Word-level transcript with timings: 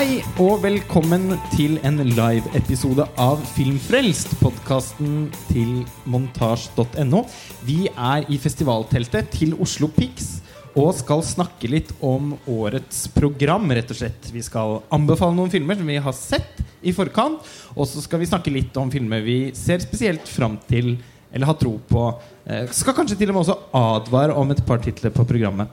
Hei 0.00 0.22
og 0.40 0.62
velkommen 0.62 1.34
til 1.52 1.74
en 1.84 1.98
live-episode 2.00 3.04
av 3.20 3.42
Filmfrelst, 3.52 4.30
podkasten 4.40 5.26
til 5.50 5.82
montasj.no. 6.08 7.20
Vi 7.68 7.82
er 7.90 8.24
i 8.32 8.38
festivalteltet 8.40 9.28
til 9.34 9.52
Oslo 9.60 9.90
Pix 9.92 10.38
og 10.72 10.94
skal 11.02 11.20
snakke 11.20 11.68
litt 11.68 11.92
om 12.00 12.32
årets 12.48 13.10
program, 13.12 13.68
rett 13.76 13.92
og 13.92 14.00
slett. 14.00 14.32
Vi 14.32 14.40
skal 14.40 14.78
anbefale 14.88 15.36
noen 15.36 15.52
filmer 15.52 15.76
som 15.76 15.92
vi 15.92 16.00
har 16.00 16.16
sett 16.16 16.64
i 16.80 16.96
forkant, 16.96 17.44
og 17.76 17.84
så 17.84 18.00
skal 18.00 18.24
vi 18.24 18.32
snakke 18.32 18.56
litt 18.56 18.80
om 18.80 18.88
filmer 18.88 19.20
vi 19.26 19.40
ser 19.52 19.84
spesielt 19.84 20.24
fram 20.24 20.56
til 20.64 20.94
eller 21.30 21.46
har 21.46 21.60
tro 21.60 21.76
på. 21.92 22.06
Eh, 22.48 22.72
skal 22.74 22.96
kanskje 22.96 23.20
til 23.20 23.30
og 23.30 23.36
med 23.36 23.44
også 23.44 23.58
advare 23.76 24.34
om 24.40 24.48
et 24.50 24.64
par 24.66 24.80
titler 24.82 25.12
på 25.14 25.28
programmet. 25.28 25.68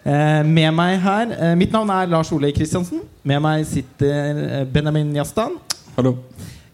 Eh, 0.00 0.42
med 0.48 0.72
meg 0.72 0.94
her 1.04 1.32
eh, 1.34 1.50
Mitt 1.60 1.74
navn 1.74 1.90
er 1.92 2.08
Lars 2.08 2.30
Ole 2.32 2.52
Kristiansen. 2.56 3.02
Med 3.26 3.42
meg 3.44 3.66
sitter 3.68 4.40
eh, 4.46 4.62
Benjamin 4.64 5.12
Jastan. 5.18 5.58
Hallo. 5.96 6.16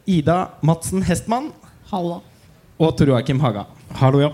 Ida 0.06 0.44
Madsen 0.62 1.02
Hestmann. 1.02 1.50
Hallo. 1.90 2.20
Og 2.78 2.92
Tor 2.94 3.10
Joakim 3.10 3.40
Haga. 3.42 3.66
Hallo, 3.98 4.22
ja. 4.22 4.30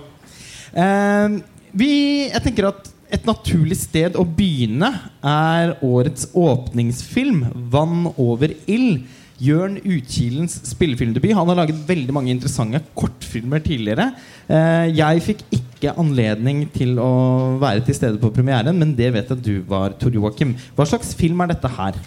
Eh, 0.77 1.39
vi, 1.73 1.93
jeg 2.29 2.45
tenker 2.45 2.69
at 2.69 2.93
et 3.13 3.27
naturlig 3.29 3.77
sted 3.77 4.17
å 4.17 4.25
begynne 4.25 4.89
er 5.21 5.75
årets 5.85 6.31
åpningsfilm, 6.33 7.45
'Vann 7.73 8.13
over 8.17 8.55
ild'. 8.67 9.05
Jørn 9.43 9.81
Utkilens 9.83 10.55
spillefilmdebut. 10.69 11.33
Han 11.35 11.49
har 11.51 11.59
laget 11.65 11.81
veldig 11.89 12.15
mange 12.15 12.31
interessante 12.31 12.79
kortfilmer 12.95 13.63
tidligere. 13.65 14.13
Eh, 14.47 14.93
jeg 14.95 15.25
fikk 15.27 15.43
ikke 15.51 15.72
anledning 15.91 16.65
til 16.75 16.99
å 17.03 17.59
være 17.63 17.83
til 17.87 17.97
stede 17.99 18.21
på 18.23 18.31
premieren, 18.35 18.77
men 18.79 18.95
det 18.99 19.11
vet 19.15 19.33
jeg 19.35 19.43
du 19.43 19.55
var, 19.69 19.97
Tor 19.99 20.15
Joakim. 20.15 20.55
Hva 20.77 20.87
slags 20.89 21.15
film 21.19 21.43
er 21.43 21.53
dette 21.55 21.71
her? 21.77 21.99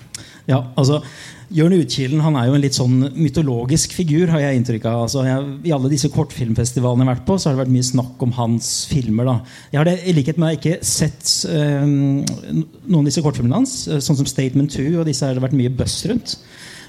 Ja, 0.46 0.62
altså 0.78 1.02
Jørn 1.54 1.76
Utkilen 1.78 2.22
han 2.26 2.36
er 2.40 2.48
jo 2.50 2.56
en 2.58 2.64
litt 2.64 2.78
sånn 2.78 2.96
mytologisk 3.14 3.94
figur, 3.98 4.30
har 4.34 4.42
jeg 4.42 4.60
inntrykk 4.60 4.88
av. 4.90 5.04
Altså, 5.06 5.22
jeg, 5.28 5.46
I 5.70 5.74
alle 5.76 5.92
disse 5.92 6.10
kortfilmfestivalene 6.14 7.06
jeg 7.06 7.10
har 7.10 7.18
vært 7.20 7.28
på, 7.28 7.38
så 7.38 7.50
har 7.50 7.56
det 7.56 7.64
vært 7.64 7.74
mye 7.76 7.88
snakk 7.90 8.26
om 8.26 8.34
hans 8.40 8.70
filmer. 8.90 9.30
da. 9.30 9.36
Jeg 9.74 9.82
har 9.82 9.90
det, 9.90 9.96
i 10.06 10.16
likhet 10.18 10.42
med 10.42 10.58
ikke 10.58 10.80
sett 10.86 11.34
øh, 11.52 11.86
noen 11.86 13.02
av 13.04 13.10
disse 13.10 13.26
kortfilmene 13.26 13.60
hans, 13.62 13.76
eh, 13.90 14.02
sånn 14.02 14.18
som 14.22 14.30
Statement 14.30 14.74
2, 14.74 14.88
og 15.02 15.10
disse 15.10 15.28
har 15.28 15.38
det 15.38 15.46
vært 15.46 15.58
mye 15.58 15.74
buzz 15.74 16.00
rundt. 16.10 16.38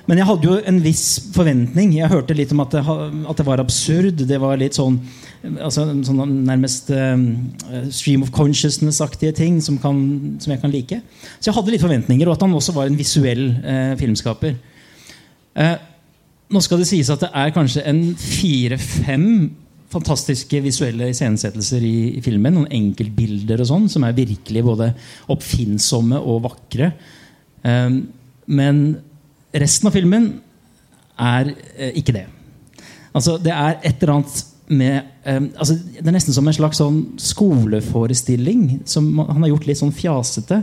Men 0.07 0.21
jeg 0.21 0.29
hadde 0.29 0.47
jo 0.47 0.57
en 0.71 0.83
viss 0.85 1.07
forventning. 1.35 1.97
Jeg 1.99 2.13
hørte 2.13 2.37
litt 2.39 2.53
om 2.55 2.63
at 2.63 2.77
det, 2.77 2.83
at 2.87 3.41
det 3.41 3.47
var 3.49 3.63
absurd. 3.63 4.23
Det 4.29 4.39
var 4.39 4.61
litt 4.61 4.79
sånn, 4.79 5.01
altså, 5.45 5.85
sånn 6.07 6.39
nærmest 6.47 6.91
uh, 6.95 7.17
stream 7.95 8.25
of 8.25 8.33
consciousness-aktige 8.35 9.35
ting 9.37 9.59
som, 9.65 9.79
kan, 9.83 9.99
som, 10.43 10.55
jeg 10.55 10.63
kan 10.63 10.73
like. 10.73 11.01
Så 11.39 11.51
jeg 11.51 11.57
hadde 11.59 11.75
litt 11.75 11.85
forventninger, 11.85 12.29
og 12.29 12.37
at 12.37 12.47
han 12.47 12.57
også 12.57 12.75
var 12.77 12.91
en 12.91 12.99
visuell 12.99 13.45
uh, 13.61 13.93
filmskaper. 14.01 14.57
Uh, 15.57 15.77
nå 16.53 16.63
skal 16.63 16.83
det 16.83 16.89
sies 16.91 17.11
at 17.11 17.25
det 17.25 17.33
er 17.35 17.55
kanskje 17.55 17.85
en 17.91 18.03
fire-fem 18.21 19.29
fantastiske 19.91 20.61
visuelle 20.63 21.11
iscenesettelser 21.13 21.83
i, 21.87 21.97
i, 22.19 22.23
filmen. 22.23 22.55
Noen 22.59 22.73
enkeltbilder 22.75 23.63
og 23.63 23.71
sånn 23.71 23.91
som 23.91 24.07
er 24.07 24.17
virkelig 24.17 24.63
både 24.67 24.91
oppfinnsomme 25.33 26.19
og 26.21 26.43
vakre. 26.45 26.91
men 28.47 28.81
Resten 29.57 29.89
av 29.89 29.95
filmen 29.95 30.27
er 31.17 31.53
eh, 31.77 31.95
ikke 32.01 32.15
det. 32.17 32.27
Altså, 33.17 33.37
det 33.41 33.55
er 33.55 33.79
et 33.81 34.03
eller 34.03 34.19
annet 34.19 34.43
med 34.69 35.03
um, 35.25 35.51
altså, 35.55 35.77
Det 35.79 36.07
er 36.07 36.15
nesten 36.17 36.35
som 36.35 36.47
en 36.49 36.57
slags 36.57 36.81
sånn 36.81 37.01
skoleforestilling 37.23 38.81
som 38.89 39.09
han 39.23 39.45
har 39.45 39.53
gjort 39.53 39.69
litt 39.69 39.81
sånn 39.81 39.95
fjasete. 39.95 40.63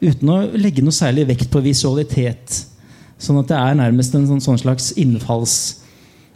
Uten 0.00 0.32
å 0.32 0.38
legge 0.56 0.84
noe 0.84 0.94
særlig 0.94 1.26
vekt 1.30 1.50
på 1.52 1.62
visualitet. 1.64 2.62
Sånn 3.20 3.40
at 3.40 3.50
det 3.50 3.58
er 3.58 3.76
nærmest 3.78 4.16
en 4.16 4.28
sånn, 4.28 4.44
sånn 4.44 4.60
slags 4.60 4.92
innfalls 5.00 5.82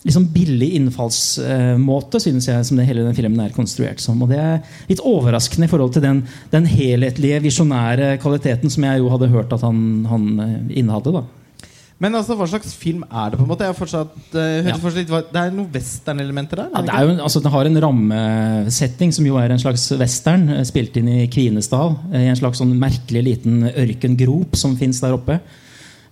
liksom 0.01 0.31
billig 0.33 0.71
innfallsmåte, 0.79 2.17
uh, 2.17 2.23
synes 2.25 2.47
jeg, 2.49 2.65
som 2.65 2.79
det 2.79 2.87
hele 2.89 3.05
den 3.05 3.17
filmen 3.17 3.43
er 3.45 3.53
konstruert 3.53 4.01
som. 4.01 4.21
Og 4.25 4.31
det 4.33 4.39
er 4.41 4.79
litt 4.89 5.03
overraskende 5.05 5.69
i 5.69 5.73
forhold 5.73 5.93
til 5.93 6.05
den, 6.05 6.23
den 6.55 6.69
helhetlige, 6.71 7.43
visjonære 7.45 8.15
kvaliteten 8.23 8.73
som 8.73 8.87
jeg 8.87 9.03
jo 9.03 9.11
hadde 9.13 9.29
hørt 9.33 9.53
at 9.53 9.65
han, 9.67 9.83
han 10.09 10.31
uh, 10.41 10.55
innehadde. 10.73 11.13
da. 11.19 11.25
Men 12.01 12.17
altså, 12.17 12.33
hva 12.39 12.47
slags 12.49 12.73
film 12.81 13.03
er 13.05 13.33
det? 13.33 13.37
på 13.37 13.45
en 13.45 13.51
måte? 13.51 13.67
Fortsatt, 13.77 14.15
uh, 14.33 14.41
ja. 14.65 14.77
fortsatt, 14.81 15.33
det 15.35 15.41
er 15.41 15.51
noen 15.53 15.69
western-elementer 15.75 16.63
der? 16.63 16.71
Ja, 16.73 16.81
det 16.87 17.01
jo, 17.05 17.17
altså, 17.27 17.43
den 17.45 17.53
har 17.53 17.69
en 17.69 17.81
rammesetting 17.85 19.13
som 19.13 19.27
jo 19.29 19.37
er 19.37 19.53
en 19.53 19.61
slags 19.61 19.85
western, 20.01 20.47
eh, 20.55 20.63
spilt 20.65 20.97
inn 20.97 21.11
i 21.13 21.27
Kvinesdal. 21.33 21.99
Eh, 22.09 22.25
I 22.25 22.31
en 22.33 22.39
slags 22.41 22.63
sånn 22.63 22.73
merkelig 22.81 23.25
liten 23.27 23.67
ørkengrop 23.69 24.57
som 24.57 24.79
fins 24.81 25.03
der 25.05 25.19
oppe. 25.19 25.43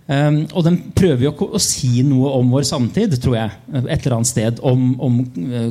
Um, 0.09 0.39
og 0.57 0.63
den 0.65 0.79
prøver 0.97 1.27
jo 1.27 1.31
å, 1.35 1.49
å, 1.57 1.61
si 1.61 2.03
noe 2.05 2.31
om 2.37 2.53
vår 2.53 2.65
samtid, 2.69 3.17
tror 3.21 3.39
jeg. 3.39 3.57
Et 3.81 3.91
eller 3.97 4.17
annet 4.19 4.29
sted. 4.29 4.61
Om, 4.65 4.87
om 5.05 5.19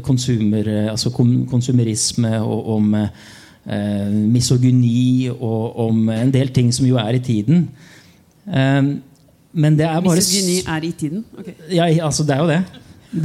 konsumer, 0.06 0.70
altså 0.92 1.14
konsumerisme 1.14 2.38
og 2.42 2.72
om 2.76 2.94
uh, 2.98 4.10
misogyni 4.34 5.30
og 5.34 5.78
om 5.88 6.10
en 6.14 6.34
del 6.34 6.54
ting 6.54 6.74
som 6.74 6.90
jo 6.90 6.98
er 7.02 7.18
i 7.18 7.24
tiden. 7.30 7.68
Um, 8.46 8.96
men 9.58 9.78
det 9.78 9.88
er 9.90 10.02
bare 10.06 10.20
Misogyni 10.20 10.60
er 10.70 10.86
i 10.86 10.94
tiden? 10.94 11.24
Okay. 11.40 11.56
Ja, 11.74 11.88
altså 12.06 12.26
det 12.28 12.36
er 12.36 12.44
jo 12.44 12.50
det. 12.52 12.62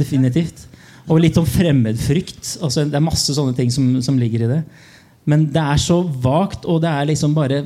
Definitivt. 0.01 0.65
Og 1.11 1.19
litt 1.21 1.37
om 1.37 1.47
fremmedfrykt. 1.47 2.57
Altså, 2.63 2.87
det 2.87 2.97
er 2.97 3.05
masse 3.05 3.35
sånne 3.35 3.55
ting 3.57 3.71
som, 3.73 3.89
som, 4.01 4.17
ligger 4.19 4.45
i 4.45 4.51
det. 4.55 4.61
Men 5.29 5.45
det 5.53 5.61
er 5.61 5.81
så 5.81 5.99
vagt, 6.01 6.65
og 6.65 6.81
det 6.83 6.91
er 6.91 7.09
liksom 7.11 7.35
bare 7.35 7.61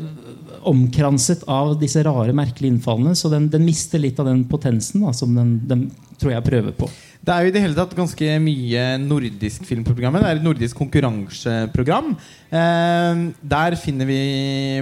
omkranset 0.68 1.46
av 1.48 1.78
disse 1.80 2.02
rare, 2.04 2.36
merkelige 2.36 2.76
innfallene. 2.76 3.16
Så 3.16 3.32
den, 3.32 3.48
den 3.54 3.64
mister 3.66 4.02
litt 4.04 4.20
av 4.20 4.28
den 4.28 4.44
potensen 4.50 5.06
da, 5.06 5.14
som 5.16 5.32
den, 5.38 5.60
den, 5.70 5.88
tror 6.20 6.34
jeg 6.34 6.48
prøver 6.50 6.76
på. 6.76 6.90
Det 7.24 7.34
er 7.34 7.44
jo 7.44 7.52
i 7.52 7.54
det 7.54 7.62
hele 7.64 7.78
tatt 7.78 7.96
ganske 7.96 8.36
mye 8.42 8.84
nordisk 9.04 9.66
filmprogram. 9.68 10.18
Det 10.18 10.28
er 10.28 10.42
et 10.42 10.46
nordisk 10.46 10.80
konkurranseprogram. 10.80 12.14
Eh, 12.50 13.24
der 13.56 13.78
finner 13.80 14.10
vi 14.10 14.20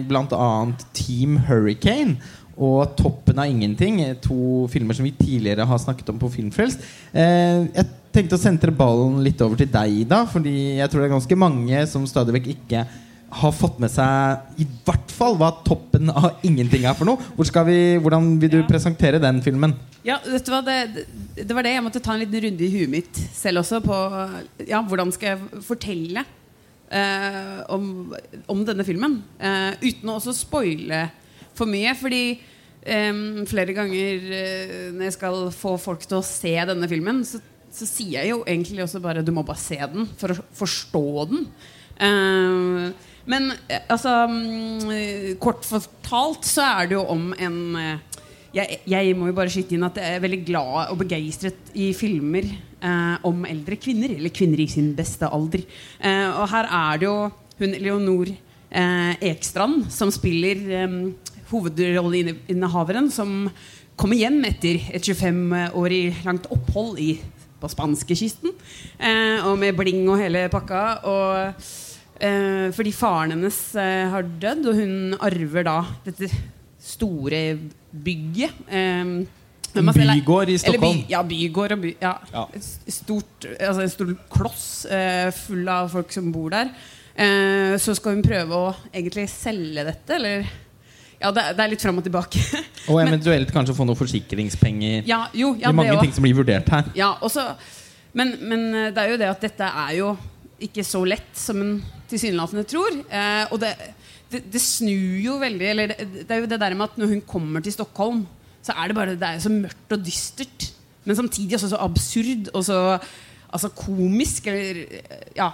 bl.a. 0.09 0.49
Team 0.95 1.37
Hurricane 1.47 2.17
og 2.55 2.95
'Toppen 2.95 3.39
av 3.39 3.45
ingenting'. 3.51 4.15
To 4.21 4.67
filmer 4.71 4.95
som 4.95 5.05
vi 5.05 5.11
tidligere 5.11 5.65
har 5.65 5.77
snakket 5.77 6.09
om 6.09 6.19
på 6.19 6.31
Filmfrelst. 6.31 6.79
Eh, 7.13 7.67
jeg 7.75 7.85
tenkte 8.13 8.37
å 8.37 8.41
sentre 8.41 8.71
ballen 8.71 9.23
litt 9.23 9.41
over 9.41 9.59
til 9.59 9.67
deg, 9.67 10.07
da. 10.07 10.25
Fordi 10.25 10.77
jeg 10.79 10.89
tror 10.89 11.01
det 11.01 11.09
er 11.09 11.17
ganske 11.17 11.35
mange 11.35 11.87
som 11.87 12.07
stadig 12.07 12.33
vekk 12.39 12.47
ikke 12.55 12.85
har 13.35 13.51
fått 13.51 13.79
med 13.81 13.91
seg 13.91 14.61
i 14.61 14.67
hvert 14.85 15.11
fall 15.11 15.35
hva 15.35 15.51
'Toppen 15.65 16.09
av 16.09 16.39
ingenting' 16.43 16.87
er 16.87 16.93
for 16.93 17.05
noe. 17.05 17.19
Hvor 17.35 17.65
vi, 17.65 17.97
hvordan 17.99 18.39
vil 18.39 18.49
du 18.49 18.61
ja. 18.61 18.67
presentere 18.67 19.19
den 19.19 19.41
filmen? 19.41 19.75
Ja, 20.05 20.19
vet 20.23 20.45
du 20.45 20.51
hva, 20.53 20.61
det, 20.61 21.05
det, 21.35 21.51
var 21.51 21.63
det 21.63 21.73
jeg 21.73 21.83
måtte 21.83 21.99
ta 21.99 22.13
en 22.13 22.21
liten 22.21 22.43
runde 22.45 22.63
i 22.63 22.71
huet 22.71 22.89
mitt 22.89 23.15
selv 23.33 23.63
også. 23.63 23.81
På 23.81 23.95
ja, 24.63 24.81
hvordan 24.81 25.11
skal 25.11 25.33
jeg 25.33 25.63
fortelle 25.65 26.23
eh, 26.89 27.61
om, 27.73 28.13
om, 28.47 28.65
denne 28.65 28.85
filmen. 28.85 29.23
Eh, 29.39 29.73
uten 29.81 30.09
å 30.09 30.19
også 30.19 30.35
spoile 30.37 31.09
for 31.57 31.69
mye. 31.69 31.95
Fordi 31.99 32.21
um, 32.35 33.43
flere 33.49 33.75
ganger 33.77 34.29
uh, 34.29 34.77
når 34.95 35.07
jeg 35.09 35.17
skal 35.17 35.41
få 35.55 35.75
folk 35.81 36.05
til 36.05 36.19
å 36.19 36.27
se 36.27 36.55
denne 36.71 36.89
filmen, 36.91 37.23
så, 37.27 37.41
så, 37.71 37.87
sier 37.89 38.21
jeg 38.21 38.33
jo 38.33 38.43
egentlig 38.43 38.85
også 38.85 39.03
bare 39.03 39.25
du 39.25 39.33
må 39.35 39.45
bare 39.47 39.61
se 39.61 39.79
den 39.81 40.09
for 40.19 40.35
å 40.35 40.47
forstå 40.61 41.05
den. 41.33 41.45
Uh, 41.95 42.89
men 43.25 43.49
altså 43.87 44.27
um, 44.29 44.91
Kort 45.41 45.63
fortalt 45.65 46.45
så 46.45 46.67
er 46.75 46.91
det 46.91 46.99
jo 46.99 47.05
om 47.15 47.31
en 47.41 47.61
uh, 47.79 48.15
jeg, 48.55 48.79
jeg, 48.87 49.15
må 49.17 49.29
jo 49.29 49.35
bare 49.35 49.51
skyte 49.51 49.75
inn 49.75 49.85
at 49.85 49.97
jeg 49.99 50.15
er 50.15 50.23
veldig 50.23 50.41
glad 50.47 50.91
og 50.93 50.99
begeistret 51.01 51.73
i 51.75 51.89
filmer 51.97 52.47
eh, 52.47 53.15
om 53.27 53.43
eldre 53.47 53.77
kvinner. 53.81 54.13
Eller 54.15 54.33
kvinner 54.35 54.61
i 54.63 54.69
sin 54.71 54.93
beste 54.95 55.27
alder. 55.27 55.65
Eh, 55.99 56.29
og 56.31 56.47
her 56.53 56.69
er 56.69 57.01
det 57.01 57.09
jo 57.09 57.17
hun 57.59 57.75
Leonor 57.83 58.31
eh, 58.31 59.13
Ekstrand 59.31 59.89
som 59.93 60.11
spiller 60.13 60.63
hovedrolleinnehaveren 61.51 63.09
som 63.13 63.47
kommer 63.95 64.19
hjem 64.19 64.41
etter 64.49 64.81
et 64.95 65.05
25-årig 65.05 66.25
langt 66.25 66.49
opphold 66.51 66.99
i, 66.99 67.13
på 67.61 67.69
spanskekysten. 67.71 68.51
Eh, 68.99 69.45
og 69.45 69.57
med 69.61 69.77
bling 69.77 70.03
og 70.09 70.19
hele 70.19 70.45
pakka. 70.51 70.83
Og, 71.07 71.63
eh, 72.19 72.67
fordi 72.75 72.91
faren 72.95 73.37
hennes 73.37 73.61
eh, 73.79 74.03
har 74.11 74.27
dødd, 74.27 74.67
og 74.67 74.81
hun 74.81 75.15
arver 75.19 75.67
da 75.67 75.79
dette 76.07 76.29
store 76.85 77.45
bygget. 77.91 78.61
Eh, 78.67 79.25
en 79.75 79.91
bygård 79.91 80.49
i 80.49 80.57
Stockholm? 80.57 81.01
By, 81.01 81.11
ja, 81.11 81.21
bygård 81.23 81.75
og 81.75 81.81
by, 81.83 81.95
ja. 82.01 82.13
ja. 82.31 82.45
Stort, 82.87 83.47
altså 83.59 83.83
en 83.83 83.91
stor 83.91 84.13
kloss 84.31 84.67
eh, 84.87 85.31
full 85.35 85.67
av 85.71 85.89
folk 85.91 86.13
som 86.15 86.29
bor 86.31 86.53
der. 86.53 86.71
Eh, 87.15 87.75
så 87.79 87.95
skal 87.95 88.15
hun 88.15 88.23
prøve 88.23 88.59
å 88.59 88.69
egentlig 88.93 89.27
selge 89.31 89.83
dette, 89.87 90.15
eller 90.15 90.47
ja, 91.21 91.31
det, 91.31 91.43
det, 91.55 91.63
er 91.63 91.71
litt 91.71 91.83
fram 91.83 91.99
og 92.01 92.05
tilbake. 92.05 92.41
og 92.91 93.01
eventuelt 93.01 93.47
men, 93.47 93.55
kanskje 93.55 93.75
få 93.77 93.87
noen 93.87 93.99
forsikringspenger. 93.99 95.03
Ja, 95.07 95.25
jo, 95.33 95.53
ja, 95.55 95.67
det 95.67 95.71
er 95.71 95.77
mange 95.79 95.95
det 95.95 96.05
ting 96.07 96.15
som 96.15 96.25
blir 96.27 96.37
vurdert 96.37 96.69
her. 96.71 96.89
Ja, 96.97 97.13
også, 97.25 97.47
men, 98.17 98.35
men, 98.43 98.65
eh, 98.73 98.89
det 98.95 99.03
er 99.03 99.13
jo 99.13 99.19
det 99.21 99.29
at 99.31 99.45
dette 99.47 99.69
er 99.85 99.93
jo 99.99 100.13
ikke 100.65 100.85
så 100.87 101.01
lett 101.07 101.31
som 101.39 101.59
en 101.63 101.75
tilsynelatende 102.09 102.65
tror. 102.69 102.95
Eh, 103.09 103.43
og 103.49 103.59
det, 103.63 103.73
det, 104.31 104.45
det, 104.53 104.61
snur 104.63 105.19
jo 105.23 105.35
veldig 105.41 105.67
Eller 105.67 105.91
det, 105.91 106.07
det, 106.23 106.29
er 106.31 106.43
jo 106.43 106.49
det 106.49 106.61
der 106.61 106.77
med 106.77 106.89
at 106.89 106.97
når 106.99 107.11
hun 107.13 107.21
kommer 107.27 107.63
til 107.63 107.75
Stockholm, 107.75 108.23
så 108.65 108.73
er 108.73 108.89
det 108.89 108.97
bare 108.97 109.19
Det 109.19 109.27
er 109.29 109.43
så 109.43 109.51
mørkt 109.53 109.95
og 109.95 110.03
dystert. 110.05 110.71
Men 111.05 111.17
samtidig 111.19 111.57
også 111.57 111.69
så 111.75 111.83
absurd 111.85 112.49
og 112.53 112.65
så 112.65 112.79
altså 113.55 113.71
komisk. 113.77 114.47
Eller, 114.51 114.85
ja. 115.37 115.51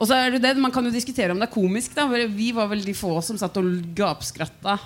Og 0.00 0.08
så 0.08 0.16
er 0.16 0.34
det 0.34 0.42
det, 0.44 0.56
Man 0.60 0.72
kan 0.72 0.84
jo 0.84 0.92
diskutere 0.92 1.32
om 1.32 1.40
det 1.40 1.48
er 1.48 1.54
komisk. 1.54 1.94
da 1.96 2.06
Vi 2.10 2.50
var 2.56 2.70
vel 2.70 2.84
de 2.84 2.94
få 2.94 3.18
som 3.24 3.38
satt 3.40 3.56
og 3.60 3.70
gapskratta 3.96 4.78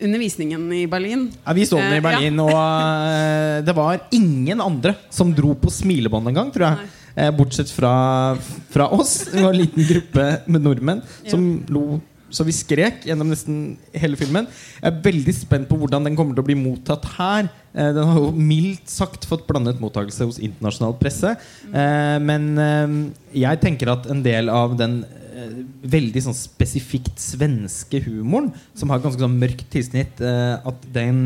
under 0.00 0.22
visningen 0.22 0.66
i 0.72 0.84
Berlin. 0.90 1.28
Ja, 1.44 1.54
Vi 1.56 1.66
så 1.66 1.78
den 1.80 1.92
i 1.92 1.98
Eh, 1.98 2.04
Berlin, 2.04 2.38
og 2.44 2.52
uh, 2.52 3.64
det 3.64 3.74
var 3.76 4.00
ingen 4.10 4.60
andre 4.60 4.94
som 5.10 5.32
dro 5.34 5.54
på 5.54 5.70
smilebånd 5.70 6.32
engang, 6.32 6.52
tror 6.54 6.70
jeg. 6.70 6.78
Nei. 6.78 6.94
bortsett 7.34 7.70
fra, 7.74 8.36
fra 8.70 8.84
oss. 8.94 9.24
Det 9.32 9.42
var 9.42 9.50
en 9.50 9.58
liten 9.58 9.82
gruppe 9.88 10.26
med 10.46 10.62
nordmenn 10.62 11.00
som 11.26 11.48
lo 11.66 11.98
så 12.28 12.44
vi 12.44 12.52
skrek 12.52 13.06
gjennom 13.08 13.30
nesten 13.32 13.78
hele 13.96 14.18
filmen. 14.20 14.48
Jeg 14.78 14.90
er 14.90 15.00
veldig 15.04 15.34
spent 15.36 15.68
på 15.70 15.78
hvordan 15.80 16.04
den 16.08 16.16
kommer 16.18 16.36
til 16.36 16.44
å 16.44 16.48
bli 16.48 16.58
mottatt 16.60 17.06
her. 17.16 17.48
Eh, 17.72 17.90
den 17.96 18.10
har 18.10 18.20
jo 18.20 18.32
mildt 18.36 18.90
sagt 18.92 19.24
fått 19.28 19.46
blandet 19.48 19.80
mottakelse 19.80 20.28
hos 20.28 20.40
internasjonal 20.42 20.96
presse. 21.00 21.34
Eh, 21.68 22.18
men 22.20 22.50
eh, 22.60 22.96
jeg 23.44 23.62
tenker 23.64 23.94
at 23.94 24.10
en 24.12 24.20
del 24.24 24.52
av 24.52 24.76
den 24.80 25.00
eh, 25.38 25.62
veldig 25.94 26.22
sånn 26.26 26.36
spesifikt 26.36 27.22
svenske 27.22 28.02
humoren, 28.04 28.50
som 28.78 28.90
har 28.92 29.02
ganske 29.04 29.22
sånn 29.22 29.38
mørkt 29.38 29.68
tilsnitt, 29.72 30.20
eh, 30.20 30.58
at 30.58 30.86
den 30.94 31.22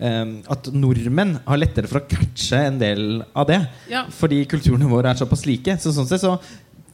eh, 0.00 0.32
At 0.50 0.70
nordmenn 0.72 1.36
har 1.44 1.60
lettere 1.60 1.90
for 1.90 2.00
å 2.00 2.08
catche 2.08 2.62
en 2.70 2.78
del 2.80 3.22
av 3.34 3.50
det. 3.50 3.60
Ja. 3.90 4.06
Fordi 4.14 4.44
kulturene 4.48 4.88
våre 4.88 5.12
er 5.12 5.20
såpass 5.20 5.44
like. 5.48 5.76
Så 5.82 5.92
sånn 5.92 6.08
sett 6.08 6.22
så 6.24 6.38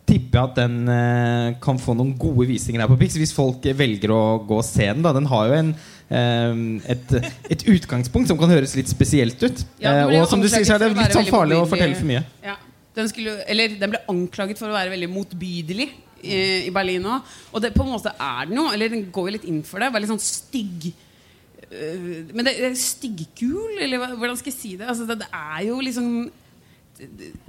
tipper 0.07 0.39
jeg 0.39 0.51
at 0.51 0.59
den 0.61 0.91
eh, 0.93 1.57
kan 1.63 1.79
få 1.83 1.95
noen 1.99 2.15
gode 2.19 2.47
visninger 2.51 2.83
her 2.83 2.91
på 2.91 2.99
Pix, 3.01 3.19
hvis 3.19 3.35
folk 3.35 3.65
velger 3.79 4.13
å 4.15 4.23
gå 4.47 4.61
og 4.61 4.67
se 4.67 4.87
den. 4.87 5.03
Da. 5.05 5.13
Den 5.17 5.29
har 5.31 5.51
jo 5.51 5.59
en 5.61 5.73
eh, 5.75 6.93
et, 6.95 7.17
et 7.57 7.67
utgangspunkt 7.75 8.31
som 8.31 8.39
kan 8.41 8.53
høres 8.55 8.77
litt 8.79 8.91
spesielt 8.93 9.43
ut. 9.43 9.67
Ja, 9.83 9.97
Eh, 9.97 10.21
og 10.21 10.29
som 10.31 10.43
du 10.43 10.49
sier, 10.51 10.67
så 10.67 10.77
er 10.77 10.85
det 10.85 10.93
litt 10.95 11.15
sånn 11.17 11.31
farlig 11.31 11.59
å 11.59 11.67
fortelle 11.69 11.99
for 11.99 12.09
mye. 12.09 12.23
Ja. 12.45 12.57
Den, 12.97 13.11
skulle, 13.11 13.37
eller, 13.51 13.75
den 13.77 13.93
ble 13.93 14.01
anklaget 14.09 14.61
for 14.61 14.73
å 14.73 14.77
være 14.77 14.95
veldig 14.95 15.11
motbydelig 15.13 15.91
i, 16.23 16.39
i 16.69 16.73
Berlin 16.75 17.05
òg. 17.11 17.35
Og 17.53 17.63
det, 17.65 17.73
på 17.75 17.85
en 17.85 17.93
måte 17.95 18.13
er 18.13 18.49
den 18.49 18.61
jo, 18.61 18.67
eller 18.73 18.93
den 18.93 19.07
går 19.15 19.29
jo 19.29 19.35
litt 19.37 19.49
inn 19.51 19.63
for 19.67 19.83
det. 19.83 19.93
Veldig 19.95 20.11
sånn 20.15 20.23
stygg 20.23 20.89
øh, 20.91 22.07
Men 22.33 22.47
det, 22.47 22.57
det 22.59 22.71
er 22.71 22.79
styggkul, 22.81 23.79
eller 23.85 24.15
hvordan 24.17 24.39
skal 24.41 24.53
jeg 24.53 24.59
si 24.59 24.75
det? 24.81 24.89
Altså, 24.91 25.09
det, 25.09 25.21
det 25.25 25.31
er 25.33 25.67
jo 25.69 25.81
liksom 25.85 26.13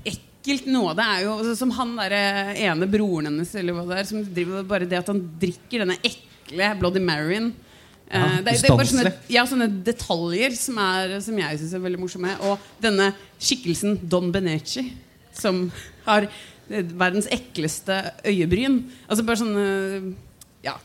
ekkelt 0.07 0.67
noe. 0.71 0.95
Det 0.97 1.05
er 1.05 1.21
jo 1.25 1.37
altså, 1.37 1.53
som 1.59 1.71
han 1.77 1.95
der 1.99 2.17
ene 2.67 2.89
broren 2.91 3.29
hennes 3.31 3.53
eller 3.59 3.77
hva 3.77 3.85
det 3.91 4.01
er, 4.01 4.09
som 4.09 4.25
driver 4.35 4.67
bare 4.67 4.89
det 4.89 4.99
at 4.99 5.11
han 5.11 5.23
drikker 5.41 5.83
denne 5.85 5.97
ekle 6.07 6.73
Bloody 6.79 7.03
Maryen. 7.03 7.53
Eh, 8.07 8.15
Ja, 8.15 8.27
det, 8.39 8.53
det 8.61 8.69
er 8.69 8.77
bare 8.79 8.87
sånne, 8.87 9.13
ja, 9.31 9.41
sånne 9.49 9.67
detaljer 9.83 10.53
som, 10.55 10.77
er, 10.79 11.17
som 11.23 11.39
jeg 11.41 11.59
syns 11.59 11.73
er 11.75 11.81
veldig 11.83 11.99
morsomme. 11.99 12.35
Og 12.47 12.69
denne 12.83 13.09
skikkelsen 13.43 13.97
Don 14.07 14.31
Benecci, 14.31 14.85
som 15.35 15.65
har 16.05 16.29
eh, 16.29 16.37
verdens 16.69 17.29
ekleste 17.31 17.99
øyebryn. 18.27 18.81
Altså 19.07 19.25
bare 19.27 19.41
sånne 19.41 19.65
ja, 20.65 20.75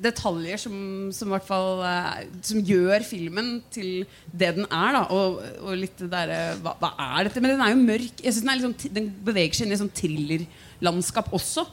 detaljer 0.00 0.60
som, 0.60 0.76
som, 1.14 1.34
fall, 1.44 1.82
eh, 1.86 2.22
som 2.44 2.62
gjør 2.64 3.04
filmen 3.06 3.54
til 3.72 4.04
det 4.30 4.54
den 4.58 4.66
er. 4.68 4.96
Da. 4.96 5.02
Og, 5.10 5.42
og 5.62 5.76
litt 5.78 5.98
det 6.00 6.10
derre 6.12 6.40
hva, 6.62 6.76
hva 6.80 6.92
er 7.16 7.28
dette? 7.28 7.42
Men 7.42 7.54
den 7.54 7.64
er 7.64 7.74
jo 7.74 7.82
mørk. 7.82 8.22
Jeg 8.22 8.36
synes 8.36 8.48
den, 8.48 8.64
sånn, 8.66 8.96
den 8.98 9.12
beveger 9.26 9.58
seg 9.58 9.68
inn 9.68 9.76
i 9.76 9.80
sånn 9.82 9.94
thrillerlandskap 10.02 11.32
også. 11.34 11.66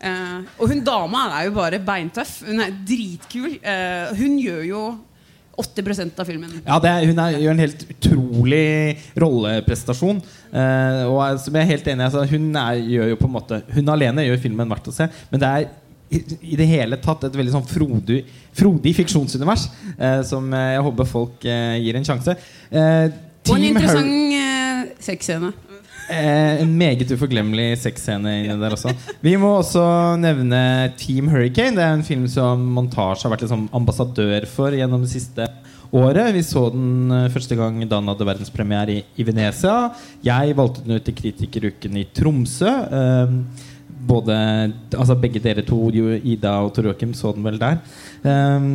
Eh, 0.00 0.40
og 0.56 0.72
hun 0.72 0.82
dama 0.86 1.26
er 1.36 1.48
jo 1.48 1.56
bare 1.58 1.82
beintøff. 1.84 2.40
Hun 2.48 2.64
er 2.64 2.74
dritkul. 2.88 3.58
Eh, 3.60 4.16
hun 4.20 4.40
gjør 4.40 4.66
jo 4.70 4.82
80% 5.58 6.20
av 6.22 6.28
filmen. 6.28 6.52
Ja, 6.64 6.78
det 6.80 6.90
er, 6.90 7.06
Hun 7.10 7.18
er, 7.20 7.34
gjør 7.42 7.52
en 7.56 7.62
helt 7.64 7.82
utrolig 7.92 8.62
rolleprestasjon. 9.20 10.20
Eh, 10.52 11.02
og 11.10 11.40
som 11.42 11.56
jeg 11.58 11.66
er 11.66 11.70
helt 11.74 11.90
enig 11.92 12.06
altså, 12.06 12.24
Hun 12.30 12.48
er, 12.56 12.80
gjør 12.96 13.12
jo 13.12 13.18
på 13.20 13.28
en 13.28 13.34
måte 13.36 13.60
Hun 13.70 13.92
alene 13.92 14.24
gjør 14.26 14.40
filmen 14.42 14.72
verdt 14.72 14.88
å 14.90 14.94
se. 14.96 15.06
Men 15.30 15.42
det 15.42 15.50
er 15.50 15.68
i, 16.10 16.20
i 16.54 16.56
det 16.58 16.66
hele 16.66 16.98
tatt 16.98 17.22
et 17.28 17.36
veldig 17.38 17.52
sånn 17.54 17.66
frodig, 17.70 18.24
frodig 18.58 18.96
fiksjonsunivers 18.98 19.68
eh, 19.94 20.22
som 20.26 20.48
jeg 20.56 20.80
håper 20.88 21.06
folk 21.06 21.44
eh, 21.46 21.76
gir 21.84 21.98
en 22.00 22.08
sjanse. 22.08 22.34
Eh, 22.70 23.04
Og 23.46 23.54
en 23.54 23.66
interessant 23.68 24.10
eh, 24.40 24.88
sexscene. 25.06 25.52
Eh, 26.10 26.62
en 26.64 26.70
meget 26.74 27.10
uforglemmelig 27.14 27.76
sexscene 27.84 28.32
inni 28.42 28.56
der 28.58 28.74
også. 28.74 28.92
Vi 29.26 29.36
må 29.38 29.52
også 29.60 29.82
nevne 30.18 30.90
Team 30.98 31.30
Hurricane. 31.30 31.76
Det 31.78 31.84
er 31.84 31.94
en 31.94 32.06
film 32.06 32.26
som 32.30 32.62
Montage 32.74 33.22
har 33.22 33.34
vært 33.34 33.44
liksom 33.46 33.68
ambassadør 33.76 34.46
for 34.50 34.74
gjennom 34.74 35.04
det 35.06 35.12
siste 35.12 35.46
året. 35.94 36.32
Vi 36.34 36.42
så 36.46 36.66
den 36.74 37.12
eh, 37.14 37.28
første 37.30 37.58
gang 37.58 37.78
da 37.84 38.00
den 38.00 38.10
hadde 38.10 38.26
verdenspremiere 38.26 38.96
i, 38.98 39.04
i 39.22 39.26
Venezia. 39.26 39.92
Jeg 40.26 40.56
valgte 40.58 40.82
den 40.86 40.98
ut 40.98 41.06
til 41.06 41.18
Kritikeruken 41.20 42.00
i 42.00 42.08
Tromsø. 42.16 42.72
Eh, 43.00 43.36
både, 44.10 44.34
altså 44.96 45.14
begge 45.20 45.42
dere 45.44 45.62
to, 45.66 45.78
Ida 45.92 46.56
og 46.64 46.72
Tor 46.74 46.90
Joakim, 46.90 47.14
så 47.14 47.30
den 47.36 47.46
vel 47.46 47.60
der. 47.60 47.78
Eh, 48.24 48.66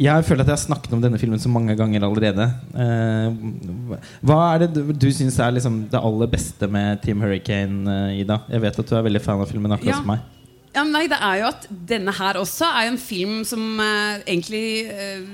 jeg 0.00 0.24
føler 0.24 0.42
at 0.44 0.48
jeg 0.50 0.56
har 0.56 0.62
snakket 0.64 0.94
om 0.96 1.02
denne 1.04 1.18
filmen 1.20 1.40
så 1.42 1.50
mange 1.52 1.74
ganger 1.76 2.04
allerede. 2.06 2.46
Eh, 2.72 3.96
hva 4.24 4.38
er 4.54 4.62
det 4.64 4.68
du, 4.78 4.92
du 4.96 5.08
syns 5.12 5.36
er 5.42 5.52
liksom 5.56 5.82
det 5.92 6.00
aller 6.00 6.30
beste 6.32 6.68
med 6.72 7.02
Team 7.04 7.20
Hurricane, 7.24 7.84
eh, 8.10 8.20
Ida? 8.22 8.40
Jeg 8.48 8.62
vet 8.64 8.78
at 8.80 8.90
du 8.90 8.94
er 8.96 9.04
veldig 9.08 9.22
fan 9.24 9.42
av 9.44 9.50
filmen, 9.50 9.72
akkurat 9.76 9.92
Ja. 9.92 9.98
som 10.00 10.12
meg. 10.14 10.20
Ja, 10.70 10.84
nei, 10.86 11.06
det 11.10 11.18
er 11.18 11.40
jo 11.40 11.46
at 11.50 11.64
denne 11.90 12.12
her 12.14 12.38
også 12.38 12.68
er 12.70 12.84
jo 12.86 12.92
en 12.94 13.00
film 13.02 13.40
som 13.44 13.64
eh, 13.82 14.20
egentlig 14.30 14.62
eh, 14.86 15.24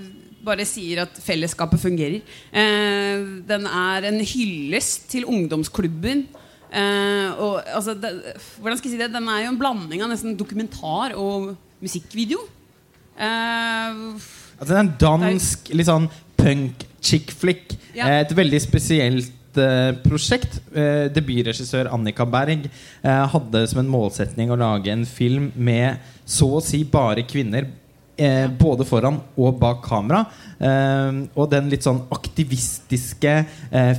bare 0.46 0.64
sier 0.64 1.02
at 1.04 1.18
fellesskapet 1.20 1.82
fungerer. 1.82 2.22
Eh, 2.56 3.26
den 3.46 3.66
er 3.68 4.06
en 4.08 4.18
hyllest 4.24 5.10
til 5.12 5.26
ungdomsklubben. 5.28 6.24
Eh, 6.72 7.28
og, 7.38 7.60
altså, 7.68 7.94
det, 8.00 8.14
hvordan 8.62 8.78
skal 8.80 8.90
jeg 8.90 8.96
si 8.96 9.02
det? 9.04 9.12
Den 9.14 9.28
er 9.30 9.44
jo 9.44 9.52
en 9.52 9.60
blanding 9.60 10.02
av 10.02 10.10
nesten 10.10 10.34
dokumentar 10.40 11.14
og 11.20 11.52
musikkvideo. 11.84 12.40
Eh, 13.20 14.02
Altså, 14.56 14.70
det 14.72 14.76
er 14.76 14.84
en 14.84 14.94
dansk, 15.00 15.72
litt 15.76 15.88
sånn 15.88 16.06
punk 16.36 16.86
chick 17.04 17.32
flick. 17.36 17.74
Ja. 17.96 18.08
Eh, 18.08 18.20
Et 18.24 18.36
veldig 18.36 18.60
spesielt 18.64 19.58
eh, 19.60 19.90
prosjekt. 20.04 20.60
Eh, 20.72 21.06
debutregissør 21.12 21.90
Annika 21.92 22.26
Berg 22.28 22.68
eh, 22.68 23.24
hadde 23.32 23.64
som 23.70 23.82
en 23.82 23.90
målsetning 23.92 24.52
å 24.52 24.60
lage 24.60 24.92
en 24.92 25.04
film 25.08 25.50
med 25.56 26.00
så 26.24 26.56
å 26.58 26.62
si 26.64 26.84
bare 26.84 27.26
kvinner. 27.28 27.68
Både 28.56 28.86
foran 28.88 29.18
og 29.36 29.58
bak 29.60 29.82
kamera. 29.84 30.22
Og 31.36 31.50
den 31.52 31.66
litt 31.68 31.84
sånn 31.84 31.98
aktivistiske, 32.08 33.34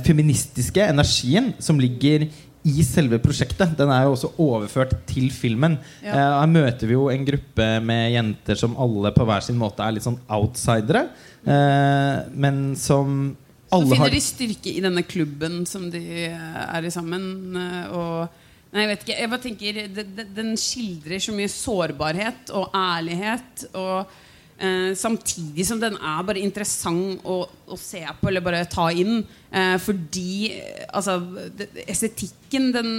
feministiske 0.02 0.88
energien 0.90 1.52
som 1.62 1.78
ligger 1.78 2.24
i 2.68 2.84
selve 2.86 3.18
prosjektet. 3.22 3.74
Den 3.78 3.90
er 3.94 4.06
jo 4.06 4.14
også 4.14 4.32
overført 4.44 4.94
til 5.08 5.30
filmen. 5.34 5.78
Ja. 6.04 6.12
Eh, 6.12 6.36
her 6.42 6.52
møter 6.52 6.90
vi 6.90 6.96
jo 6.96 7.08
en 7.12 7.26
gruppe 7.28 7.68
med 7.84 8.12
jenter 8.14 8.60
som 8.60 8.76
alle 8.80 9.12
på 9.16 9.26
hver 9.28 9.44
sin 9.44 9.58
måte 9.60 9.84
er 9.84 9.96
litt 9.96 10.06
sånn 10.06 10.20
outsidere. 10.38 11.06
Eh, 11.44 12.16
men 12.34 12.76
som 12.78 13.36
alle 13.68 13.84
har 13.84 13.88
så 13.88 13.96
finner 13.98 14.14
de 14.16 14.24
styrke 14.24 14.72
i 14.72 14.84
denne 14.84 15.04
klubben 15.04 15.62
som 15.68 15.88
de 15.92 16.02
eh, 16.28 16.60
er 16.68 16.88
i 16.88 16.92
sammen. 16.92 17.24
eh, 17.56 17.96
og 17.96 18.44
Nei, 18.68 18.82
jeg 18.82 18.88
vet 18.90 19.04
ikke. 19.04 19.14
Jeg 19.16 19.28
bare 19.32 19.40
tenker 19.40 20.26
Den 20.36 20.50
skildrer 20.60 21.22
så 21.24 21.32
mye 21.32 21.48
sårbarhet 21.48 22.50
og 22.52 22.74
ærlighet. 22.76 23.62
Og 23.80 24.10
eh, 24.58 24.92
samtidig 24.98 25.66
som 25.66 25.80
den 25.80 25.96
er 25.96 26.26
bare 26.26 26.42
interessant 26.42 27.24
å, 27.26 27.40
å 27.46 27.78
se 27.78 28.02
på 28.20 28.30
eller 28.30 28.44
bare 28.44 28.66
ta 28.70 28.88
inn. 28.92 29.22
Eh, 29.48 29.76
fordi 29.82 30.52
eh, 30.52 30.84
altså, 30.92 31.18
det, 31.56 31.70
estetikken 31.86 32.70
den, 32.74 32.92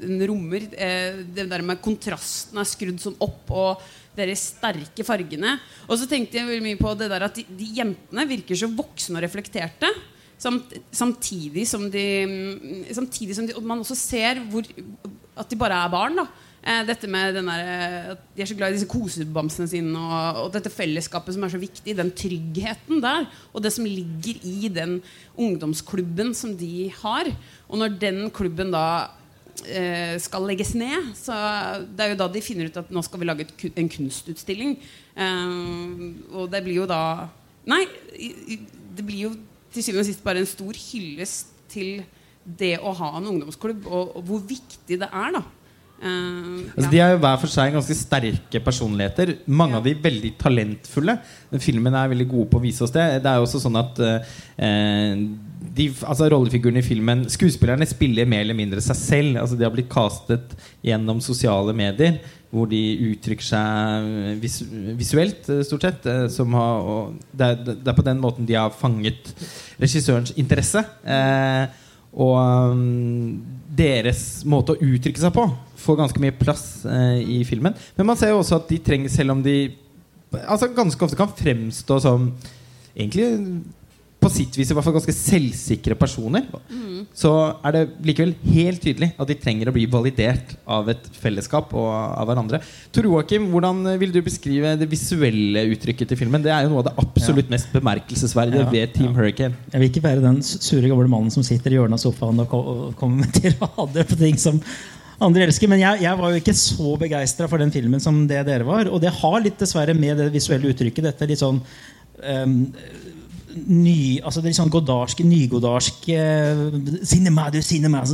den 0.00 0.26
rommer, 0.30 0.66
eh, 0.74 1.22
det 1.22 1.48
der 1.50 1.64
med 1.66 1.82
kontrasten 1.84 2.60
er 2.60 2.68
skrudd 2.68 3.00
sånn 3.02 3.18
opp. 3.24 3.54
Og 3.54 3.88
de 4.18 4.34
sterke 4.34 5.04
fargene. 5.06 5.54
Og 5.86 6.00
så 6.00 6.08
tenkte 6.10 6.40
jeg 6.40 6.62
mye 6.64 6.78
på 6.80 6.90
det 6.98 7.06
der 7.12 7.28
at 7.28 7.36
de, 7.38 7.44
de 7.60 7.68
jentene 7.78 8.26
virker 8.26 8.58
så 8.58 8.70
voksne 8.72 9.20
og 9.20 9.26
reflekterte. 9.28 9.92
Samt, 10.38 10.74
samtidig 10.94 11.64
som 11.66 11.88
de 11.90 12.04
mm, 12.22 12.82
Samtidig 12.94 13.34
som 13.34 13.46
de, 13.46 13.56
og 13.58 13.64
man 13.66 13.80
også 13.82 13.96
ser 13.98 14.38
hvor, 14.52 14.66
at 15.34 15.50
de 15.50 15.58
bare 15.58 15.80
er 15.82 15.90
barn. 15.90 16.20
da 16.20 16.28
Dette 16.58 17.06
med 17.06 17.36
den 17.38 17.46
der, 17.46 17.60
eh, 17.62 18.10
at 18.12 18.22
De 18.34 18.42
er 18.42 18.48
så 18.50 18.56
glad 18.58 18.72
i 18.72 18.76
disse 18.76 18.90
kosebamsene 18.90 19.68
sine 19.70 19.94
og, 19.94 20.40
og 20.42 20.48
dette 20.52 20.72
fellesskapet 20.72 21.34
som 21.34 21.44
er 21.46 21.52
så 21.54 21.60
viktig. 21.60 21.94
Den 21.96 22.10
tryggheten 22.10 23.00
der. 23.02 23.28
Og 23.54 23.62
det 23.62 23.72
som 23.72 23.86
ligger 23.86 24.42
i 24.42 24.68
den 24.68 24.98
ungdomsklubben 25.38 26.34
som 26.34 26.56
de 26.58 26.90
har. 27.02 27.30
Og 27.68 27.78
når 27.78 27.94
den 28.00 28.30
klubben 28.34 28.72
da 28.74 29.10
eh, 29.70 30.18
skal 30.18 30.48
legges 30.50 30.74
ned, 30.74 31.14
så 31.14 31.34
det 31.86 32.04
er 32.04 32.12
jo 32.12 32.22
da 32.24 32.28
de 32.28 32.42
finner 32.44 32.68
ut 32.68 32.80
at 32.82 32.90
nå 32.90 33.02
skal 33.06 33.22
vi 33.22 33.28
lage 33.30 33.46
et, 33.46 33.68
en 33.78 33.92
kunstutstilling. 33.94 34.76
Eh, 35.14 35.54
og 36.34 36.50
det 36.50 36.64
blir 36.66 36.82
jo 36.82 36.88
da 36.90 37.28
Nei, 37.68 37.82
det 38.96 39.02
blir 39.04 39.26
jo 39.26 39.30
til 39.74 39.84
syvende 39.84 40.00
og 40.00 40.06
sist 40.08 40.22
bare 40.24 40.40
en 40.40 40.48
stor 40.48 40.72
hyllest 40.72 41.50
til 41.68 41.98
det 42.48 42.78
å 42.80 42.94
ha 42.96 43.10
en 43.18 43.26
ungdomsklubb, 43.28 43.84
og, 43.84 44.14
og 44.16 44.22
hvor 44.24 44.40
viktig 44.48 44.96
det 45.02 45.08
er. 45.12 45.34
da 45.36 45.42
Eh, 46.02 46.48
Altså, 46.78 46.86
ja. 46.86 46.90
de 46.92 46.98
er 47.02 47.10
jo 47.10 47.18
hver 47.24 47.38
for 47.40 47.50
seg 47.50 47.72
ganske 47.74 47.94
sterke 47.96 48.60
personligheter. 48.62 49.32
Mange 49.46 49.72
Ja. 49.72 49.78
av 49.78 49.84
de 49.84 49.94
veldig 49.94 50.30
talentfulle. 50.38 51.18
Filmen 51.58 51.94
er 51.94 52.08
veldig 52.12 52.28
gode 52.28 52.50
på 52.50 52.58
å 52.58 52.62
vise 52.62 52.82
oss 52.84 52.92
det. 52.94 53.22
Det 53.22 53.26
er 53.26 53.36
jo 53.36 53.46
også 53.46 53.60
sånn 53.64 53.78
at 53.80 53.98
uh, 53.98 55.16
de, 55.74 55.88
altså 56.06 56.28
Rollefigurene 56.30 56.78
i 56.78 56.86
filmen 56.86 57.24
Skuespillerne 57.28 57.86
spiller 57.88 58.26
mer 58.26 58.44
eller 58.44 58.54
mindre 58.54 58.80
seg 58.84 58.96
selv. 58.96 59.40
Altså 59.40 59.58
De 59.58 59.64
har 59.66 59.72
blitt 59.74 59.90
castet 59.90 60.54
gjennom 60.84 61.20
sosiale 61.24 61.74
medier, 61.74 62.20
hvor 62.52 62.68
de 62.70 62.80
uttrykker 63.10 63.44
seg 63.44 64.38
vis, 64.40 64.62
visuelt, 64.96 65.48
eh, 65.50 65.64
stort 65.66 65.82
sett. 65.82 66.06
Som 66.30 66.54
har, 66.54 67.10
det, 67.32 67.44
er, 67.50 67.74
det 67.74 67.90
er 67.90 67.98
på 67.98 68.06
den 68.06 68.22
måten 68.22 68.46
de 68.46 68.54
har 68.54 68.70
fanget 68.70 69.34
regissørens 69.80 70.36
interesse. 70.38 70.84
Uh, 71.02 71.66
og 72.18 72.38
um, 72.72 73.42
deres 73.78 74.22
måte 74.48 74.74
å 74.74 74.82
uttrykke 74.82 75.22
seg 75.22 75.34
på 75.34 75.46
får 75.78 75.98
ganske 76.00 76.22
mye 76.22 76.36
plass 76.36 76.64
eh, 76.90 77.20
i 77.38 77.40
filmen. 77.46 77.76
Men 77.96 78.10
man 78.10 78.18
ser 78.18 78.32
jo 78.32 78.42
også 78.42 78.58
at 78.58 78.70
de 78.70 78.80
trenger, 78.82 79.12
selv 79.12 79.36
om 79.36 79.42
de 79.44 79.58
altså 80.44 80.68
ganske 80.76 81.04
ofte 81.04 81.16
kan 81.16 81.30
fremstå 81.32 82.00
som 82.04 82.28
egentlig 82.92 83.28
på 84.18 84.30
sitt 84.34 84.56
vis 84.58 84.72
i 84.72 84.76
hvert 84.76 84.84
fall 84.84 84.96
ganske 84.98 85.14
selvsikre 85.14 85.94
personer, 85.98 86.48
så 87.16 87.32
er 87.66 87.74
det 87.76 87.82
likevel 88.08 88.34
helt 88.54 88.82
tydelig 88.84 89.10
at 89.16 89.30
de 89.30 89.36
trenger 89.38 89.70
å 89.70 89.74
bli 89.76 89.86
validert 89.90 90.54
av 90.66 90.90
et 90.92 91.08
fellesskap 91.18 91.72
og 91.76 91.88
av 91.92 92.28
hverandre. 92.28 92.60
Tor 92.94 93.08
Joakim, 93.08 93.48
hvordan 93.52 93.82
vil 94.00 94.12
du 94.14 94.20
beskrive 94.24 94.74
det 94.80 94.90
visuelle 94.90 95.66
uttrykket 95.74 96.12
til 96.12 96.20
filmen? 96.20 96.44
Det 96.44 96.52
er 96.54 96.66
jo 96.66 96.72
noe 96.74 96.82
av 96.84 96.90
det 96.90 96.96
absolutt 97.04 97.50
mest 97.52 97.72
bemerkelsesverdige 97.74 98.66
Ja, 98.66 98.70
ved 98.74 98.94
Team 98.96 99.10
ja. 99.12 99.16
Hurricane. 99.20 99.58
Jeg 99.72 99.82
vil 99.82 99.90
ikke 99.92 100.06
være 100.08 100.24
den 100.24 100.42
sure 100.46 100.86
gamle 100.88 101.10
mannen 101.10 101.34
som 101.34 101.46
sitter 101.46 101.74
i 101.74 101.80
hjørnet 101.80 101.98
av 101.98 102.04
sofaen 102.04 102.44
og 102.44 102.48
ko- 102.52 102.64
og 102.68 102.86
kommer 103.00 103.20
med 103.24 103.34
tirader 103.36 104.08
på 104.08 104.18
ting 104.20 104.38
som 104.40 104.62
andre 105.24 105.48
elsker. 105.48 105.70
Men 105.70 105.82
jeg, 105.82 106.04
jeg 106.06 106.20
var 106.20 106.32
jo 106.32 106.40
ikke 106.42 106.56
så 106.56 106.94
begeistra 107.00 107.48
for 107.50 107.62
den 107.62 107.74
filmen 107.74 108.02
som 108.02 108.24
det 108.30 108.44
dere 108.48 108.66
var. 108.68 108.90
Og 108.92 109.02
det 109.02 109.14
har 109.20 109.38
litt 109.44 109.58
dessverre 109.60 109.96
med 109.98 110.20
det 110.22 110.30
visuelle 110.34 110.72
uttrykket 110.72 111.10
dette 111.10 111.28
litt 111.30 111.42
sånn 111.42 111.60
ehm, 112.22 112.60
ny, 113.66 114.20
altså 114.22 114.42
det 114.44 114.54
sånn 114.56 114.70
godarske, 114.72 115.24
nygoddarske 115.26 116.14
eh, 116.16 116.60
Cinema, 117.08 117.48
du 117.52 117.60
cinema 117.64 118.04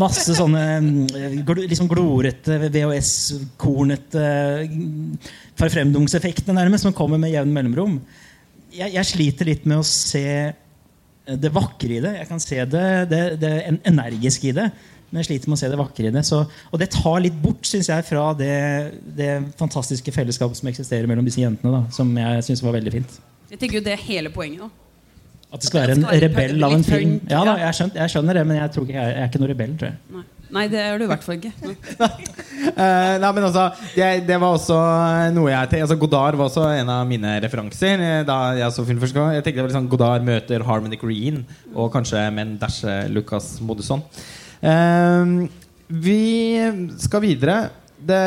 Masse 0.00 0.36
sånne 0.36 0.64
eh, 0.78 1.36
liksom 1.64 1.88
glorete 1.90 2.58
VHS-kornete 2.64 4.26
forfremdungseffektene 5.60 6.58
nærmest, 6.58 6.86
som 6.86 6.96
kommer 6.96 7.20
med 7.20 7.34
jevn 7.34 7.52
mellomrom. 7.54 7.98
Jeg, 8.74 8.94
jeg 8.96 9.10
sliter 9.10 9.50
litt 9.50 9.68
med 9.70 9.82
å 9.82 9.86
se 9.86 10.24
eh, 10.50 11.36
det 11.40 11.52
vakre 11.54 11.98
i 11.98 12.02
det. 12.04 12.16
Jeg 12.20 12.30
kan 12.30 12.42
se 12.42 12.64
det, 12.64 12.88
det, 13.12 13.22
det 13.42 13.54
energiske 13.84 14.50
i 14.50 14.56
det. 14.56 14.70
Men 15.10 15.22
jeg 15.22 15.28
sliter 15.28 15.50
med 15.50 15.58
å 15.58 15.60
se 15.60 15.68
det 15.70 15.78
vakre 15.78 16.08
i 16.08 16.14
det. 16.14 16.24
Så, 16.26 16.40
og 16.72 16.80
det 16.82 16.90
tar 16.90 17.20
litt 17.22 17.36
bort 17.38 17.68
synes 17.68 17.90
jeg, 17.92 18.06
fra 18.08 18.32
det, 18.34 18.56
det 19.14 19.30
fantastiske 19.60 20.14
fellesskapet 20.14 20.58
som 20.58 20.70
eksisterer 20.72 21.06
mellom 21.10 21.26
disse 21.26 21.42
jentene. 21.42 21.70
Da, 21.70 21.94
som 21.94 22.10
jeg 22.18 22.42
synes 22.48 22.64
var 22.66 22.74
veldig 22.80 22.94
fint. 22.96 23.22
Jeg 23.54 23.60
tenker 23.62 23.78
jo 23.78 23.84
det 23.86 23.94
er 23.94 24.00
hele 24.02 24.30
poenget. 24.34 24.64
da 24.66 25.54
At 25.54 25.62
det 25.62 25.68
skal 25.68 25.80
være 25.84 25.94
en 25.94 26.00
skal 26.02 26.10
være 26.10 26.26
rebell 26.26 26.66
av 26.66 26.72
en 26.74 26.86
film. 26.86 27.18
Ja 27.30 27.42
da, 27.46 27.52
jeg, 27.62 27.76
skjønner, 27.78 28.00
jeg 28.02 28.12
skjønner 28.14 28.38
det, 28.40 28.46
men 28.50 28.56
jeg, 28.58 28.70
tror 28.74 28.86
ikke 28.86 28.96
jeg, 28.96 29.12
jeg 29.12 29.22
er 29.22 29.28
ikke 29.30 29.42
noe 29.42 29.50
rebell, 29.52 29.76
tror 29.78 29.92
jeg. 29.92 29.98
Nei, 30.16 30.22
Nei 30.56 30.64
det 30.72 30.80
er 30.82 30.98
du 30.98 31.04
i 31.06 31.10
hvert 31.12 31.26
fall 31.26 31.38
ikke. 31.38 31.54
Nei. 32.02 32.10
Eh, 32.64 33.16
nei, 33.20 33.28
men 33.36 33.44
altså 33.44 33.64
det, 33.92 34.06
det 34.24 34.36
var 34.40 34.54
også 34.56 34.76
noe 35.36 35.50
jeg 35.50 35.68
tenkte 35.68 35.84
altså, 35.84 35.96
Godard 36.00 36.38
var 36.38 36.48
også 36.48 36.62
en 36.78 36.88
av 36.90 37.02
mine 37.06 37.34
referanser 37.44 38.00
eh, 38.02 38.22
da 38.26 38.38
jeg 38.56 38.72
så 38.74 38.86
film 38.88 39.02
første 39.02 39.18
gang. 39.18 39.34
Jeg 39.36 39.44
tenkte 39.44 39.60
det 39.60 39.66
var 39.66 39.74
sånn 39.76 39.90
Godard 39.92 40.24
møter 40.26 40.64
Harmony 40.66 40.98
Green 40.98 41.42
og 41.74 41.92
kanskje 41.94 42.24
med 42.34 42.46
en 42.46 42.56
dash 42.62 42.88
eh, 42.88 43.04
Lucas 43.12 43.52
Modusson. 43.62 44.02
Eh, 44.64 45.34
vi 46.02 46.24
skal 47.04 47.22
videre. 47.26 47.58
Det, 47.94 48.20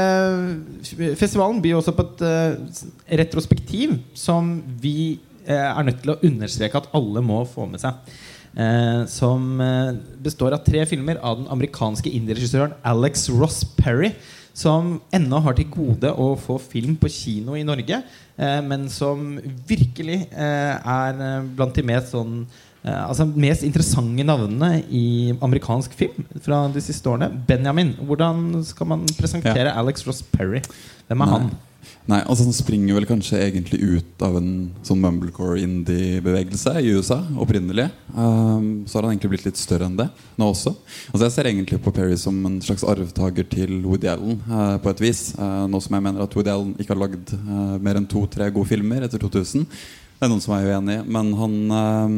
festivalen 1.20 1.60
byr 1.62 1.78
også 1.82 1.94
på 1.96 2.06
et 2.06 2.24
uh, 2.24 2.80
retrospektiv 3.20 3.98
som 4.18 4.56
vi 4.82 5.20
uh, 5.50 5.52
er 5.54 5.84
nødt 5.88 6.02
til 6.04 6.14
å 6.14 6.20
understreke 6.24 6.80
at 6.80 6.90
alle 6.98 7.24
må 7.26 7.44
få 7.50 7.68
med 7.70 7.84
seg. 7.84 8.00
Uh, 8.58 9.04
som 9.12 9.60
består 10.24 10.56
av 10.56 10.64
tre 10.66 10.82
filmer 10.90 11.20
av 11.22 11.42
den 11.42 11.52
amerikanske 11.54 12.10
indie-regissøren 12.10 12.78
Alex 12.88 13.28
Ross 13.36 13.62
Perry. 13.78 14.14
Som 14.58 14.96
ennå 15.14 15.38
har 15.46 15.54
til 15.54 15.68
gode 15.70 16.10
å 16.18 16.32
få 16.42 16.56
film 16.58 16.96
på 16.98 17.12
kino 17.14 17.54
i 17.54 17.62
Norge, 17.62 18.00
men 18.66 18.88
som 18.90 19.36
virkelig 19.70 20.16
er 20.34 21.20
blant 21.54 21.78
de 21.78 21.84
mest 21.86 22.16
sånn 22.16 22.40
altså 22.86 23.26
mest 23.28 23.66
interessante 23.68 24.24
navnene 24.24 24.84
i 24.94 25.34
amerikansk 25.44 25.96
film 25.98 26.28
fra 26.46 26.66
de 26.72 26.84
siste 26.84 27.10
årene. 27.10 27.32
Benjamin, 27.48 27.96
hvordan 28.08 28.62
skal 28.68 28.88
man 28.94 29.08
presentere 29.18 29.74
Alex 29.76 30.06
Ross 30.08 30.22
Perry? 30.24 30.62
Hvem 31.08 31.26
er 31.26 31.34
han? 31.34 31.50
Nei, 32.08 32.22
altså 32.24 32.46
Han 32.48 32.56
springer 32.56 32.96
vel 32.96 33.08
kanskje 33.08 33.40
egentlig 33.44 33.80
ut 33.84 34.24
av 34.24 34.38
en 34.40 34.52
sånn 34.88 35.02
mumblecore 35.04 35.60
indie-bevegelse 35.60 36.78
i 36.80 36.94
USA 36.96 37.20
opprinnelig. 37.44 37.90
Um, 38.14 38.86
så 38.88 38.98
har 38.98 39.08
han 39.08 39.16
egentlig 39.16 39.34
blitt 39.36 39.48
litt 39.50 39.60
større 39.60 39.90
enn 39.90 39.98
det 40.00 40.08
nå 40.40 40.48
også. 40.54 40.72
Altså 41.12 41.26
Jeg 41.26 41.36
ser 41.36 41.52
egentlig 41.52 41.82
på 41.84 41.94
Perry 41.96 42.16
som 42.20 42.40
en 42.48 42.58
slags 42.64 42.86
arvtaker 42.88 43.48
til 43.52 43.82
Woody 43.86 44.12
Allen 44.12 44.40
Uh, 44.48 44.78
på 44.80 44.92
et 44.94 45.02
vis. 45.02 45.22
uh, 45.36 45.66
nå 45.68 45.80
som 45.84 45.96
jeg 45.98 46.04
mener 46.06 46.24
at 46.24 46.36
Woody 46.36 46.52
Allen 46.52 46.76
ikke 46.80 46.94
har 46.94 47.02
lagd 47.02 47.34
uh, 47.36 47.76
mer 47.84 48.00
enn 48.00 48.08
to-tre 48.08 48.48
gode 48.54 48.70
filmer 48.70 49.04
etter 49.04 49.20
2000. 49.20 49.66
Det 50.18 50.26
er 50.26 50.32
noen 50.32 50.42
som 50.42 50.56
er 50.56 50.66
uenig, 50.66 50.96
men 51.14 51.28
han 51.38 51.52
uh, 51.70 52.14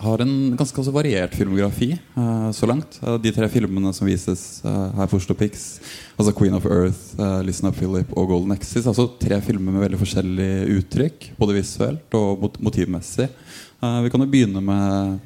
har 0.00 0.22
en 0.24 0.36
ganske 0.56 0.78
altså, 0.80 0.92
variert 0.94 1.34
filmografi 1.36 1.90
uh, 2.14 2.48
så 2.56 2.64
langt. 2.64 2.96
Uh, 3.04 3.18
de 3.20 3.28
tre 3.36 3.44
filmene 3.52 3.92
som 3.92 4.08
vises 4.08 4.62
eh, 4.64 4.86
her 4.96 5.10
på 5.10 5.18
Oslo 5.20 5.36
Pix, 5.36 5.66
altså 6.16 6.32
'Queen 6.32 6.56
of 6.56 6.64
Earth', 6.64 7.12
'Listen 7.44 7.68
Up 7.68 7.76
Philip' 7.76 8.16
og 8.16 8.30
'Golden 8.30 8.56
Exis', 8.56 8.88
altså 8.88 9.04
tre 9.20 9.36
filmer 9.44 9.68
med 9.68 9.84
veldig 9.84 10.00
forskjellig 10.00 10.48
uttrykk, 10.78 11.28
både 11.36 11.58
visuelt 11.58 12.16
og 12.16 12.40
mot 12.40 12.56
motivmessig. 12.70 13.28
Vi 13.82 14.12
kan 14.14 14.24
jo 14.24 14.32
begynne 14.32 14.64
med 14.64 15.20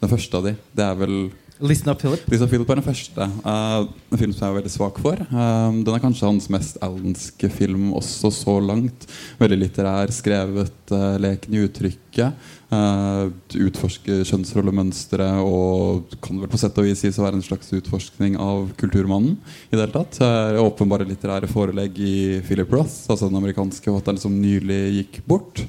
den 0.00 0.12
første 0.14 0.40
av 0.40 0.48
de. 0.48 0.56
Det 0.72 0.86
er 0.86 0.96
vel 0.96 1.16
Listen 1.58 1.88
up, 1.88 2.00
Philip. 2.00 2.20
Lisa 2.28 2.44
Philip 2.44 2.68
er 2.68 2.76
den 2.76 2.84
første. 2.84 3.26
Uh, 3.40 3.86
en 4.12 4.20
film 4.20 4.32
som 4.34 4.44
jeg 4.44 4.50
er 4.50 4.56
veldig 4.58 4.72
svak 4.74 4.98
for. 5.00 5.22
Um, 5.30 5.78
den 5.86 5.94
er 5.94 6.02
kanskje 6.02 6.28
hans 6.28 6.50
mest 6.52 6.76
allenske 6.84 7.48
film 7.48 7.94
også 7.96 8.28
så 8.34 8.58
langt. 8.60 9.06
Veldig 9.40 9.58
litterær, 9.62 10.12
skrevet, 10.12 10.76
uh, 10.92 11.16
leken 11.22 11.56
i 11.56 11.62
uttrykket. 11.64 12.44
Uh, 12.68 13.32
utforsker 13.62 14.20
kjønnsrollemønstre 14.28 15.30
og 15.46 16.12
kan 16.20 16.42
vel 16.42 16.52
på 16.52 16.60
sett 16.60 16.76
og 16.76 16.88
vis 16.90 17.00
sies 17.06 17.16
å 17.16 17.24
være 17.24 17.40
en 17.40 17.48
slags 17.48 17.72
utforskning 17.78 18.36
av 18.36 18.74
kulturmannen. 18.76 19.38
i 19.70 19.78
det 19.78 19.86
hele 19.86 19.96
tatt. 19.96 20.20
Uh, 20.20 20.60
åpenbare 20.66 21.08
litterære 21.08 21.48
forelegg 21.48 21.96
i 21.96 22.16
Philip 22.44 22.76
Roth, 22.76 23.06
altså 23.08 23.30
den 23.30 23.40
amerikanske 23.40 23.88
forfatteren 23.88 24.20
som 24.20 24.36
nylig 24.44 24.82
gikk 25.00 25.22
bort. 25.24 25.64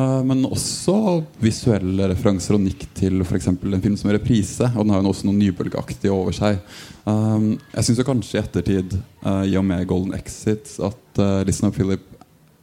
Uh, 0.00 0.20
men 0.24 0.46
også 0.48 0.94
visuelle 1.42 2.08
referanser 2.12 2.56
og 2.56 2.62
nikk 2.64 2.86
til 2.96 3.20
f.eks. 3.24 3.50
en 3.52 3.82
film 3.84 3.98
som 4.00 4.10
er 4.10 4.16
reprise. 4.16 4.70
Og 4.74 4.84
den 4.86 4.94
har 4.94 5.02
jo 5.04 5.12
også 5.12 5.28
noe 5.28 5.36
nybølgeaktig 5.36 6.12
over 6.14 6.36
seg. 6.36 6.60
Um, 7.04 7.52
jeg 7.74 7.88
syns 7.88 8.04
kanskje 8.06 8.38
i 8.38 8.42
ettertid, 8.44 8.96
uh, 9.26 9.42
i 9.44 9.56
og 9.60 9.66
med 9.66 9.84
Golden 9.90 10.16
Exit, 10.16 10.72
at 10.80 11.20
uh, 11.20 11.42
Listen 11.48 11.68
of 11.68 11.76
Philip 11.76 12.06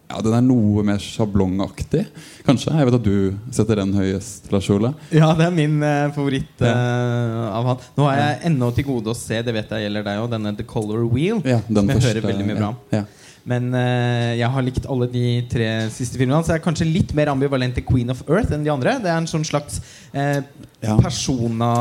ja, 0.07 0.21
den 0.23 0.35
er 0.37 0.43
noe 0.45 0.83
mer 0.87 1.01
sjablongaktig. 1.03 2.05
Kanskje? 2.47 2.71
Jeg 2.79 2.87
vet 2.87 2.95
at 2.95 3.03
du 3.03 3.51
setter 3.51 3.81
den 3.81 3.91
høyest, 3.97 4.47
Lars 4.53 4.69
Ole. 4.71 4.93
Ja, 5.11 5.33
det 5.35 5.49
er 5.49 5.55
min 5.55 5.81
eh, 5.83 6.07
favoritt 6.15 6.63
Ja. 6.63 6.71
eh, 6.71 7.41
av 7.57 7.67
han. 7.73 7.81
Nå 7.97 8.07
har 8.07 8.21
jeg 8.21 8.37
ennå 8.51 8.69
til 8.77 8.87
gode 8.87 9.11
å 9.11 9.17
se, 9.17 9.41
det 9.43 9.55
vet 9.55 9.73
jeg 9.75 9.83
gjelder 9.87 10.07
deg 10.07 10.21
òg, 10.23 10.29
denne 10.31 10.55
The 10.55 10.63
Color 10.67 11.03
Wheel. 11.11 11.41
Ja, 11.43 11.59
den 11.67 11.81
som 11.83 11.91
jeg 11.91 11.99
første, 11.99 12.13
hører 12.13 12.29
veldig 12.31 12.47
mye 12.47 12.59
bra 12.61 12.69
om. 12.71 12.79
Ja, 12.95 13.01
ja. 13.03 13.25
Men 13.47 13.69
uh, 13.71 14.35
jeg 14.35 14.49
har 14.51 14.65
likt 14.65 14.87
alle 14.91 15.07
de 15.11 15.27
tre 15.51 15.67
siste 15.93 16.19
filmene 16.19 16.41
hans. 16.41 16.49
Jeg 16.51 16.59
er 16.59 16.65
kanskje 16.65 16.89
litt 16.89 17.13
mer 17.15 17.31
ambivalent 17.31 17.77
til 17.77 17.85
Queen 17.87 18.11
of 18.11 18.25
Earth 18.27 18.51
enn 18.55 18.65
de 18.65 18.73
andre. 18.73 18.97
Det 19.03 19.11
er 19.11 19.21
en 19.21 19.29
sånn 19.29 19.47
slags 19.47 19.79
uh, 20.11 20.43
Ja. 20.83 20.97
persona 20.99 21.71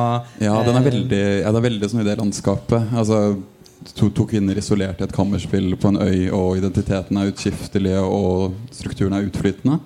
Ja, 0.41 0.55
den 0.65 0.79
er 0.79 0.81
eh, 0.81 0.87
veldig, 0.87 1.25
ja, 1.43 1.51
det 1.51 1.59
er 1.59 1.67
veldig 1.67 1.91
sånn 1.91 2.05
i 2.05 2.07
det 2.07 2.17
landskapet. 2.21 2.95
Altså, 2.97 3.19
to, 3.93 4.09
to 4.15 4.25
kvinner 4.31 4.57
isolert 4.59 5.03
i 5.03 5.07
et 5.09 5.15
kammerspill 5.15 5.75
på 5.81 5.91
en 5.93 6.01
øy, 6.01 6.31
og 6.31 6.63
identiteten 6.63 7.19
er 7.19 7.33
utskiftelig, 7.33 7.99
og 8.01 8.55
strukturen 8.75 9.19
er 9.19 9.27
utflytende. 9.27 9.81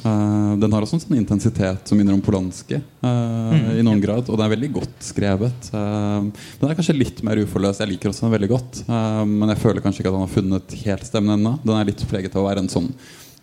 Eh, 0.00 0.52
den 0.60 0.72
har 0.72 0.84
også 0.84 0.96
en 0.96 1.02
sånn 1.02 1.18
intensitet 1.18 1.88
som 1.88 1.98
minner 2.00 2.16
om 2.16 2.22
Polanski 2.24 2.78
eh, 2.78 3.70
i 3.76 3.84
noen 3.84 4.00
grad. 4.02 4.28
Og 4.28 4.36
den 4.38 4.46
er 4.46 4.54
veldig 4.54 4.70
godt 4.78 5.08
skrevet. 5.10 5.70
Uh, 5.74 6.28
den 6.60 6.68
er 6.70 6.76
kanskje 6.78 6.96
litt 6.96 7.24
mer 7.26 7.40
uforløst. 7.42 7.82
Jeg 7.82 7.92
liker 7.92 8.12
også 8.12 8.26
den 8.26 8.36
veldig 8.36 8.50
godt. 8.50 8.82
men 8.88 9.52
jeg 9.52 9.62
føler 9.62 9.84
kanskje 9.84 10.02
ikke 10.02 10.12
at 10.12 10.18
han 10.18 10.26
har 10.26 10.36
funnet 10.36 10.76
helt 10.84 11.08
stemmen 11.08 11.36
ennå. 11.36 11.56
Den 11.64 11.76
er 11.76 11.90
litt 11.90 12.06
preget 12.10 12.36
av 12.36 12.44
å 12.44 12.48
være 12.48 12.64
en 12.64 12.72
sånn 12.72 12.88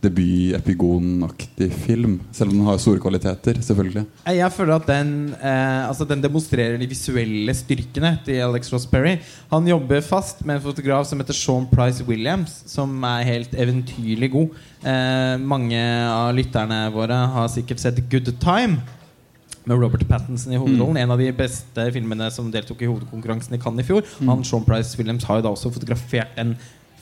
debut-epigonaktig 0.04 1.72
film. 1.74 2.20
Selv 2.32 2.52
om 2.52 2.58
den 2.60 2.68
har 2.68 2.78
store 2.82 3.02
kvaliteter, 3.02 3.58
selvfølgelig. 3.62 4.06
Eh, 4.28 4.36
Jeg 4.38 4.52
føler 4.54 4.76
at 4.76 4.88
den, 4.88 5.34
eh, 5.42 5.88
altså 5.88 6.06
den 6.08 6.22
demonstrerer 6.22 6.78
de 6.78 6.88
visuelle 6.88 7.54
styrkene 7.54 8.20
til 8.26 8.42
Alex 8.46 8.72
Ross 8.74 8.86
Perry. 8.86 9.18
Han 9.52 9.68
jobber 9.68 10.02
fast 10.02 10.46
med 10.46 10.56
en 10.56 10.62
fotograf 10.62 11.08
som 11.08 11.20
heter 11.20 11.34
Sean 11.34 11.68
Price 11.72 12.04
Williams, 12.04 12.64
som 12.68 13.04
er 13.04 13.24
helt 13.24 13.52
eventyrlig 13.56 14.32
god. 14.32 14.50
Eh, 14.84 15.38
mange 15.40 15.82
av 15.82 16.34
lytterne 16.36 16.92
våre 16.94 17.18
har 17.34 17.48
sikkert 17.48 17.80
sett 17.80 18.10
Good 18.10 18.38
Time. 18.40 18.82
med 19.68 19.82
Robert 19.82 20.08
Pattinson 20.08 20.54
i 20.54 20.56
hovedrollen. 20.56 20.96
En 20.98 21.12
av 21.12 21.18
de 21.20 21.30
beste 21.36 21.92
filmene 21.92 22.32
som 22.32 22.50
deltok 22.50 22.82
i 22.82 22.88
hovedkonkurransen 22.88 23.54
i 23.54 23.58
Cannes 23.60 23.84
i 23.84 23.88
fjor. 23.90 24.02
Han 24.26 24.42
Sean 24.48 24.64
Price 24.64 24.96
Williams 24.98 25.26
har 25.26 25.42
jo 25.42 25.42
da 25.42 25.50
også 25.50 25.74
fotografert 25.74 26.38
den 26.38 26.54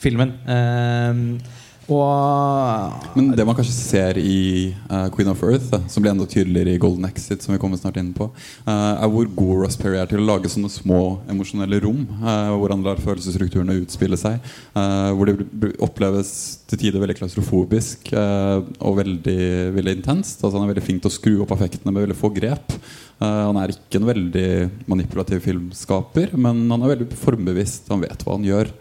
filmen. 0.02 0.32
Ehm, 0.48 1.38
og 1.86 3.14
Men 3.14 3.28
det 3.38 3.44
man 3.46 3.54
kanskje 3.54 3.74
ser 3.74 4.18
i 4.18 4.74
uh, 4.90 5.06
Queen 5.14 5.30
of 5.30 5.42
Earth, 5.46 5.70
som 5.90 6.02
blir 6.02 6.10
enda 6.10 6.26
tydeligere 6.26 6.74
i 6.74 6.80
Golden 6.82 7.06
Exit, 7.06 7.44
som 7.44 7.54
vi 7.54 7.60
kommer 7.62 7.78
snart 7.78 7.98
inn 8.00 8.10
på, 8.16 8.26
uh, 8.66 8.94
er 8.98 9.10
hvor 9.12 9.28
god 9.38 9.62
Ross 9.62 9.78
Perry 9.78 10.00
er 10.00 10.10
til 10.10 10.22
å 10.22 10.26
lage 10.26 10.50
sånne 10.50 10.70
små 10.72 11.20
emosjonelle 11.30 11.78
rom. 11.84 12.02
Uh, 12.18 12.56
hvor 12.58 12.74
han 12.74 12.82
lar 12.86 13.02
følelsesstrukturene 13.02 13.78
utspille 13.82 14.18
seg. 14.18 14.42
hvor 14.76 15.28
det 15.28 15.72
oppleves 15.82 16.30
til 16.68 16.80
tider 16.80 17.00
veldig 17.02 17.16
klaustrofobisk 17.18 18.10
og 18.14 18.96
veldig, 18.98 19.42
veldig 19.76 19.94
intenst. 19.98 20.40
Altså, 20.40 20.56
han 20.56 20.66
er 20.66 20.72
veldig 20.72 20.84
flink 20.84 21.02
til 21.04 21.10
å 21.10 21.14
skru 21.14 21.34
opp 21.44 21.54
affektene 21.54 21.92
med 21.92 22.06
veldig 22.06 22.18
få 22.18 22.30
grep. 22.34 22.74
Han 23.20 23.58
er 23.60 23.74
ikke 23.74 24.00
en 24.00 24.08
veldig 24.08 24.48
manipulativ 24.90 25.44
filmskaper, 25.46 26.34
men 26.36 26.64
han 26.72 26.82
er 26.82 26.94
veldig 26.94 27.20
formbevisst. 27.20 27.90
Han 27.92 28.04
vet 28.04 28.24
hva 28.26 28.36
han 28.36 28.48
gjør 28.48 28.72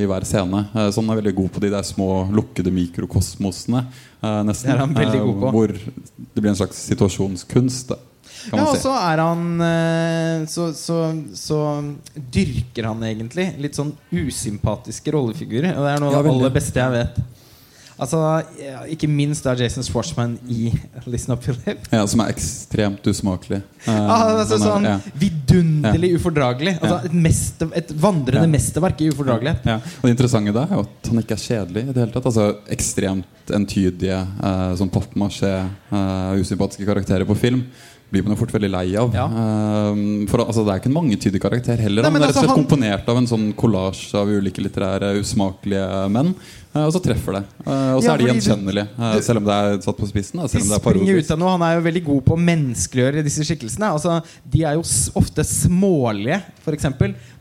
i 0.00 0.06
hver 0.10 0.24
scene. 0.28 0.64
Eh, 0.74 0.88
så 0.94 1.02
han 1.02 1.10
er 1.14 1.20
veldig 1.22 1.34
god 1.38 1.52
på 1.56 1.62
de 1.64 1.70
der 1.74 1.82
små 1.86 2.08
lukkede 2.34 2.72
mikrokosmosene. 2.74 3.84
eh, 4.22 4.40
nesten. 4.48 4.70
Det 4.70 4.74
er 4.76 4.82
han 4.84 4.94
veldig 4.96 5.20
Eh, 5.20 5.24
god 5.28 5.40
på. 5.44 5.52
Hvor 5.58 5.68
det 6.34 6.40
blir 6.42 6.50
en 6.52 6.56
slags 6.62 6.82
situasjonskunst. 6.90 7.88
Da, 7.94 7.98
kan 8.50 8.58
Ja, 8.60 8.64
og 8.70 8.76
så 8.76 8.90
er 8.92 9.20
han 9.24 9.60
eh, 9.64 10.46
så, 10.52 10.66
så, 10.76 10.98
så 11.34 11.58
dyrker 12.32 12.90
han 12.90 13.00
egentlig 13.08 13.46
litt 13.62 13.74
sånn 13.78 13.92
usympatiske 14.12 15.12
rollefigurer. 15.14 15.72
Og 15.78 15.84
det 15.86 15.94
er 15.94 16.02
noe 16.02 16.12
Ja, 16.12 16.18
av 16.20 16.24
det 16.28 16.34
aller 16.34 16.54
beste 16.58 16.80
jeg 16.82 16.92
vet. 16.98 17.22
Altså, 17.94 18.18
Ikke 18.90 19.06
minst 19.06 19.44
da 19.46 19.52
Jason 19.54 19.84
Schwartzman 19.86 20.32
i 20.50 20.72
Listen 21.06 21.34
Up 21.36 21.42
Philip. 21.44 21.84
Ja, 21.92 22.00
som 22.10 22.20
er 22.24 22.32
ekstremt 22.34 23.06
usmakelig. 23.10 23.62
Uh, 23.84 23.92
Ah, 23.92 24.22
altså, 24.40 24.56
er- 24.56 24.62
sånn 24.64 24.86
ja. 24.88 24.94
vidunderlig 25.20 26.14
ufordragelig. 26.16 26.72
Altså, 26.80 27.02
et, 27.04 27.12
mest, 27.12 27.60
et 27.76 27.90
vandrende 28.00 28.46
Ja. 28.48 28.52
mesterverk 28.54 29.02
i 29.04 29.10
ufordragelighet. 29.12 29.66
Ja, 29.68 29.74
og 29.76 30.02
Det 30.08 30.14
interessante 30.14 30.54
da 30.56 30.62
er 30.64 30.72
jo 30.78 30.84
at 30.86 31.10
han 31.10 31.20
ikke 31.20 31.36
er 31.36 31.42
kjedelig. 31.44 31.82
i 31.82 31.92
det 31.92 32.00
hele 32.00 32.14
tatt 32.14 32.24
Altså 32.30 32.46
Ekstremt 32.72 33.52
entydige, 33.52 34.22
uh, 34.40 34.72
sånn 34.80 34.88
pappmasjé, 34.90 35.52
uh, 35.92 36.32
usympatiske 36.40 36.86
karakterer 36.88 37.28
på 37.28 37.36
film 37.36 37.66
blir 38.14 38.22
man 38.22 38.36
jo 38.36 38.40
fort 38.44 38.52
veldig 38.54 38.70
lei 38.70 38.94
av. 39.00 39.12
Ja. 39.16 39.24
Eh, 39.26 40.26
for 40.30 40.44
altså, 40.44 40.62
Det 40.64 40.70
er 40.74 40.78
ikke 40.80 40.90
en 40.92 40.96
mangetydig 41.00 41.40
karakter 41.42 41.80
heller. 41.82 42.02
Nei, 42.04 42.10
han 42.10 42.12
men 42.14 42.22
er 42.22 42.28
rett 42.30 42.36
og 42.38 42.44
slett 42.44 42.52
han... 42.54 42.60
komponert 42.62 43.08
av 43.10 43.16
en 43.18 43.26
sånn 43.26 43.48
kollasj 43.58 44.14
av 44.20 44.28
ulike 44.30 44.62
litterære, 44.62 45.08
usmakelige 45.18 45.88
menn. 46.14 46.34
Eh, 46.74 46.84
og 46.84 46.92
så 46.92 47.00
treffer 47.02 47.32
det. 47.38 47.44
Eh, 47.66 47.92
og 47.94 48.02
så 48.02 48.06
Ja, 48.06 48.14
er 48.14 48.18
de 48.18 48.24
du- 48.24 48.32
gjenkjennelige, 48.32 48.88
eh, 48.98 49.20
selv 49.20 49.36
om 49.38 49.44
det 49.44 49.52
er 49.54 49.78
satt 49.82 49.96
på 49.98 50.08
spissen. 50.10 50.40
Da, 50.40 50.46
selv 50.48 50.72
er 50.72 50.80
springer 50.80 51.18
ut 51.18 51.30
av 51.30 51.38
noe. 51.38 51.50
Han 51.50 51.62
er 51.62 51.76
jo 51.80 51.84
veldig 51.90 52.04
god 52.04 52.24
på 52.24 52.34
å 52.36 52.44
menneskeliggjøre 52.44 53.22
disse 53.24 53.44
skikkelsene. 53.46 53.92
Altså, 53.92 54.22
de 54.50 54.62
er 54.64 54.74
jo 54.74 54.82
ofte 55.16 55.44
smålige, 55.44 56.42
f.eks. 56.64 56.86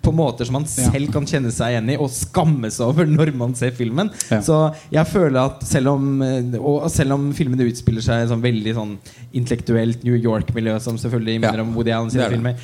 På 0.04 0.12
måter 0.12 0.44
som 0.46 0.54
man 0.58 0.66
selv 0.68 1.13
kan 1.13 1.24
kjenne 1.25 1.48
seg 1.50 1.72
igjen 1.72 1.90
i 1.94 1.96
og 1.96 2.10
skamme 2.12 2.68
seg 2.70 2.86
over 2.90 3.06
når 3.08 3.34
man 3.40 3.54
ser 3.56 3.72
filmen. 3.72 4.10
Ja. 4.30 4.42
Så 4.44 4.75
jeg 4.92 5.06
føler 5.08 5.46
at 5.46 5.63
selv 5.63 5.88
om 5.94 6.22
Og 6.60 6.92
selv 6.92 7.13
om 7.13 7.32
filmene 7.34 7.63
utspiller 7.72 8.02
seg 8.04 8.25
i 8.25 8.28
sånn 8.28 8.42
veldig 8.44 8.74
sånn 8.75 8.98
intellektuelt 9.34 10.04
New 10.04 10.16
York-miljø, 10.20 10.75
som 10.82 10.98
selvfølgelig 10.98 11.40
minner 11.40 11.56
Ja, 11.56 11.62
om 11.63 11.74
Woody 11.74 11.92
Allen 11.92 12.10
sine 12.12 12.25
er 12.28 12.30
filmer, 12.36 12.56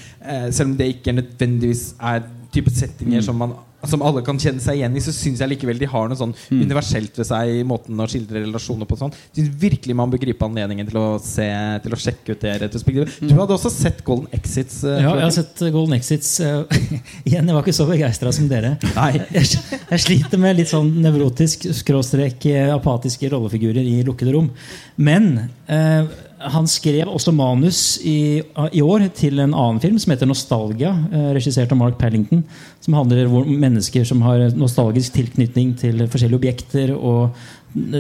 selv 0.52 0.68
om 0.72 0.76
det 0.78 0.90
ikke 1.04 1.16
nødvendigvis 1.16 1.94
er 2.02 2.24
type 2.52 2.70
settinger 2.74 3.20
Mm. 3.22 3.24
som 3.24 3.38
man 3.38 3.54
som 3.88 4.02
alle 4.04 4.22
kan 4.26 4.38
kjenne 4.42 4.60
seg 4.60 4.76
igjen 4.80 4.96
i, 4.98 5.00
så 5.00 5.14
syns 5.16 5.40
jeg 5.40 5.50
likevel 5.54 5.80
de 5.80 5.88
har 5.88 6.10
noe 6.10 6.18
sånn 6.20 6.34
Mm. 6.50 6.62
universelt 6.66 7.16
ved 7.18 7.26
seg 7.28 7.50
i 7.60 7.64
måten 7.64 7.96
å 8.00 8.08
skildre 8.10 8.42
relasjoner 8.44 8.86
på. 8.90 8.98
Sånn. 9.00 9.14
Synes 9.36 9.50
virkelig 9.62 9.96
man 9.96 10.10
bør 10.12 10.20
gripe 10.20 10.44
anledningen 10.46 10.88
til 10.90 10.98
å 11.00 11.20
se 11.22 11.46
Til 11.84 11.92
å 11.96 12.00
sjekke 12.00 12.32
ut 12.36 12.42
det 12.42 12.56
retrospektivet. 12.62 13.20
Du 13.22 13.34
hadde 13.36 13.54
også 13.56 13.70
sett 13.72 14.04
Golden 14.04 14.28
Exits? 14.34 14.84
Uh, 14.84 14.98
Ja, 15.00 15.14
jeg 15.16 15.24
har 15.24 15.32
sett 15.32 15.62
uh, 15.62 15.70
Golden 15.72 15.94
Exits. 15.96 16.40
uh, 16.40 16.64
igjen, 17.28 17.46
jeg 17.48 17.54
var 17.56 17.62
ikke 17.64 17.74
så 17.78 17.88
begeistra 17.88 18.32
som 18.36 18.48
dere. 18.50 18.78
Nei. 18.96 19.12
Jeg, 19.40 19.46
jeg 19.90 20.00
sliter 20.04 20.38
med 20.42 20.58
litt 20.58 20.70
sånn 20.72 20.90
nevrotisk, 21.02 21.68
skråstrek, 21.74 22.46
eh, 22.52 22.74
apatiske 22.74 23.30
rollefigurer 23.32 23.86
i 23.86 24.02
lukkede 24.04 24.34
rom. 24.36 24.50
Men 24.98 25.50
eh, 25.70 26.06
han 26.40 26.68
skrev 26.72 27.10
også 27.12 27.34
manus 27.36 28.00
i, 28.08 28.40
i 28.72 28.82
år 28.82 29.10
til 29.16 29.42
en 29.44 29.52
annen 29.52 29.80
film 29.84 29.98
som 30.00 30.14
heter 30.14 30.28
'Nostalgia', 30.30 30.94
eh, 31.12 31.34
regissert 31.36 31.72
av 31.72 31.78
Mark 31.78 31.98
Pallington. 31.98 32.44
Som 32.80 32.94
handler 32.94 33.28
om 33.28 33.60
mennesker 33.60 34.06
som 34.06 34.22
har 34.22 34.50
nostalgisk 34.56 35.14
tilknytning 35.14 35.78
til 35.78 36.08
forskjellige 36.08 36.40
objekter. 36.40 36.96
Og 36.96 37.32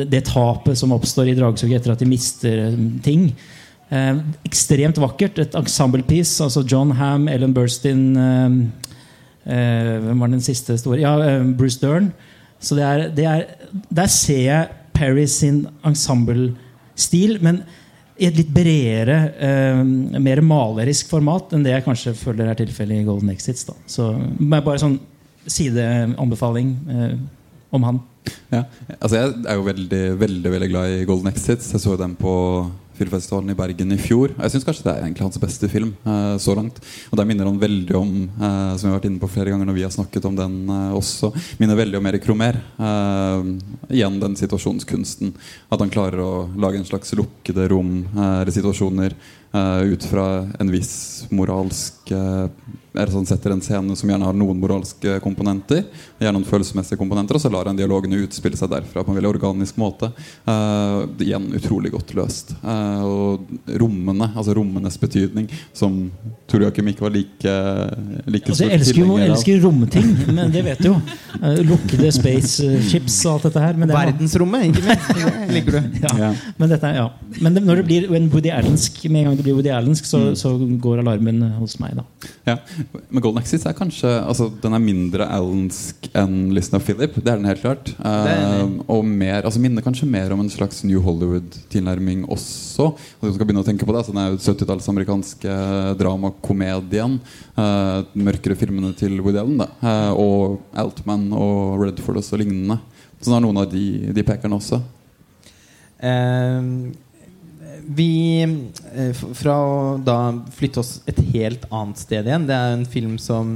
det 0.09 0.25
tapet 0.25 0.77
som 0.77 0.91
oppstår 0.91 1.29
i 1.29 1.35
dragsuget 1.35 1.81
etter 1.81 1.91
at 1.91 1.99
de 1.99 2.05
mister 2.05 2.67
eh, 2.67 2.77
ting. 3.03 3.33
Eh, 3.91 4.15
ekstremt 4.45 4.97
vakkert. 4.97 5.39
Et 5.39 5.55
ensemble 5.55 6.03
piece. 6.03 6.41
Altså 6.41 6.63
John 6.63 6.91
Ham, 6.91 7.27
Ellen 7.27 7.53
Burstyn 7.53 8.15
eh, 8.15 8.49
eh, 9.51 9.99
Hvem 9.99 10.19
var 10.19 10.27
den 10.27 10.41
siste 10.41 10.77
store? 10.77 11.01
Ja, 11.01 11.19
eh, 11.19 11.43
Bruce 11.43 11.79
Dern. 11.81 12.13
Så 12.59 12.75
det 12.75 12.83
er, 12.83 13.09
det 13.15 13.25
er, 13.25 13.43
der 13.91 14.07
ser 14.07 14.39
jeg 14.39 14.67
Perry 14.93 15.25
sin 15.25 15.67
ensemble-stil. 15.83 17.37
men 17.41 17.63
i 18.19 18.27
et 18.27 18.35
litt 18.35 18.51
bredere, 18.51 19.17
eh, 19.39 19.81
mer 20.19 20.41
malerisk 20.43 21.07
format 21.11 21.53
enn 21.55 21.63
det 21.63 21.71
jeg 21.71 21.85
kanskje 21.85 22.15
føler 22.19 22.51
er 22.51 22.59
tilfellet 22.59 23.01
i 23.01 23.07
Golden 23.07 23.31
Exits. 23.31 23.63
Da. 23.69 23.75
Så 23.87 24.11
bare 24.39 24.81
sånn 24.81 24.99
sideanbefaling 25.49 26.73
eh, 26.91 27.13
om 27.75 27.85
han. 27.87 28.01
Ja, 28.51 28.65
altså 28.99 29.15
Jeg 29.15 29.33
er 29.47 29.57
jo 29.57 29.65
veldig 29.65 30.03
veldig, 30.19 30.51
veldig 30.51 30.69
glad 30.69 30.93
i 30.97 31.05
Golden 31.07 31.31
Exits. 31.31 31.71
Jeg 31.73 31.83
så 31.85 31.95
dem 31.99 32.17
på 32.19 32.33
filmfestivalen 32.99 33.53
i 33.53 33.57
Bergen 33.57 33.95
i 33.95 33.99
fjor. 34.01 34.33
Jeg 34.35 34.53
syns 34.53 34.67
kanskje 34.67 34.85
det 34.85 34.93
er 34.93 35.05
egentlig 35.05 35.25
hans 35.25 35.41
beste 35.41 35.69
film 35.71 35.93
eh, 36.03 36.35
så 36.41 36.55
langt. 36.57 36.79
Og 37.09 37.19
der 37.19 37.27
minner 37.29 37.49
han 37.49 37.59
veldig 37.61 37.95
om 37.97 38.13
eh, 38.27 38.75
Som 38.75 38.87
vi 38.87 38.91
har 38.91 38.99
vært 38.99 39.09
inne 39.09 39.21
på 39.21 39.31
flere 39.31 39.53
ganger 39.53 39.69
når 39.69 39.77
vi 39.77 39.85
har 39.87 39.95
snakket 39.95 40.27
om 40.29 40.37
den 40.37 40.57
eh, 40.69 40.93
også. 40.99 41.31
Minner 41.61 41.79
veldig 41.79 41.99
om 41.99 42.09
Erik 42.11 42.27
Romer. 42.29 42.59
Eh, 42.77 43.49
igjen 43.99 44.21
den 44.21 44.37
situasjonskunsten. 44.39 45.33
At 45.69 45.83
han 45.83 45.93
klarer 45.93 46.23
å 46.23 46.31
lage 46.59 46.81
en 46.81 46.87
slags 46.87 47.15
lukkede 47.17 47.69
rom 47.71 48.01
eh, 48.05 48.41
eller 48.41 48.55
situasjoner 48.55 49.15
eh, 49.15 49.81
ut 49.93 50.09
fra 50.11 50.27
en 50.59 50.73
viss 50.73 51.27
moralsk 51.33 51.98
eh, 52.15 52.47
eller 52.93 53.11
sånn 53.13 53.27
setter 53.27 53.53
en 53.53 53.61
scene 53.61 53.95
som 53.97 54.09
gjerne 54.09 54.25
har 54.25 54.35
noen 54.37 54.57
moralske 54.59 55.19
komponenter, 55.23 55.83
gjerne 56.19 56.39
noen 56.39 56.47
følelsesmessige 56.47 56.97
komponenter, 56.99 57.37
og 57.37 57.43
så 57.43 57.51
lar 57.53 57.69
han 57.69 57.77
dialogene 57.77 58.23
utspille 58.25 58.57
seg 58.57 58.71
derfra 58.71 59.03
på 59.05 59.13
en 59.13 59.19
veldig 59.19 59.29
organisk 59.29 59.77
måte. 59.79 60.09
Uh, 60.47 61.05
igjen 61.21 61.45
utrolig 61.55 61.93
godt 61.93 62.15
løst. 62.17 62.55
Uh, 62.63 63.05
og 63.05 63.75
rommene, 63.79 64.31
altså 64.33 64.55
rommenes 64.57 64.97
betydning, 65.01 65.49
som 65.75 65.99
Tor 66.49 66.65
Joakim 66.65 66.89
ikke 66.89 67.05
var 67.05 67.13
like, 67.13 67.55
like 68.25 68.49
Altså, 68.49 68.65
jeg 68.65 68.79
elsker 68.79 69.03
jo 69.03 69.19
elsker 69.21 69.61
romting, 69.63 70.09
men 70.33 70.49
det 70.53 70.65
vet 70.65 70.81
du 70.81 70.89
jo. 70.89 70.97
Uh, 71.37 71.61
lukkede 71.69 72.09
spaceships 72.15 73.19
og 73.27 73.37
alt 73.37 73.49
dette 73.51 73.65
her. 73.67 73.77
Men, 73.77 73.91
det 73.91 73.95
er, 73.99 74.09
Verdensrommet, 74.09 74.65
ikke 74.71 74.87
minst. 74.89 75.13
Liker 75.55 75.77
du. 75.77 76.01
ja, 76.07 76.15
Ja. 76.25 76.33
men, 76.57 76.73
dette 76.73 76.93
ja. 76.97 77.05
men 77.37 77.53
det, 77.53 77.63
når 77.69 77.83
det 77.83 77.87
blir 77.91 78.09
en 78.17 78.31
Woody 78.33 78.49
Allensk, 78.53 79.03
med 79.05 79.21
en 79.21 79.29
gang 79.29 79.39
det 79.39 79.45
blir 79.45 79.59
Woody 79.59 79.71
Allensk, 79.77 80.09
så, 80.09 80.31
så 80.39 80.55
går 80.57 81.03
alarmen 81.05 81.45
hos 81.61 81.77
meg. 81.79 81.98
Da 81.99 82.29
Ja. 82.47 82.55
Men 83.09 83.23
Golden 83.23 83.41
Exits 83.41 83.67
er 83.69 83.75
kanskje 83.77 84.09
altså, 84.23 84.49
Den 84.63 84.75
er 84.75 84.83
mindre 84.83 85.27
allensk 85.29 86.09
enn 86.17 86.49
Listen 86.55 86.79
of 86.79 86.87
Philip. 86.87 87.15
Det 87.19 87.29
er 87.29 87.39
den 87.39 87.49
helt 87.49 87.63
klart. 87.63 87.91
Uh, 87.99 88.79
og 88.89 89.05
mer, 89.05 89.43
altså 89.43 89.61
minner 89.61 89.85
kanskje 89.85 90.09
mer 90.09 90.33
om 90.33 90.43
en 90.43 90.51
slags 90.51 90.81
New 90.87 91.01
Hollywood-tilnærming 91.05 92.25
også. 92.31 92.89
Og 93.19 93.27
du 93.27 93.33
skal 93.35 93.45
begynne 93.45 93.63
å 93.63 93.67
tenke 93.67 93.87
på 93.87 93.93
det 93.93 94.03
altså, 94.03 94.15
Den 94.15 94.23
er 94.23 94.33
jo 94.33 94.41
70-talls 94.41 94.89
amerikanske 94.91 95.57
dramakomedien. 95.99 97.19
Uh, 97.59 98.07
mørkere 98.17 98.57
filmene 98.59 98.93
til 98.97 99.19
Woody 99.23 99.39
Allen. 99.41 99.59
Da. 99.59 99.69
Eh, 99.83 100.13
og 100.19 100.59
Altman 100.77 101.29
og 101.35 101.83
Redford 101.83 102.21
og 102.21 102.39
lignende. 102.39 102.79
Så 103.19 103.31
det 103.31 103.37
er 103.37 103.43
noen 103.43 103.61
av 103.61 103.69
de, 103.71 103.85
de 104.15 104.25
pekerne 104.25 104.59
også. 104.59 104.79
Eh, 105.99 106.69
vi 107.89 108.41
eh, 108.43 109.13
Fra 109.13 109.55
å 109.57 109.77
da 110.01 110.19
flytte 110.55 110.83
oss 110.83 110.99
et 111.09 111.19
helt 111.33 111.65
annet 111.73 112.01
sted 112.01 112.27
igjen. 112.27 112.45
Det 112.49 112.55
er 112.55 112.75
en 112.75 112.85
film 112.89 113.17
som 113.21 113.55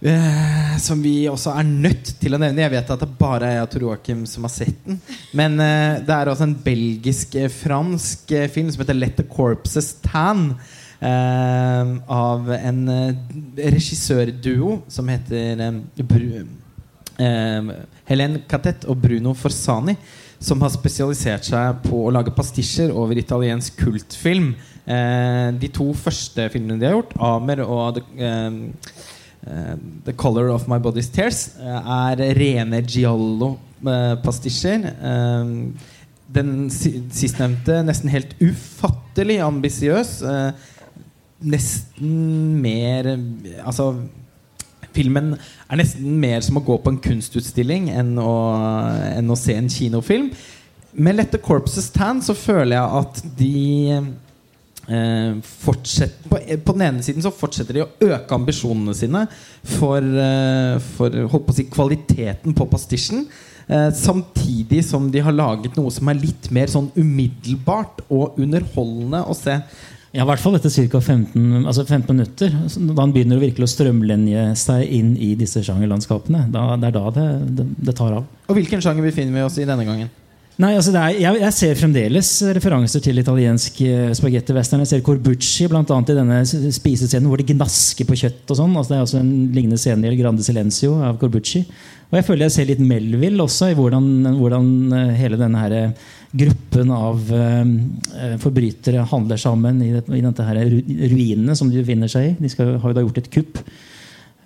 eh, 0.00 0.76
Som 0.82 1.02
vi 1.04 1.16
også 1.30 1.56
er 1.56 1.66
nødt 1.66 2.14
til 2.20 2.36
å 2.36 2.40
nevne. 2.40 2.62
Jeg 2.62 2.74
vet 2.76 2.94
at 2.94 3.02
det 3.02 3.10
bare 3.18 3.50
er 3.50 3.58
jeg 3.58 3.66
og 3.66 3.72
Tor 3.74 3.86
Joakim 3.88 4.24
som 4.30 4.46
har 4.46 4.54
sett 4.54 4.80
den. 4.86 5.00
Men 5.36 5.58
eh, 5.62 5.98
det 6.06 6.14
er 6.16 6.32
også 6.32 6.46
en 6.46 6.58
belgisk-fransk 6.66 8.36
film 8.54 8.70
som 8.72 8.84
heter 8.84 9.00
'Let 9.00 9.16
the 9.22 9.28
Corpses 9.30 9.96
Tan'. 10.06 10.54
av 10.96 12.48
en 12.50 12.88
regissørduo 13.54 14.78
som 14.88 15.08
heter 15.12 15.60
Helen 18.08 18.38
Catet 18.48 18.86
og 18.88 18.96
Bruno 18.96 19.34
Forsani, 19.36 19.92
som 20.40 20.60
har 20.60 20.68
spesialisert 20.70 21.44
seg 21.48 21.74
på 21.86 21.96
å 22.06 22.10
lage 22.12 22.30
pastisjer 22.36 22.90
over 22.92 23.16
italiensk 23.18 23.76
kultfilm. 23.80 24.54
Eh, 24.86 25.50
de 25.58 25.68
to 25.74 25.88
første 25.98 26.44
filmene 26.52 26.78
de 26.78 26.86
har 26.86 26.94
gjort, 26.94 27.14
'Amer' 27.18 27.64
og 27.66 27.94
The, 27.96 28.02
eh, 28.18 28.50
eh, 29.46 29.76
The 30.04 30.12
Color 30.12 30.48
of 30.54 30.68
My 30.68 30.78
Body's 30.78 31.08
Tears, 31.10 31.48
eh, 31.58 31.66
er 31.66 32.16
rene 32.34 32.82
giallo-pastisjer. 32.82 34.92
den 36.28 36.70
si- 36.70 37.02
sistnevnte 37.10 37.82
nesten 37.86 38.08
helt 38.10 38.34
ufattelig 38.40 39.40
ambisiøs. 39.40 40.22
Eh, 40.22 40.52
nesten 41.44 42.60
mer 42.60 43.06
eh, 43.06 43.18
Altså 43.64 43.94
Filmen 44.96 45.34
er 45.36 45.80
nesten 45.80 46.18
mer 46.22 46.42
som 46.44 46.58
å 46.58 46.64
gå 46.64 46.78
på 46.82 46.94
en 46.94 47.00
kunstutstilling 47.04 47.90
enn 47.94 48.14
å, 48.20 48.36
enn 49.12 49.32
å 49.32 49.38
se 49.38 49.56
en 49.56 49.70
kinofilm. 49.72 50.30
Med 50.96 51.18
'Let 51.18 51.34
the 51.34 51.38
Corpses 51.38 51.90
Tan' 51.92 52.22
så 52.24 52.32
føler 52.32 52.78
jeg 52.78 53.00
at 53.00 53.18
de 53.36 53.56
eh, 54.88 55.32
fortsetter 55.44 56.30
på, 56.30 56.38
på 56.40 56.76
den 56.76 56.86
ene 56.86 57.04
siden 57.04 57.24
så 57.24 57.34
fortsetter 57.34 57.76
de 57.76 57.84
å 57.84 57.90
øke 58.06 58.38
ambisjonene 58.38 58.94
sine 58.96 59.26
for, 59.76 60.00
eh, 60.00 60.78
for 60.96 61.18
holdt 61.26 61.48
på 61.48 61.52
å 61.52 61.58
si, 61.58 61.66
kvaliteten 61.68 62.56
på 62.56 62.68
pastisjen. 62.70 63.26
Eh, 63.66 63.90
samtidig 63.98 64.84
som 64.86 65.10
de 65.10 65.20
har 65.26 65.34
laget 65.34 65.76
noe 65.76 65.90
som 65.90 66.08
er 66.08 66.20
litt 66.20 66.48
mer 66.54 66.70
sånn 66.70 66.88
umiddelbart 66.94 68.04
og 68.08 68.38
underholdende 68.38 69.24
å 69.26 69.36
se. 69.36 69.58
Ja, 70.14 70.22
i 70.22 70.28
hvert 70.28 70.40
fall 70.40 70.56
etter 70.56 70.72
ca. 70.72 71.00
15, 71.00 71.66
altså 71.66 71.84
15 71.84 72.14
minutter. 72.14 72.52
Da 72.76 73.00
han 73.02 73.14
begynner 73.14 73.40
å 73.40 73.42
virkelig 73.42 73.66
å 73.66 73.72
strømlinje 73.72 74.44
seg 74.58 74.86
inn 74.98 75.16
i 75.18 75.34
disse 75.38 75.64
sjangerlandskapene. 75.66 76.46
Da, 76.52 76.68
det 76.80 76.90
er 76.90 76.94
da 76.94 77.10
det, 77.16 77.26
det, 77.58 77.66
det 77.90 77.96
tar 77.98 78.14
av. 78.20 78.30
Og 78.46 78.56
hvilken 78.56 78.84
sjanger 78.84 79.04
befinner 79.04 79.36
vi 79.36 79.44
oss 79.44 79.58
i 79.60 79.66
denne 79.68 79.84
gangen? 79.88 80.12
Nei, 80.56 80.70
altså 80.72 80.88
det 80.94 81.00
er, 81.02 81.18
jeg, 81.20 81.40
jeg 81.42 81.52
ser 81.52 81.76
fremdeles 81.76 82.28
referanser 82.56 83.02
til 83.04 83.20
italiensk 83.20 83.82
spagettivestern. 84.16 84.80
Jeg 84.86 84.88
ser 84.94 85.02
Corbucci 85.04 85.66
blant 85.68 85.90
annet 85.92 86.14
i 86.14 86.16
denne 86.16 86.38
spisescenen 86.48 87.28
hvor 87.28 87.42
de 87.42 87.50
gnasker 87.50 88.08
på 88.08 88.16
kjøtt. 88.22 88.46
og 88.48 88.60
sånn. 88.62 88.72
Altså 88.72 88.94
det 88.94 88.96
er 88.96 89.04
også 89.04 89.20
en 89.20 89.34
lignende 89.52 89.80
scene 89.82 90.08
i 90.08 90.16
Grande 90.16 90.46
Silencio 90.46 90.94
av 91.04 91.20
Corbucci. 91.20 91.60
Og 92.08 92.16
jeg 92.16 92.24
føler 92.28 92.46
jeg 92.46 92.54
ser 92.54 92.70
litt 92.70 92.80
Melville 92.80 93.42
også, 93.42 93.68
i 93.72 93.76
hvordan, 93.76 94.08
hvordan 94.38 94.72
eh, 94.94 95.14
hele 95.18 95.36
denne 95.40 95.60
her 95.60 95.76
gruppen 96.36 96.92
av 96.94 97.32
eh, 97.34 97.66
eh, 98.20 98.36
forbrytere 98.42 99.04
handler 99.10 99.40
sammen 99.40 99.82
i, 99.84 99.90
det, 99.96 100.04
i 100.12 100.22
dette 100.24 100.46
her 100.46 100.62
ruinene 100.62 101.56
som 101.58 101.70
de 101.72 101.82
befinner 101.82 102.10
seg 102.12 102.30
i. 102.30 102.34
De 102.40 102.52
skal, 102.52 102.76
har 102.82 102.92
jo 102.92 102.96
da 102.98 103.04
gjort 103.06 103.20
et 103.22 103.32
kupp. 103.38 103.60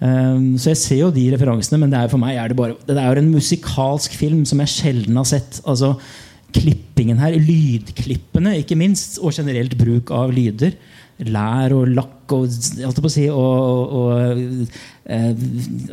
Um, 0.00 0.54
så 0.56 0.70
jeg 0.70 0.80
ser 0.80 1.00
jo 1.02 1.10
de 1.12 1.26
referansene, 1.34 1.76
men 1.82 1.90
det 1.92 1.98
er 2.00 2.08
for 2.08 2.22
meg 2.22 2.38
er 2.40 2.48
det 2.48 2.56
bare 2.56 2.78
Det 2.88 2.94
er 2.96 3.10
jo 3.10 3.20
en 3.20 3.34
musikalsk 3.34 4.14
film 4.16 4.46
som 4.48 4.62
jeg 4.64 4.72
sjelden 4.72 5.18
har 5.20 5.28
sett. 5.28 5.60
Altså 5.68 5.94
Klippingen 6.50 7.20
her, 7.20 7.36
lydklippene 7.38 8.56
ikke 8.58 8.78
minst, 8.80 9.20
og 9.22 9.36
generelt 9.36 9.76
bruk 9.78 10.10
av 10.14 10.32
lyder. 10.34 10.74
Lær 11.30 11.76
og 11.76 11.92
lakk 11.92 12.19
og, 12.36 13.10
si, 13.10 13.26
og, 13.28 13.94
og 14.00 14.12
eh, 15.10 15.42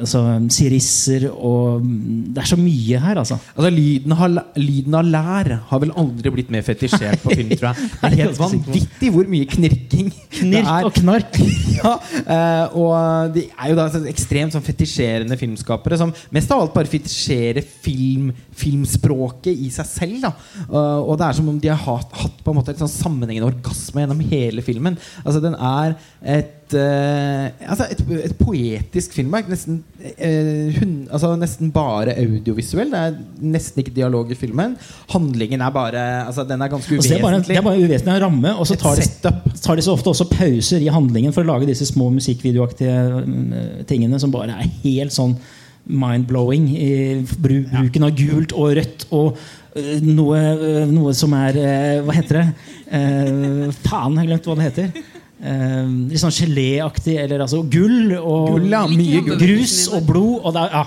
altså, 0.01 0.21
sirisser 0.53 1.27
og 1.31 1.83
Det 1.83 2.43
er 2.43 2.49
så 2.49 2.57
mye 2.59 3.01
her, 3.01 3.19
altså. 3.21 3.37
Altså 3.55 3.71
lyden, 3.73 4.15
har, 4.19 4.35
lyden 4.59 4.97
av 4.99 5.07
lær 5.07 5.51
har 5.69 5.81
vel 5.83 5.93
aldri 5.97 6.33
blitt 6.33 6.51
mer 6.53 6.65
fetisjert 6.65 7.23
på 7.23 7.33
film, 7.33 7.53
tror 7.55 7.71
jeg. 7.71 7.89
Det 7.97 8.11
er 8.11 8.17
helt 8.23 8.41
vanvittig 8.41 9.11
hvor 9.15 9.29
mye 9.31 9.49
knirking 9.49 10.11
det 10.11 10.41
Knirk 10.41 10.69
er. 10.69 10.87
og 10.87 10.93
knark. 10.97 11.39
ja, 11.79 11.93
eh, 12.21 12.77
og 12.77 13.33
de 13.35 13.47
er 13.49 13.71
jo 13.71 13.77
da 13.79 13.87
så 13.93 14.03
ekstremt 14.09 14.55
sånn 14.55 14.65
fetisjerende 14.65 15.37
filmskapere 15.39 15.97
som 15.99 16.13
mest 16.35 16.51
av 16.53 16.63
alt 16.63 16.75
bare 16.75 16.91
fetisjerer 16.91 17.65
film, 17.65 18.29
filmspråket 18.57 19.53
i 19.53 19.71
seg 19.73 19.89
selv. 19.89 20.19
Da. 20.27 20.33
Eh, 20.67 20.99
og 21.01 21.17
det 21.19 21.29
er 21.29 21.39
som 21.39 21.49
om 21.51 21.59
de 21.61 21.71
har 21.71 21.81
hatt, 21.87 22.13
hatt 22.21 22.43
på 22.43 22.53
en 22.53 22.59
måte 22.59 22.75
et 22.75 22.83
sånn 22.83 22.91
sammenhengende 22.91 23.49
orgasme 23.49 24.03
gjennom 24.03 24.23
hele 24.29 24.65
filmen. 24.65 24.99
Altså 25.23 25.41
Den 25.43 25.57
er 25.57 25.97
et, 26.27 26.73
eh, 26.75 27.69
altså 27.71 27.85
et, 27.87 28.01
et 28.25 28.33
poetisk 28.35 29.13
filmverk. 29.15 29.47
Nesten, 29.47 29.77
eh, 30.17 30.75
hun, 30.75 30.95
altså 31.07 31.29
nesten 31.39 31.69
bare 31.71 32.17
audiovisuell. 32.19 32.91
Det 32.91 32.99
er 32.99 33.13
nesten 33.55 33.83
ikke 33.83 33.93
dialog 33.95 34.33
i 34.33 34.35
filmen. 34.35 34.73
Handlingen 35.13 35.63
er 35.63 35.71
bare 35.71 36.03
altså 36.25 36.43
Den 36.43 36.61
er 36.61 36.67
ganske 36.73 36.95
Altså, 36.97 37.13
det, 37.13 37.19
er 37.19 37.23
bare, 37.23 37.37
uvesentlig. 37.37 37.55
det 37.55 37.61
er 37.61 37.69
bare 37.69 37.79
uvesentlig 37.85 38.15
en 38.15 38.25
ramme, 38.25 38.55
og 38.55 38.67
så 38.67 38.75
Et 38.75 38.83
tar 38.83 38.99
de, 38.99 39.07
setup. 39.07 39.47
tar 39.63 39.79
de 39.79 39.85
så 39.87 39.95
ofte 39.95 40.11
også 40.11 40.27
pauser 40.33 40.83
i 40.83 40.91
handlingen 40.91 41.33
for 41.33 41.47
å 41.47 41.51
lage 41.53 41.69
disse 41.71 41.87
små 41.87 42.09
musikkvideoaktige 42.17 42.97
mm, 43.23 43.55
tingene 43.87 44.19
som 44.19 44.33
bare 44.35 44.59
er 44.59 44.75
helt 44.83 45.15
sånn 45.15 45.37
mind-blowing 45.87 46.67
i 46.75 46.91
bru, 47.39 47.61
bruken 47.71 48.03
av 48.03 48.17
gult 48.19 48.51
og 48.51 48.73
rødt 48.75 49.05
og 49.15 49.37
øh, 49.79 50.01
noe, 50.03 50.41
øh, 50.57 50.81
noe 50.91 51.13
som 51.15 51.31
er 51.39 51.61
øh, 51.61 52.01
Hva 52.03 52.17
heter 52.17 52.41
det? 52.41 52.47
Eh, 52.87 53.69
faen, 53.85 54.17
jeg 54.17 54.25
har 54.25 54.27
glemt 54.33 54.49
hva 54.51 54.57
det 54.59 54.67
heter. 54.67 55.07
Eh, 55.37 55.89
litt 56.09 56.21
sånn 56.21 56.33
geléaktig, 56.33 57.17
eller 57.21 57.43
altså 57.45 57.59
gull 57.69 58.15
og 58.17 58.55
Gull, 58.55 58.71
ja, 58.71 58.85
mye 58.89 59.21
gull. 59.21 59.37
grus 59.37 59.75
og 59.93 60.07
blod. 60.09 60.39
Og 60.43 60.55
er, 60.63 60.71
ja. 60.73 60.85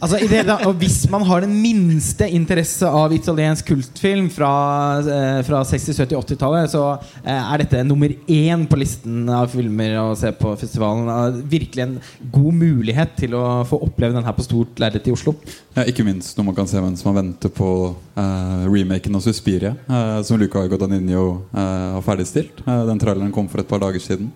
Altså, 0.00 0.16
hele 0.24 0.54
og 0.64 0.78
Hvis 0.80 1.02
man 1.12 1.24
har 1.28 1.44
den 1.44 1.52
minste 1.60 2.24
interesse 2.32 2.88
av 2.88 3.12
italiensk 3.12 3.68
kultfilm 3.68 4.30
fra, 4.32 4.52
eh, 5.00 5.40
fra 5.44 5.60
60-, 5.68 5.98
70-, 6.00 6.16
80-tallet, 6.16 6.72
så 6.72 6.84
eh, 7.20 7.36
er 7.36 7.60
dette 7.60 7.82
nummer 7.84 8.14
én 8.24 8.64
på 8.68 8.78
listen 8.80 9.28
av 9.28 9.50
filmer 9.52 9.98
å 10.00 10.06
se 10.16 10.32
på 10.36 10.54
festivalen. 10.60 11.10
Eh, 11.12 11.42
virkelig 11.52 11.84
en 11.84 11.98
god 12.32 12.58
mulighet 12.62 13.12
til 13.20 13.36
å 13.36 13.44
få 13.68 13.82
oppleve 13.84 14.16
den 14.16 14.24
her 14.24 14.36
på 14.36 14.46
stort 14.46 14.80
lerret 14.80 15.10
i 15.10 15.12
Oslo. 15.12 15.36
Ja, 15.76 15.84
ikke 15.84 16.06
minst 16.06 16.38
når 16.38 16.48
man 16.48 16.56
kan 16.56 16.70
se 16.70 16.80
mens 16.80 17.04
man 17.04 17.20
venter 17.20 17.52
på 17.52 17.70
eh, 18.16 18.66
remaken 18.72 19.20
av 19.20 19.26
Suspiria, 19.26 19.76
eh, 19.84 20.16
som 20.24 20.40
Luca 20.40 20.64
Guadagnino 20.64 21.28
har 21.52 22.00
ferdigstilt. 22.06 22.64
Den 22.64 23.00
traileren 23.00 23.32
kom 23.34 23.48
for 23.52 23.60
et 23.60 23.68
par 23.68 23.82
dager 23.82 24.00
siden. 24.00 24.30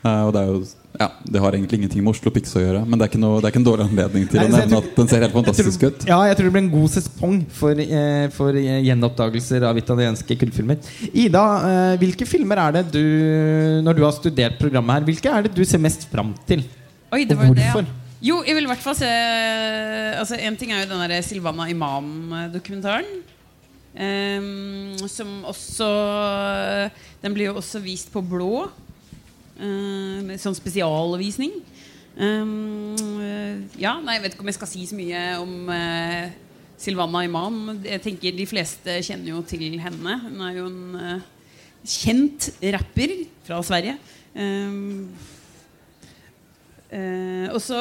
Og 0.00 0.30
det, 0.32 0.40
er 0.40 0.48
jo, 0.48 0.60
ja, 1.00 1.06
det 1.24 1.40
har 1.40 1.54
egentlig 1.56 1.78
ingenting 1.80 2.02
med 2.04 2.12
Oslo 2.12 2.30
Pix 2.34 2.50
å 2.58 2.60
gjøre, 2.60 2.82
men 2.84 3.00
det 3.00 3.06
er 3.06 3.10
ikke, 3.10 3.20
noe, 3.22 3.38
det 3.40 3.48
er 3.48 3.54
ikke 3.54 3.60
en 3.62 3.66
dårlig 3.70 3.84
anledning 3.88 4.26
til 4.28 4.36
Nei, 4.40 4.46
å 4.46 4.52
nevne 4.52 4.68
tror- 4.74 4.88
at 4.90 4.98
den 4.98 5.08
ser 5.08 5.24
helt 5.24 5.36
fantastisk 5.36 5.80
tror, 5.80 5.94
ut. 5.94 6.04
Ja, 6.10 6.18
jeg 6.28 6.36
tror 6.36 6.48
det 6.48 6.52
blir 6.56 6.62
en 6.66 6.72
god 6.74 6.92
sesong 6.92 7.38
for, 7.56 7.80
eh, 7.80 8.26
for 8.36 8.58
gjenoppdagelser 8.60 9.64
av 9.70 9.80
italienske 9.80 10.36
kultfilmer. 10.42 10.90
Ida, 11.08 11.44
eh, 11.70 11.94
hvilke 12.02 12.28
filmer 12.28 12.60
er 12.66 12.76
det 12.78 12.84
du 12.92 13.00
Når 13.80 13.96
du 13.96 14.02
har 14.04 14.12
studert 14.12 14.58
programmet 14.60 14.98
her, 14.98 15.06
hvilke 15.08 15.32
er 15.32 15.42
det 15.48 15.54
du 15.54 15.64
ser 15.64 15.78
mest 15.78 16.04
fram 16.10 16.34
til? 16.46 16.64
Oi, 17.12 17.24
det 17.24 17.38
Og 17.38 17.46
hvorfor? 17.46 17.80
det, 17.80 17.88
ja. 17.88 17.96
Jo, 18.20 18.42
jeg 18.44 18.54
vil 18.54 18.64
i 18.64 18.68
hvert 18.68 18.84
fall 18.84 18.94
se 18.94 19.08
Altså, 20.20 20.36
En 20.38 20.56
ting 20.56 20.72
er 20.72 20.84
jo 20.84 20.90
den 20.92 21.08
der 21.08 21.22
Silvana 21.22 21.64
Imam-dokumentaren. 21.72 23.08
Um, 23.90 24.94
som 25.08 25.42
også 25.48 25.88
Den 27.22 27.34
blir 27.34 27.46
jo 27.50 27.54
også 27.58 27.80
vist 27.82 28.12
på 28.12 28.22
blå. 28.22 28.68
Eh, 29.60 30.20
med 30.26 30.42
sånn 30.42 30.56
spesialvisning. 30.58 31.54
Um, 32.20 32.96
eh, 33.22 33.80
ja, 33.80 33.94
nei, 34.02 34.16
Jeg 34.18 34.24
vet 34.24 34.34
ikke 34.34 34.44
om 34.44 34.50
jeg 34.50 34.58
skal 34.58 34.68
si 34.72 34.84
så 34.90 34.96
mye 34.98 35.24
om 35.40 35.70
uh, 35.70 36.30
Silvana 36.80 37.24
Imam. 37.24 37.60
Jeg 37.86 38.02
tenker 38.04 38.34
De 38.36 38.48
fleste 38.50 38.96
kjenner 39.06 39.30
jo 39.34 39.44
til 39.46 39.78
henne. 39.80 40.16
Hun 40.26 40.46
er 40.48 40.56
jo 40.58 40.68
en 40.68 40.96
uh, 40.96 41.28
kjent 41.86 42.50
rapper 42.74 43.14
fra 43.46 43.62
Sverige. 43.64 43.98
Um, 44.34 45.12
Eh, 46.90 47.46
og 47.54 47.60
så 47.62 47.78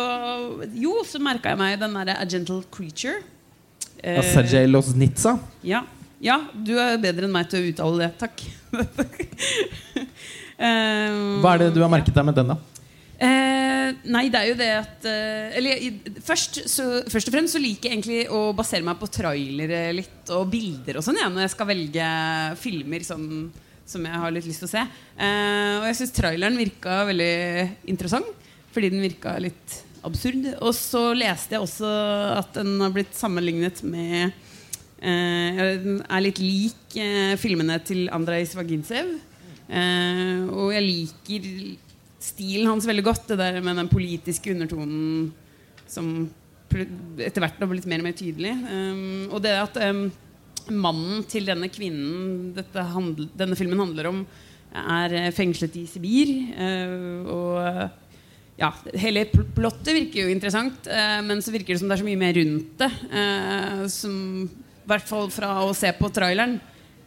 Jo, 0.77 0.99
så 1.05 1.17
merka 1.21 1.49
jeg 1.49 1.59
meg 1.59 1.79
den 1.81 1.95
derre 1.97 2.17
A 2.21 2.25
Gentle 2.29 2.61
Creature. 2.71 3.23
Uh, 3.99 4.21
Sergej 4.23 4.69
Loznitsa? 4.69 5.37
ja. 5.63 5.81
ja, 6.23 6.37
du 6.53 6.77
er 6.79 6.99
bedre 7.01 7.27
enn 7.27 7.33
meg 7.33 7.49
til 7.51 7.59
å 7.59 7.71
uttale 7.71 8.05
det. 8.05 8.11
Takk. 8.21 8.43
Eh, 10.59 11.21
Hva 11.39 11.55
er 11.55 11.63
det 11.63 11.71
du 11.77 11.81
har 11.83 11.91
merket 11.91 12.15
deg 12.15 12.27
med 12.27 12.35
den, 12.35 12.51
da? 12.51 12.57
Eh, 13.19 13.89
nei, 14.11 14.25
det 14.31 14.39
er 14.39 14.47
jo 14.47 14.57
det 14.59 14.67
at 14.77 15.05
eh, 15.11 15.55
Eller 15.59 15.81
først, 16.23 16.61
så, 16.71 16.85
først 17.11 17.27
og 17.27 17.33
fremst 17.35 17.55
så 17.57 17.59
liker 17.59 17.89
jeg 17.89 17.97
egentlig 17.97 18.19
å 18.31 18.53
basere 18.55 18.85
meg 18.87 18.95
på 19.01 19.09
trailere 19.11 19.81
litt 19.97 20.31
og 20.31 20.45
bilder 20.51 21.01
og 21.01 21.03
sånn 21.03 21.19
ja, 21.19 21.27
når 21.27 21.43
jeg 21.43 21.53
skal 21.55 21.67
velge 21.67 22.05
filmer 22.61 23.03
som, 23.03 23.25
som 23.83 24.07
jeg 24.07 24.23
har 24.23 24.31
litt 24.35 24.47
lyst 24.47 24.63
til 24.63 24.69
å 24.69 24.71
se. 24.71 24.85
Eh, 25.19 25.73
og 25.81 25.89
jeg 25.89 25.99
syns 25.99 26.15
traileren 26.15 26.59
virka 26.59 27.01
veldig 27.11 27.33
interessant 27.91 28.35
fordi 28.71 28.91
den 28.93 29.03
virka 29.03 29.35
litt 29.41 29.79
absurd. 30.07 30.45
Og 30.63 30.71
så 30.77 31.09
leste 31.17 31.57
jeg 31.57 31.65
også 31.65 31.89
at 32.37 32.53
den 32.55 32.77
har 32.83 32.93
blitt 32.95 33.15
sammenlignet 33.17 33.81
med 33.83 34.29
eh, 35.01 35.63
Den 35.83 35.99
er 36.05 36.23
litt 36.23 36.39
lik 36.39 36.99
eh, 36.99 37.33
filmene 37.41 37.79
til 37.83 38.07
Andrej 38.15 38.47
Svagintsev. 38.53 39.17
Eh, 39.69 40.47
og 40.49 40.71
jeg 40.73 40.85
liker 40.85 41.45
stilen 42.19 42.69
hans 42.71 42.87
veldig 42.89 43.05
godt. 43.05 43.27
Det 43.31 43.37
der 43.39 43.61
med 43.61 43.77
den 43.79 43.91
politiske 43.91 44.53
undertonen 44.55 45.29
som 45.89 46.27
etter 46.69 47.41
hvert 47.41 47.57
har 47.61 47.69
blitt 47.71 47.87
mer 47.89 48.01
og 48.03 48.09
mer 48.09 48.17
tydelig. 48.17 48.51
Eh, 48.53 49.05
og 49.29 49.39
det 49.45 49.55
at 49.57 49.79
eh, 49.85 50.03
mannen 50.69 51.23
til 51.29 51.47
denne 51.49 51.69
kvinnen 51.73 52.53
handl 52.93 53.29
denne 53.37 53.57
filmen 53.57 53.81
handler 53.81 54.11
om, 54.11 54.23
er 54.69 55.15
eh, 55.17 55.31
fengslet 55.33 55.79
i 55.81 55.87
Sibir. 55.89 56.33
eh, 56.53 57.25
og 57.25 57.89
ja, 58.59 58.73
hele 58.99 59.23
pl- 59.31 59.47
plottet 59.55 59.93
virker 59.95 60.25
jo 60.25 60.33
interessant, 60.33 60.89
eh, 60.91 61.19
men 61.25 61.39
så 61.41 61.53
virker 61.55 61.73
det 61.73 61.79
som 61.81 61.89
det 61.89 61.95
er 61.95 62.03
så 62.03 62.09
mye 62.09 62.19
mer 62.21 62.35
rundt 62.37 62.81
det. 62.81 62.89
som 63.93 64.17
i 64.49 64.89
hvert 64.89 65.05
fall 65.07 65.29
fra 65.31 65.53
å 65.63 65.73
se 65.77 65.89
på 65.95 66.09
traileren 66.13 66.57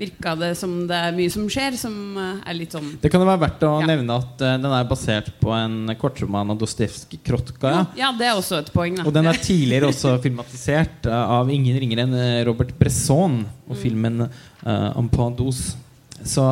virka 0.03 0.35
det 0.38 0.53
som 0.59 0.73
det 0.91 0.99
er 1.09 1.15
mye 1.17 1.31
som 1.33 1.47
skjer, 1.51 1.77
som 1.81 1.95
eh, 2.19 2.41
er 2.51 2.59
litt 2.59 2.75
sånn 2.77 2.88
Det 3.03 3.11
kan 3.12 3.23
jo 3.23 3.29
være 3.31 3.43
verdt 3.47 3.62
å 3.69 3.73
Ja. 3.81 3.88
nevne 3.93 4.17
at 4.23 4.43
uh, 4.45 4.55
den 4.62 4.73
er 4.79 4.88
basert 4.91 5.31
på 5.41 5.53
en 5.57 5.95
kortroman 6.01 6.51
av 6.53 6.59
Dostojevskij, 6.61 7.21
'Krotka'. 7.25 7.75
Ja, 7.99 8.12
det 8.19 8.27
er 8.29 8.35
også 8.37 8.59
et 8.62 8.73
poeng. 8.75 8.97
Da. 8.99 9.07
Og 9.07 9.15
den 9.15 9.27
er 9.31 9.38
tidligere 9.38 9.88
også 9.93 10.17
filmatisert 10.23 11.07
uh, 11.07 11.41
av 11.41 11.51
ingen 11.51 11.79
ringere 11.79 12.07
enn 12.07 12.47
Robert 12.49 12.75
Bresson 12.79 13.45
og 13.69 13.77
filmen 13.79 14.27
uh, 14.27 14.91
'Ampant 14.97 15.38
douce'. 15.38 15.77
Så 16.25 16.43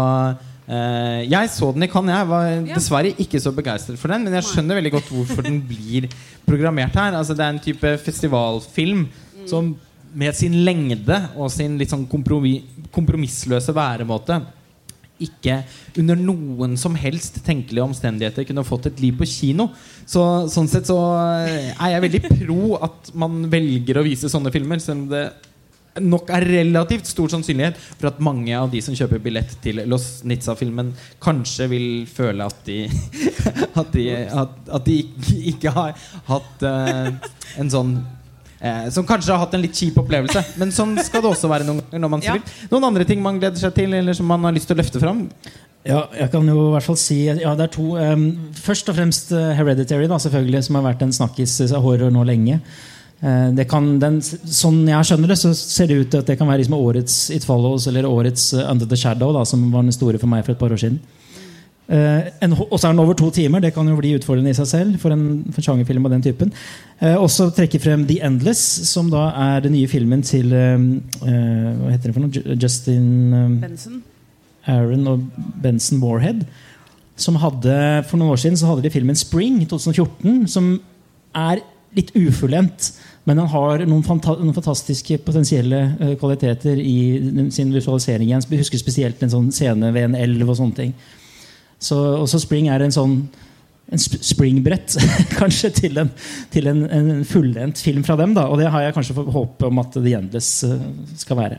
Uh, 0.70 1.26
jeg 1.26 1.48
så 1.50 1.72
den 1.74 1.82
i 1.82 1.88
Cannes. 1.90 2.14
Jeg 2.14 2.26
var 2.30 2.44
Ja. 2.46 2.74
dessverre 2.76 3.10
ikke 3.18 3.40
så 3.42 3.50
begeistret 3.50 3.98
for 3.98 4.06
den, 4.12 4.22
men 4.22 4.32
jeg 4.38 4.44
skjønner 4.46 4.78
veldig 4.78 4.92
godt 4.92 5.08
hvorfor 5.10 5.42
den 5.42 5.56
blir 5.66 6.06
programmert 6.46 6.94
her. 6.94 7.10
Altså, 7.18 7.34
det 7.34 7.42
er 7.42 7.50
en 7.50 7.58
type 7.58 7.90
festivalfilm 8.04 9.08
som 9.50 9.72
med 10.14 10.34
sin 10.34 10.52
lengde 10.64 11.16
og 11.36 11.50
sin 11.50 11.76
litt 11.78 11.90
sånn 11.90 12.06
kompromi 12.10 12.62
kompromissløse 12.94 13.74
væremåte 13.76 14.40
ikke 15.20 15.58
under 16.00 16.18
noen 16.18 16.78
som 16.80 16.96
helst 16.98 17.42
tenkelige 17.46 17.84
omstendigheter 17.84 18.46
kunne 18.48 18.64
fått 18.66 18.88
et 18.90 19.02
liv 19.02 19.18
på 19.20 19.28
kino. 19.28 19.68
Så, 20.08 20.22
sånn 20.52 20.70
sett 20.70 20.88
så 20.88 20.96
eh, 21.44 21.70
er 21.74 21.94
jeg 21.94 22.04
veldig 22.06 22.22
pro 22.30 22.74
at 22.80 23.12
man 23.20 23.42
velger 23.52 24.00
å 24.00 24.06
vise 24.06 24.32
sånne 24.32 24.52
filmer, 24.54 24.80
selv 24.82 25.04
om 25.04 25.08
det 25.12 25.24
nok 26.00 26.30
er 26.32 26.46
relativt 26.46 27.08
stor 27.10 27.32
sannsynlighet 27.32 27.78
for 27.98 28.08
at 28.12 28.20
mange 28.22 28.54
av 28.54 28.70
de 28.72 28.78
som 28.84 28.94
kjøper 28.96 29.20
billett 29.22 29.56
til 29.64 29.82
Los 29.90 30.22
Nizza-filmen, 30.28 30.92
kanskje 31.22 31.66
vil 31.72 31.88
føle 32.10 32.46
at 32.46 32.62
de 32.68 32.84
At 33.80 33.94
de, 33.94 34.06
at, 34.12 34.56
at 34.76 34.84
de 34.84 34.96
ikke, 35.00 35.36
ikke 35.52 35.70
har 35.72 35.92
hatt 36.26 36.64
uh, 36.66 37.06
en 37.60 37.70
sånn 37.72 37.92
eh, 38.60 38.86
Som 38.94 39.06
kanskje 39.08 39.32
har 39.34 39.42
hatt 39.42 39.56
en 39.56 39.64
litt 39.64 39.76
kjip 39.76 39.98
opplevelse. 40.02 40.44
Men 40.60 40.72
sånn 40.74 40.94
skal 41.04 41.24
det 41.24 41.32
også 41.32 41.50
være 41.50 41.66
noen 41.68 41.82
ganger. 41.82 42.04
Når 42.04 42.12
man 42.12 42.24
Ja. 42.30 42.36
Noen 42.70 42.86
andre 42.92 43.08
ting 43.08 43.24
man 43.24 43.40
gleder 43.40 43.60
seg 43.60 43.74
til, 43.76 43.96
eller 43.96 44.16
som 44.16 44.28
man 44.30 44.44
har 44.46 44.54
lyst 44.56 44.70
til 44.70 44.78
å 44.78 44.82
løfte 44.82 45.02
fram? 45.02 45.26
Ja, 45.86 46.04
jeg 46.12 46.28
kan 46.28 46.44
jo 46.44 46.66
i 46.66 46.72
hvert 46.74 46.84
fall 46.84 46.98
si 47.00 47.22
Ja, 47.24 47.54
det 47.56 47.66
er 47.66 47.72
to. 47.72 47.94
Um, 47.96 48.26
først 48.56 48.90
og 48.92 48.98
fremst 48.98 49.32
uh, 49.32 49.50
Hereditary, 49.56 50.08
da, 50.10 50.18
selvfølgelig, 50.20 50.64
som 50.66 50.76
har 50.76 50.90
vært 50.90 51.04
en 51.06 51.14
snakkis 51.16 51.56
uh, 51.64 51.78
horror 51.80 52.12
nå 52.12 52.24
lenge. 52.28 52.58
Uh, 53.20 53.48
det 53.56 53.64
kan, 53.70 53.94
den, 54.02 54.18
sånn 54.20 54.82
jeg 54.88 55.08
skjønner 55.08 55.32
det, 55.32 55.38
så 55.40 55.54
ser 55.56 55.88
det 55.88 56.02
ut 56.02 56.12
til 56.12 56.20
at 56.20 56.28
det 56.28 56.36
kan 56.40 56.50
være 56.50 56.62
liksom 56.62 56.76
årets 56.76 57.16
It 57.32 57.48
Follows 57.48 57.88
eller 57.88 58.08
årets 58.08 58.50
Under 58.60 58.88
the 58.88 58.98
Shadow, 59.00 59.32
da, 59.36 59.46
som 59.48 59.64
var 59.72 59.86
den 59.86 59.96
store 59.96 60.20
for 60.20 60.28
meg 60.32 60.44
for 60.44 60.52
et 60.52 60.60
par 60.60 60.76
år 60.76 60.84
siden. 60.84 61.00
Uh, 61.90 62.22
og 62.70 62.76
så 62.78 62.86
er 62.86 62.92
den 62.92 63.02
over 63.02 63.16
to 63.18 63.30
timer. 63.34 63.58
Det 63.58 63.72
kan 63.74 63.88
jo 63.88 63.96
bli 63.98 64.12
utfordrende 64.14 64.52
i 64.52 64.54
seg 64.54 64.68
selv. 64.70 64.98
for 65.02 65.10
en, 65.10 65.42
for 65.50 65.58
en 65.58 65.66
sjangerfilm 65.66 66.06
av 66.06 66.12
den 66.14 66.22
typen. 66.22 66.52
eh, 67.00 67.16
også 67.16 67.50
trekke 67.56 67.80
frem 67.82 68.06
The 68.06 68.20
Endless, 68.22 68.62
som 68.92 69.10
da 69.10 69.30
er 69.34 69.60
den 69.64 69.72
nye 69.72 69.88
filmen 69.88 70.22
til 70.22 70.52
um, 70.54 71.02
uh, 71.22 71.74
Hva 71.80 71.90
heter 71.90 72.10
det 72.10 72.14
for 72.14 72.22
noe? 72.22 72.56
Justin 72.56 73.34
eh, 73.34 73.60
Benson. 73.66 74.02
Aaron 74.66 75.06
og 75.08 75.26
Benson 75.62 76.02
Warhead. 76.02 76.46
Som 77.16 77.36
hadde, 77.42 78.04
For 78.08 78.16
noen 78.16 78.30
år 78.36 78.40
siden 78.40 78.56
så 78.56 78.70
hadde 78.70 78.86
de 78.86 78.94
filmen 78.94 79.16
Spring 79.18 79.58
2014, 79.68 80.46
som 80.48 80.76
er 81.34 81.64
litt 81.96 82.14
ufullendt. 82.14 82.92
Men 83.26 83.42
han 83.42 83.50
har 83.52 83.82
noen 83.84 84.04
fantastiske 84.06 85.18
potensielle 85.26 85.80
eh, 85.98 86.14
kvaliteter 86.20 86.78
i 86.78 86.98
sin 87.50 87.74
visualisering. 87.74 88.30
Jeg 88.30 88.62
husker 88.62 88.80
spesielt 88.80 89.22
en 89.22 89.32
sånn 89.32 89.50
scene 89.54 89.90
ved 89.90 90.08
en 90.08 90.20
elv 90.22 90.48
og 90.48 90.56
sånne 90.60 90.78
ting. 90.78 90.94
Så 91.80 91.96
også 92.20 92.42
Spring 92.42 92.68
er 92.68 92.84
en 92.84 92.94
sånn 92.94 93.22
en 93.90 93.98
sp 93.98 94.20
springbrett 94.22 94.94
kanskje 95.40 95.70
til 95.74 95.98
en, 95.98 96.10
til 96.52 96.68
en, 96.70 96.84
en 96.86 97.24
fullendt 97.26 97.80
film 97.82 98.04
fra 98.06 98.16
dem. 98.20 98.34
da 98.36 98.46
Og 98.50 98.60
det 98.60 98.70
har 98.70 98.84
jeg 98.84 98.94
kanskje 98.94 99.16
håpet 99.18 99.66
om 99.66 99.82
at 99.82 99.96
The 99.96 100.14
Endless 100.18 100.50
eh, 100.64 100.84
skal 101.18 101.40
være. 101.40 101.58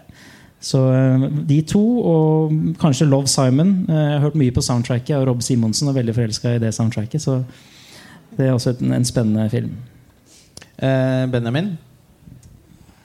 Så 0.62 0.80
eh, 0.96 1.28
de 1.50 1.60
to, 1.68 1.84
og 2.14 2.56
kanskje 2.80 3.10
Love 3.10 3.28
Simon. 3.28 3.74
Eh, 3.90 3.96
Jeg 3.96 4.16
har 4.16 4.26
hørt 4.28 4.40
mye 4.40 4.56
på 4.56 4.64
soundtracket, 4.64 5.16
og 5.18 5.28
Rob 5.28 5.44
Simonsen 5.44 5.92
er 5.92 5.98
veldig 6.00 6.16
forelska 6.16 6.56
i 6.56 6.64
det 6.64 6.74
soundtracket. 6.78 7.22
Så 7.22 7.42
det 8.38 8.48
er 8.48 8.56
også 8.56 8.78
en, 8.80 8.94
en 8.96 9.06
spennende 9.06 9.50
film. 9.52 9.76
Benjamin? 10.82 11.76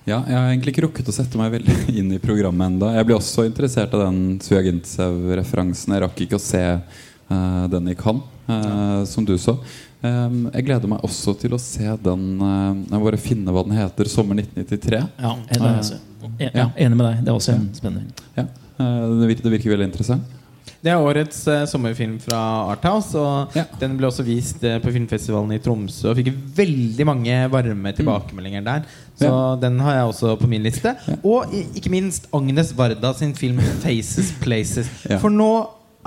Ja, 0.07 0.21
jeg 0.23 0.37
har 0.39 0.53
egentlig 0.53 0.71
ikke 0.71 0.85
rukket 0.85 1.09
å 1.11 1.15
sette 1.15 1.39
meg 1.39 1.51
veldig 1.57 1.75
inn 1.99 2.13
i 2.15 2.21
programmet 2.23 2.71
enda 2.71 2.93
Jeg 2.95 3.09
ble 3.09 3.17
også 3.19 3.43
interessert 3.49 3.95
av 3.97 4.05
den 4.05 4.37
Sujagintsev-referansen. 4.45 5.97
Jeg 5.97 6.05
rakk 6.05 6.23
ikke 6.23 6.39
å 6.39 6.43
se 6.43 6.63
uh, 6.77 7.65
den 7.73 7.91
i 7.91 7.97
Cannes, 7.99 8.23
eh, 8.47 9.01
som 9.11 9.27
du 9.27 9.35
så. 9.41 9.57
Um, 10.05 10.45
jeg 10.53 10.69
gleder 10.69 10.93
meg 10.93 11.03
også 11.07 11.35
til 11.41 11.57
å 11.57 11.59
se 11.59 11.89
den 12.05 12.27
uh, 12.39 12.77
Jeg 12.77 12.93
må 12.93 13.03
bare 13.03 13.19
finne 13.19 13.51
hva 13.51 13.65
den 13.67 13.75
heter. 13.81 14.07
'Sommer 14.13 14.39
1993'. 14.39 15.03
Ja, 15.19 15.35
det 15.51 15.59
er 15.59 15.81
også, 15.81 15.99
ja, 16.39 16.51
ja, 16.53 16.69
Enig 16.77 17.01
med 17.01 17.07
deg. 17.09 17.27
Det 17.27 17.33
er 17.33 17.41
også 17.41 17.57
ja. 17.57 17.65
spennende. 17.75 18.27
Ja, 18.39 18.47
eh, 18.47 19.05
det, 19.11 19.31
virker, 19.33 19.49
det 19.49 19.55
virker 19.57 19.75
veldig 19.75 19.91
interessant. 19.91 20.36
Det 20.87 20.93
er 20.95 21.03
årets 21.03 21.41
eh, 21.51 21.65
sommerfilm 21.67 22.17
fra 22.23 22.39
Arthouse. 22.71 23.19
Og 23.19 23.57
Ja. 23.59 23.65
Den 23.81 23.97
ble 23.99 24.07
også 24.07 24.23
vist 24.27 24.63
eh, 24.65 24.77
på 24.85 24.93
filmfestivalen 24.95 25.57
i 25.57 25.59
Tromsø 25.65 26.13
og 26.13 26.21
fikk 26.21 26.31
veldig 26.61 27.07
mange 27.09 27.41
varme 27.51 27.93
tilbakemeldinger 27.99 28.63
der. 28.69 28.87
Så 29.19 29.33
den 29.61 29.81
har 29.83 29.97
jeg 29.99 30.13
også 30.13 30.37
på 30.39 30.47
min 30.51 30.63
liste. 30.63 30.95
Og 31.25 31.51
i- 31.53 31.67
ikke 31.81 31.91
minst 31.91 32.29
Agnes 32.33 32.71
Varda 32.79 33.13
sin 33.19 33.35
film 33.35 33.59
'Faces 33.83 34.31
Places'. 34.45 34.87
Ja. 35.11 35.19
For 35.19 35.29
nå 35.35 35.51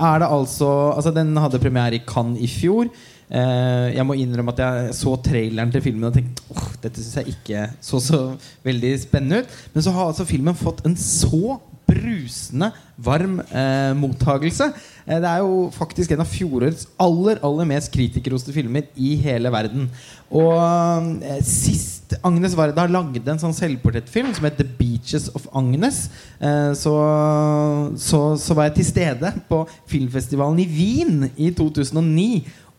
er 0.00 0.18
det 0.22 0.28
altså 0.32 0.68
Altså 0.96 1.10
Den 1.12 1.36
hadde 1.36 1.58
premiere 1.60 1.94
i 2.00 2.04
Cannes 2.08 2.40
i 2.40 2.46
fjor. 2.48 2.88
Eh, 3.30 3.94
jeg 3.94 4.02
må 4.06 4.14
innrømme 4.18 4.50
at 4.56 4.58
jeg 4.58 4.94
så 4.96 5.12
traileren 5.22 5.70
til 5.70 5.82
filmen 5.84 6.08
og 6.08 6.14
tenkte 6.16 6.42
åh, 6.50 6.64
dette 6.82 6.98
syns 6.98 7.20
jeg 7.20 7.34
ikke 7.36 7.66
så 7.80 8.00
så 8.02 8.22
veldig 8.64 8.94
spennende 9.04 9.42
ut. 9.44 9.46
Men 9.74 9.82
så 9.86 9.92
har 9.94 10.08
altså 10.08 10.24
filmen 10.26 10.54
fått 10.58 10.80
en 10.88 10.96
så 10.96 11.60
brusende 11.90 12.70
varm 13.00 13.40
eh, 13.40 13.92
mottagelse. 13.98 14.70
Eh, 15.06 15.18
det 15.18 15.28
er 15.28 15.42
jo 15.42 15.68
faktisk 15.74 16.12
en 16.14 16.22
av 16.22 16.30
fjorårets 16.30 16.86
aller 17.00 17.40
aller 17.46 17.68
mest 17.72 17.92
kritikerroste 17.94 18.54
filmer 18.54 18.86
i 18.96 19.14
hele 19.20 19.52
verden. 19.52 19.88
Og 20.30 20.54
eh, 21.24 21.40
sist 21.46 22.14
Agnes 22.26 22.54
Varda 22.58 22.86
lagde 22.90 23.30
en 23.30 23.42
sånn 23.42 23.56
selvportrettfilm 23.56 24.32
som 24.36 24.46
het 24.48 24.58
The 24.58 24.66
Beaches 24.78 25.28
of 25.34 25.46
Agnes, 25.56 26.04
eh, 26.38 26.72
så, 26.78 26.94
så, 27.98 28.22
så 28.40 28.56
var 28.56 28.70
jeg 28.70 28.80
til 28.80 28.90
stede 28.90 29.34
på 29.50 29.62
filmfestivalen 29.90 30.62
i 30.62 30.68
Wien 30.70 31.30
i 31.36 31.52
2009. 31.56 32.30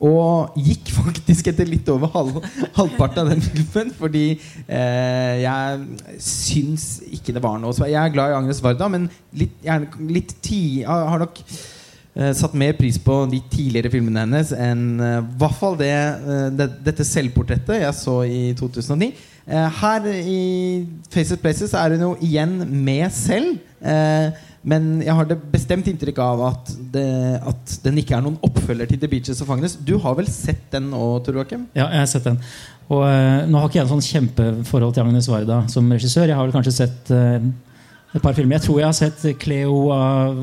Og 0.02 0.56
gikk 0.58 0.90
faktisk 1.00 1.52
etter 1.52 1.70
litt 1.70 1.90
over 1.94 2.12
halv, 2.16 2.40
halvparten 2.78 3.24
av 3.24 3.34
den 3.34 3.44
filmen. 3.46 3.92
Fordi 3.98 4.26
eh, 4.66 5.44
jeg 5.44 6.22
syns 6.22 6.88
ikke 7.12 7.36
det 7.36 7.44
var 7.44 7.60
noe 7.62 7.76
så 7.76 7.90
Jeg 7.90 8.02
er 8.02 8.16
glad 8.16 8.34
i 8.34 8.40
Agnes 8.40 8.64
Varda, 8.64 8.90
men 8.92 9.10
litt, 9.38 9.54
jeg, 9.66 9.92
litt 10.10 10.36
ti, 10.44 10.62
jeg 10.82 11.10
har 11.14 11.22
nok 11.22 11.42
eh, 11.46 12.32
satt 12.38 12.58
mer 12.58 12.76
pris 12.80 12.98
på 13.02 13.24
de 13.32 13.42
tidligere 13.52 13.92
filmene 13.94 14.26
hennes 14.26 14.54
enn 14.58 14.86
eh, 15.00 15.20
i 15.22 15.42
hvert 15.42 15.60
fall 15.60 15.78
det, 15.80 15.92
eh, 15.94 16.48
det, 16.58 16.72
dette 16.88 17.08
selvportrettet 17.08 17.84
jeg 17.86 17.98
så 17.98 18.22
i 18.26 18.42
2009. 18.60 19.12
Eh, 19.52 19.82
her 19.82 20.08
i 20.22 20.42
Faces 21.12 21.40
Places 21.42 21.74
er 21.78 21.96
hun 21.96 22.08
jo 22.10 22.16
igjen 22.24 22.62
med 22.70 23.10
selv. 23.16 23.60
Eh, 23.82 24.48
men 24.62 24.90
jeg 25.02 25.16
har 25.18 25.26
det 25.26 25.40
bestemt 25.50 25.88
inntrykk 25.90 26.20
av 26.22 26.44
at, 26.52 26.68
det, 26.94 27.08
at 27.50 27.74
den 27.82 27.98
ikke 27.98 28.14
er 28.18 28.26
noen 28.26 28.38
oppfølger 28.46 28.92
til 28.92 29.02
The 29.02 29.10
Beaches 29.10 29.42
of 29.42 29.50
Agnes. 29.54 29.74
Du 29.82 29.96
har 30.04 30.14
vel 30.20 30.30
sett 30.30 30.68
den 30.74 30.92
nå, 30.94 31.02
Tor 31.26 31.40
Joakim? 31.42 31.66
Ja, 31.74 31.88
jeg 31.90 32.04
har 32.04 32.12
sett 32.12 32.30
den. 32.30 32.38
Og 32.92 33.06
eh, 33.08 33.48
Nå 33.50 33.58
har 33.58 33.70
ikke 33.70 33.80
jeg 33.80 33.88
en 33.88 33.94
sånn 33.96 34.06
kjempeforhold 34.06 34.96
til 34.96 35.06
Agnes 35.08 35.30
Varda 35.32 35.64
som 35.72 35.90
regissør. 35.90 36.30
Jeg 36.30 36.38
har 36.38 36.46
vel 36.46 36.56
kanskje 36.56 36.78
sett 36.78 37.14
eh, 37.16 37.50
et 38.12 38.24
par 38.24 38.36
filmer. 38.38 38.60
Jeg 38.60 38.68
tror 38.68 38.82
jeg 38.82 38.90
har 38.90 38.98
sett 38.98 39.26
Cleo 39.42 39.86
av 39.96 40.42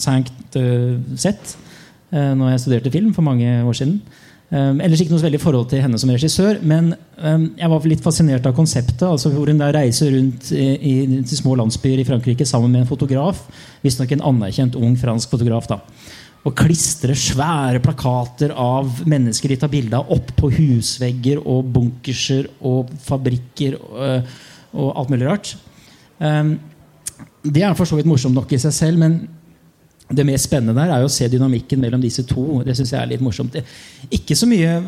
Sankt 0.00 0.56
Sett 1.20 1.54
uh, 2.14 2.32
når 2.32 2.54
jeg 2.54 2.62
studerte 2.64 2.92
film 2.94 3.10
for 3.12 3.26
mange 3.26 3.58
år 3.60 3.76
siden. 3.76 3.98
Um, 4.50 4.80
ellers 4.82 4.98
ikke 5.04 5.14
noe 5.14 5.22
veldig 5.22 5.38
forhold 5.38 5.68
til 5.70 5.78
henne 5.78 5.98
som 6.02 6.10
regissør, 6.10 6.56
men 6.66 6.88
um, 7.22 7.44
jeg 7.54 7.70
var 7.70 7.84
litt 7.86 8.02
fascinert 8.02 8.48
av 8.50 8.56
konseptet. 8.56 9.04
altså 9.06 9.30
Hvor 9.30 9.46
hun 9.46 9.60
der 9.60 9.76
reiser 9.76 10.10
rundt 10.10 10.50
i, 10.50 10.64
i, 10.74 10.94
til 11.22 11.38
små 11.38 11.54
landsbyer 11.60 12.02
i 12.02 12.06
Frankrike 12.08 12.46
sammen 12.48 12.72
med 12.74 12.82
en 12.82 12.90
fotograf. 12.90 13.44
Visstnok 13.84 14.16
en 14.16 14.26
anerkjent 14.32 14.78
ung 14.80 14.96
fransk 14.98 15.36
fotograf. 15.36 15.70
da 15.70 15.78
og 16.40 16.54
klistrer 16.56 17.18
svære 17.20 17.82
plakater 17.84 18.54
av 18.56 19.02
mennesker 19.08 19.52
de 19.52 19.58
tar 19.60 19.68
bilde 19.72 19.98
av, 19.98 20.08
opp 20.08 20.30
på 20.38 20.48
husvegger 20.56 21.42
og 21.42 21.66
bunkerser 21.74 22.48
og 22.64 22.88
fabrikker 23.04 23.76
og, 23.76 24.30
og 24.72 24.94
alt 25.02 25.12
mulig 25.12 25.28
rart. 25.28 25.52
Um, 26.16 26.54
det 27.44 27.64
er 27.64 27.76
for 27.76 27.88
så 27.88 27.98
vidt 27.98 28.08
morsomt 28.08 28.36
nok 28.36 28.52
i 28.56 28.60
seg 28.60 28.72
selv, 28.72 29.00
men 29.00 29.20
det 30.10 30.26
mest 30.26 30.48
spennende 30.48 30.74
der 30.74 30.92
er 30.94 31.04
jo 31.04 31.08
å 31.10 31.12
se 31.12 31.28
dynamikken 31.30 31.80
mellom 31.82 32.02
disse 32.02 32.24
to. 32.26 32.62
Det 32.66 32.74
synes 32.76 32.92
jeg 32.94 33.00
er 33.00 33.12
litt 33.12 33.22
morsomt. 33.22 33.56
Ikke 34.10 34.36
så 34.38 34.48
mye 34.50 34.80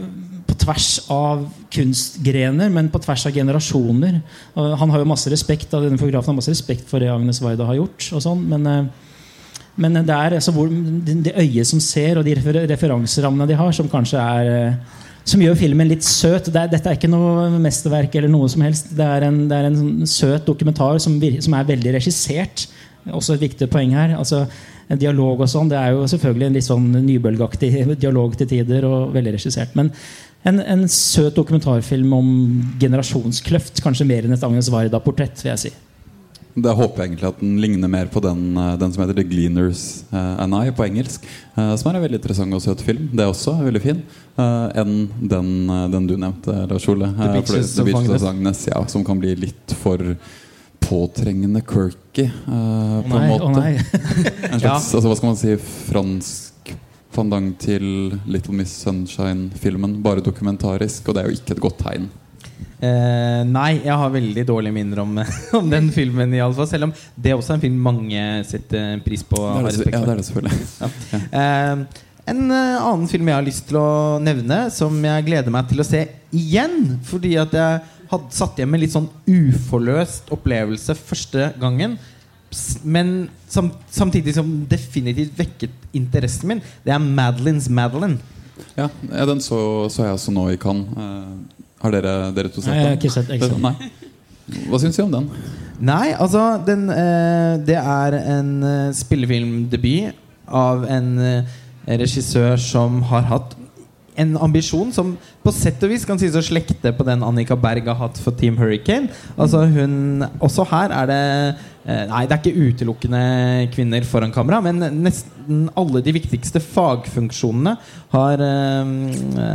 på 0.49 0.57
tvers 0.59 0.89
av 1.13 1.45
kunstgrener, 1.73 2.73
men 2.75 2.91
på 2.93 3.01
tvers 3.05 3.29
av 3.31 3.37
generasjoner. 3.37 4.19
Og 4.59 4.75
han 4.81 4.93
har 4.93 5.03
jo 5.03 5.09
masse 5.13 5.31
respekt 5.33 5.71
denne 5.73 6.01
fotografen 6.01 6.35
har 6.35 6.41
masse 6.41 6.53
respekt 6.53 6.91
for 6.91 7.03
det 7.03 7.13
Agnes 7.13 7.41
Waida 7.45 7.69
har 7.69 7.79
gjort. 7.79 8.11
og 8.13 8.25
sånn, 8.27 8.45
men 8.51 8.69
eh, 8.69 8.85
men 9.81 9.95
det 10.05 10.13
er 10.13 10.35
altså 10.37 10.53
hvor, 10.53 10.69
det, 10.69 11.33
øyet 11.33 11.69
som 11.69 11.81
ser, 11.81 12.19
og 12.21 12.27
de 12.27 12.35
refer 12.37 12.59
referanserammene 12.69 13.47
de 13.49 13.57
har, 13.57 13.71
som 13.73 13.89
kanskje 13.89 14.21
er 14.21 14.51
eh, 14.53 14.99
Som 15.25 15.39
gjør 15.39 15.55
filmen 15.55 15.87
litt 15.87 16.03
søt. 16.03 16.49
Det 16.51 16.59
er, 16.59 16.67
dette 16.67 16.91
er 16.91 16.97
ikke 16.99 17.09
noe 17.09 17.47
mesterverk 17.63 18.17
eller 18.19 18.29
noe 18.29 18.49
som 18.51 18.65
helst. 18.67 18.89
Det 18.99 19.07
er 19.07 19.29
en, 19.29 19.37
det 19.47 19.55
er 19.55 19.69
en 19.69 19.77
sånn 19.79 20.09
søt 20.11 20.49
dokumentar 20.49 20.99
som, 20.99 21.15
som 21.15 21.55
er 21.55 21.69
veldig 21.69 21.93
regissert. 21.95 22.65
Også 23.11 23.35
et 23.35 23.49
viktig 23.49 23.69
poeng 23.73 23.95
her. 23.97 24.17
altså 24.19 24.47
en 24.93 25.01
Dialog 25.01 25.41
og 25.41 25.49
sånn, 25.49 25.71
det 25.71 25.79
er 25.79 25.95
jo 25.95 26.09
selvfølgelig 26.11 26.49
en 26.49 26.59
litt 26.59 26.67
sånn 26.67 26.91
nybølgeaktig 27.07 27.71
dialog 28.05 28.37
til 28.38 28.51
tider. 28.51 28.85
og 28.88 29.15
veldig 29.15 29.38
regissert, 29.38 29.75
Men 29.79 29.93
en, 30.45 30.59
en 30.59 30.88
søt 30.91 31.37
dokumentarfilm 31.38 32.12
om 32.17 32.29
generasjonskløft. 32.83 33.81
Kanskje 33.85 34.09
mer 34.09 34.27
enn 34.27 34.35
et 34.35 34.45
Agnes 34.45 34.71
Varda-portrett. 34.75 35.38
vil 35.45 35.53
jeg 35.53 35.62
si. 35.69 35.73
Det 36.53 36.73
håper 36.77 37.01
jeg 37.01 37.09
egentlig 37.09 37.29
at 37.31 37.38
den 37.41 37.53
ligner 37.62 37.88
mer 37.88 38.11
på 38.12 38.21
den, 38.21 38.41
eh, 38.61 38.75
den 38.77 38.93
som 38.93 39.01
heter 39.01 39.17
The 39.17 39.25
Gleaners 39.25 40.03
uh, 40.12 40.43
and 40.43 40.53
I 40.53 40.75
på 40.75 40.85
engelsk. 40.85 41.25
Uh, 41.57 41.73
som 41.81 41.88
er 41.88 41.97
en 41.97 42.05
veldig 42.05 42.19
interessant 42.21 42.59
og 42.59 42.61
søt 42.61 42.83
film. 42.85 43.07
Det 43.15 43.25
er 43.25 43.31
også 43.31 43.55
veldig 43.62 43.83
fin. 43.85 44.03
Enn 44.37 45.07
den, 45.17 45.49
den, 45.93 46.11
du 46.11 46.17
nevnte, 46.17 46.53
Lars 46.69 46.88
Ole. 46.91 47.09
The 47.17 47.31
Beaches, 47.38 47.77
The 47.79 47.87
Beaches 47.87 48.27
Agnes. 48.29 48.67
Ja, 48.69 48.83
som 48.91 49.07
kan 49.07 49.23
bli 49.23 49.33
litt 49.47 49.77
for 49.81 50.03
påtrengende 50.83 51.62
quirky, 51.66 52.29
uh, 52.47 53.01
på 53.03 53.12
nei, 53.14 53.23
en 53.23 53.31
måte. 53.31 53.47
Oh, 53.47 53.59
en 54.53 54.61
slags, 54.61 54.62
ja. 54.62 54.77
altså, 54.79 55.07
hva 55.09 55.18
skal 55.18 55.33
man 55.33 55.40
si 55.40 55.57
fransk 55.61 56.53
fandang 57.12 57.53
til 57.61 57.85
Little 58.31 58.57
Miss 58.57 58.75
Sunshine-filmen. 58.83 59.99
Bare 60.05 60.25
dokumentarisk, 60.25 61.09
og 61.09 61.16
det 61.16 61.23
er 61.23 61.31
jo 61.31 61.38
ikke 61.38 61.57
et 61.57 61.62
godt 61.62 61.81
tegn. 61.85 62.11
Uh, 62.83 63.42
nei, 63.47 63.77
jeg 63.85 63.95
har 63.95 64.11
veldig 64.11 64.42
dårlige 64.49 64.75
minner 64.75 65.03
om, 65.05 65.18
om 65.61 65.68
den 65.71 65.90
filmen. 65.95 66.33
I 66.35 66.42
alle 66.42 66.57
fall, 66.57 66.71
selv 66.71 66.88
om 66.88 66.95
det 67.14 67.35
også 67.37 67.55
er 67.55 67.61
en 67.61 67.66
film 67.66 67.83
mange 67.85 68.25
setter 68.49 69.03
pris 69.05 69.23
på. 69.27 69.38
Det 69.38 69.77
det, 69.77 69.92
ja, 69.92 70.01
det 70.03 70.16
er 70.16 70.23
det 70.23 70.31
selvfølgelig. 70.31 70.64
Ja. 70.83 70.88
Uh, 71.37 72.09
en 72.33 72.53
annen 72.55 73.09
film 73.11 73.27
jeg 73.27 73.35
har 73.35 73.42
lyst 73.42 73.64
til 73.66 73.81
å 73.81 74.18
nevne, 74.23 74.68
som 74.71 74.95
jeg 75.03 75.25
gleder 75.27 75.51
meg 75.51 75.66
til 75.66 75.83
å 75.83 75.87
se 75.87 76.05
igjen. 76.31 77.01
Fordi 77.03 77.33
at 77.42 77.57
jeg 77.59 77.81
hadde 78.12 78.37
satt 78.37 78.59
igjen 78.59 78.72
med 78.72 78.83
litt 78.83 78.94
sånn 78.94 79.09
uforløst 79.27 80.33
opplevelse 80.35 80.96
første 80.98 81.53
gangen. 81.61 81.96
Men 82.85 83.31
sam, 83.48 83.70
samtidig 83.90 84.35
som 84.37 84.51
definitivt 84.68 85.38
vekket 85.38 85.96
interessen 85.96 86.53
min. 86.53 86.62
Det 86.85 86.92
er 86.92 87.01
Madeline's 87.01 87.70
Madeline. 87.72 88.20
Ja, 88.77 88.88
ja 89.09 89.27
den 89.29 89.40
så, 89.40 89.88
så, 89.92 90.07
jeg 90.07 90.18
også 90.18 90.35
nå 90.35 90.51
i 90.53 90.61
Cannes. 90.61 90.92
Uh, 90.96 91.64
har 91.83 91.96
dere, 91.96 92.14
dere, 92.37 92.53
to 92.53 92.62
sett 92.62 92.70
den? 92.70 92.77
Nei, 92.77 92.85
jeg 92.85 92.92
har 92.92 93.01
ikke 93.01 93.14
sett, 93.16 93.33
den. 93.40 93.64
Nei. 93.64 93.90
Hva 94.68 94.81
syns 94.83 94.98
du 94.98 95.05
om 95.07 95.14
den? 95.14 95.31
Nei, 95.83 96.12
altså 96.12 96.42
den, 96.66 96.85
uh, 96.92 97.57
Det 97.64 97.79
er 97.81 98.18
en 98.20 98.53
uh, 98.62 98.92
spillefilmdebut 98.96 100.20
av 100.53 100.85
en 100.90 101.14
regissør 101.88 102.61
som 102.61 103.01
har 103.09 103.25
hatt 103.31 103.55
en 104.20 104.37
ambisjon 104.44 104.92
som 104.92 105.14
på 105.42 105.53
sett 105.55 105.83
og 105.85 105.92
vis 105.92 106.05
kan 106.09 106.20
sies 106.20 106.37
å 106.37 106.44
slekte 106.44 106.92
på 106.96 107.07
den 107.07 107.25
Annika 107.25 107.57
Berg 107.59 107.88
har 107.88 107.98
hatt 108.01 108.20
for 108.20 108.37
Team 108.37 108.59
Hurricane. 108.61 109.11
Altså 109.37 109.64
hun, 109.72 110.25
Også 110.42 110.66
her 110.68 110.92
er 110.92 111.09
det 111.11 111.20
eh, 111.87 112.05
Nei, 112.11 112.25
det 112.29 112.37
er 112.37 112.40
ikke 112.42 112.68
utelukkende 112.68 113.22
kvinner 113.75 114.05
foran 114.07 114.35
kamera, 114.35 114.61
men 114.64 114.83
nesten 115.03 115.66
alle 115.79 116.03
de 116.05 116.14
viktigste 116.14 116.61
fagfunksjonene 116.62 117.77
har, 118.12 118.44
eh, 118.46 119.46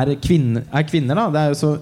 er, 0.00 0.14
kvinner, 0.22 0.66
er 0.68 0.88
kvinner. 0.88 1.16
da 1.16 1.30
Det 1.30 1.42
er 1.44 1.54
jo 1.54 1.60
så 1.62 1.72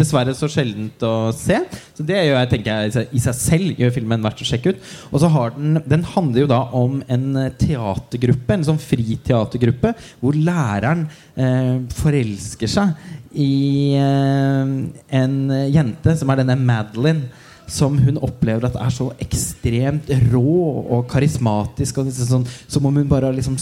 dessverre 0.00 0.34
så 0.36 0.48
sjeldent 0.50 1.04
å 1.06 1.30
se. 1.36 1.58
Så 1.96 2.06
det 2.06 2.18
gjør 2.18 2.38
jeg, 2.38 2.50
tenker 2.54 2.88
jeg 2.88 3.10
i 3.16 3.22
seg 3.22 3.38
selv 3.38 3.82
gjør 3.82 3.94
filmen 3.94 4.24
verdt 4.24 4.42
å 4.44 4.48
sjekke 4.48 4.74
ut. 4.74 4.88
Og 5.10 5.22
så 5.22 5.30
har 5.32 5.54
den 5.56 5.80
Den 5.90 6.06
handler 6.14 6.44
jo 6.44 6.50
da 6.50 6.60
om 6.76 7.00
en 7.08 7.26
teatergruppe, 7.60 8.56
en 8.56 8.66
sånn 8.70 8.82
friteatergruppe, 8.82 9.94
hvor 10.20 10.36
læreren 10.36 11.06
eh, 11.36 11.76
forelsker 12.00 12.70
seg 12.70 12.94
i 13.30 13.94
eh, 14.00 14.74
en 15.20 15.36
jente 15.70 16.16
som 16.18 16.32
er 16.32 16.42
denne 16.42 16.58
Madeline 16.58 17.30
som 17.70 17.94
hun 18.02 18.18
opplever 18.18 18.66
at 18.66 18.78
er 18.80 18.90
så 18.92 19.10
ekstremt 19.22 20.10
rå 20.32 20.56
og 20.90 21.06
karismatisk. 21.10 22.00
Og 22.00 22.10
liksom 22.10 22.30
sånn, 22.32 22.48
som 22.66 22.86
om 22.88 22.98
hun 22.98 23.08
bare 23.10 23.30
har 23.30 23.36
liksom 23.36 23.58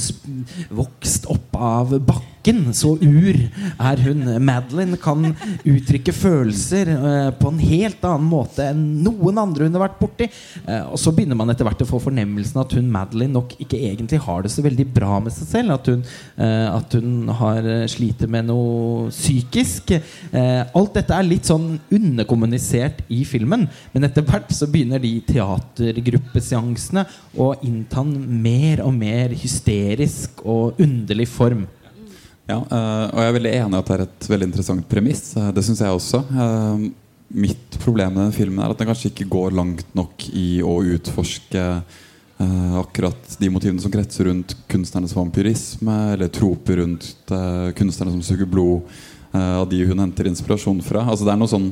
vokst 0.81 1.29
opp 1.33 1.59
av 1.59 1.93
bakken 1.99 2.38
Naken, 2.39 2.73
så 2.75 2.95
ur 3.01 3.37
er 3.79 4.03
hun. 4.03 4.23
Madeline 4.45 4.97
kan 5.01 5.35
uttrykke 5.67 6.13
følelser 6.15 6.91
uh, 6.95 7.31
på 7.35 7.51
en 7.51 7.59
helt 7.59 8.05
annen 8.07 8.29
måte 8.29 8.69
enn 8.71 9.03
noen 9.03 9.39
andre 9.39 9.67
hun 9.67 9.75
har 9.75 9.89
vært 9.89 9.99
borti. 10.01 10.29
Uh, 10.67 10.93
og 10.93 10.99
så 10.99 11.13
begynner 11.13 11.39
man 11.39 11.51
etter 11.51 11.67
hvert 11.67 11.83
å 11.83 11.89
få 11.89 12.01
fornemmelsen 12.03 12.61
at 12.63 12.75
hun 12.77 12.91
Madeline 12.93 13.35
nok 13.35 13.57
ikke 13.59 13.81
egentlig 13.91 14.21
har 14.25 14.45
det 14.45 14.53
så 14.55 14.63
veldig 14.65 14.87
bra 14.95 15.19
med 15.23 15.35
seg 15.35 15.51
selv. 15.51 15.75
At 15.79 15.91
hun, 15.91 16.05
uh, 16.39 16.77
at 16.77 16.99
hun 16.99 17.33
har 17.41 17.71
sliter 17.91 18.31
med 18.31 18.49
noe 18.49 19.09
psykisk. 19.13 19.93
alt 20.33 20.95
dette 20.95 21.15
er 21.15 21.27
litt 21.27 21.49
sånn 21.49 21.79
underkommunisert 21.95 23.01
i 23.13 23.23
filmen, 23.29 23.67
men 23.93 24.07
etter 24.07 24.25
hvert 24.27 24.51
så 24.55 24.69
begynner 24.71 25.01
de 25.03 25.15
teatergruppeseansene 25.29 27.05
å 27.39 27.51
innta 27.67 28.03
en 28.05 28.15
mer 28.43 28.83
og 28.85 28.95
mer 28.97 29.35
hysterisk 29.37 30.45
og 30.47 30.79
underlig 30.83 31.29
form. 31.31 31.67
Ja, 32.49 32.63
uh, 32.65 33.07
og 33.13 33.21
jeg 33.21 33.29
er 33.29 33.35
veldig 33.37 33.51
enig 33.59 33.77
i 33.77 33.79
at 33.83 33.91
det 33.91 33.95
er 33.95 34.03
et 34.07 34.27
veldig 34.33 34.47
interessant 34.49 34.89
premiss. 34.89 35.23
Uh, 35.37 35.51
det 35.53 35.65
syns 35.67 35.83
jeg 35.85 35.93
også. 35.93 36.23
Uh, 36.33 36.87
mitt 37.37 37.77
problem 37.83 38.15
med 38.17 38.33
filmen 38.33 38.63
er 38.65 38.73
at 38.73 38.81
den 38.81 38.89
kanskje 38.89 39.11
ikke 39.11 39.29
går 39.29 39.57
langt 39.59 39.91
nok 39.99 40.25
i 40.33 40.63
å 40.65 40.81
utforske 40.97 41.65
akkurat 42.39 43.33
de 43.43 43.49
motivene 43.51 43.83
som 43.83 43.91
kretser 43.91 44.29
rundt 44.29 44.53
kunstnernes 44.71 45.11
vampyrisme, 45.11 45.97
eller 46.13 46.31
troper 46.31 46.79
rundt 46.79 47.33
kunstnerne 47.75 48.13
som 48.15 48.21
suger 48.23 48.47
blod 48.47 48.87
av 49.35 49.65
de 49.67 49.81
hun 49.89 49.99
henter 49.99 50.29
inspirasjon 50.31 50.79
fra. 50.87 51.03
Altså 51.03 51.27
Det 51.27 51.33
er 51.33 51.41
noe 51.41 51.51
sånn 51.51 51.67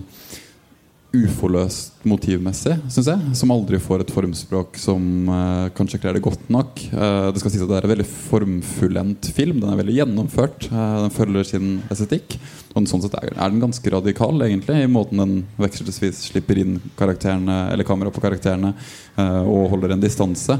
uforløst 1.24 2.04
motivmessig, 2.06 2.74
syns 2.92 3.08
jeg. 3.10 3.32
Som 3.38 3.52
aldri 3.54 3.78
får 3.82 4.04
et 4.04 4.12
formspråk 4.12 4.78
som 4.80 5.02
uh, 5.30 5.66
kanskje 5.76 6.00
kler 6.02 6.16
det 6.16 6.22
godt 6.24 6.48
nok. 6.52 6.80
Uh, 6.92 7.28
det 7.32 7.42
skal 7.42 7.52
sies 7.54 7.64
at 7.64 7.70
det 7.70 7.78
er 7.78 7.88
en 7.88 7.92
veldig 7.92 8.06
formfullendt 8.06 9.30
film. 9.36 9.60
Den 9.62 9.72
er 9.72 9.80
veldig 9.80 9.96
gjennomført. 9.98 10.68
Uh, 10.70 11.06
den 11.06 11.14
følger 11.14 11.48
sin 11.48 11.68
estetikk. 11.92 12.38
Og 12.76 12.88
sånn 12.90 13.04
sett 13.04 13.16
er, 13.18 13.30
er, 13.32 13.52
den 13.52 13.62
ganske 13.62 13.92
radikal 13.94 14.46
egentlig 14.46 14.82
i 14.84 14.90
måten 14.92 15.22
den 15.22 15.36
vekselvis 15.60 16.26
slipper 16.28 16.58
inn 16.60 16.74
karakterene 16.98 17.70
Eller 17.72 17.88
kamera 17.88 18.12
på 18.12 18.20
karakterene 18.20 18.74
og 19.16 19.70
holder 19.72 19.94
en 19.94 20.02
distanse. 20.02 20.58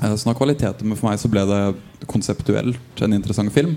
Sånn 0.00 0.30
av 0.32 0.38
kvaliteter, 0.38 0.88
men 0.88 0.96
for 0.96 1.10
meg 1.10 1.20
så 1.20 1.28
ble 1.28 1.44
det 1.50 1.60
konseptuelt 2.08 3.04
en 3.04 3.12
interessant 3.12 3.52
film. 3.52 3.76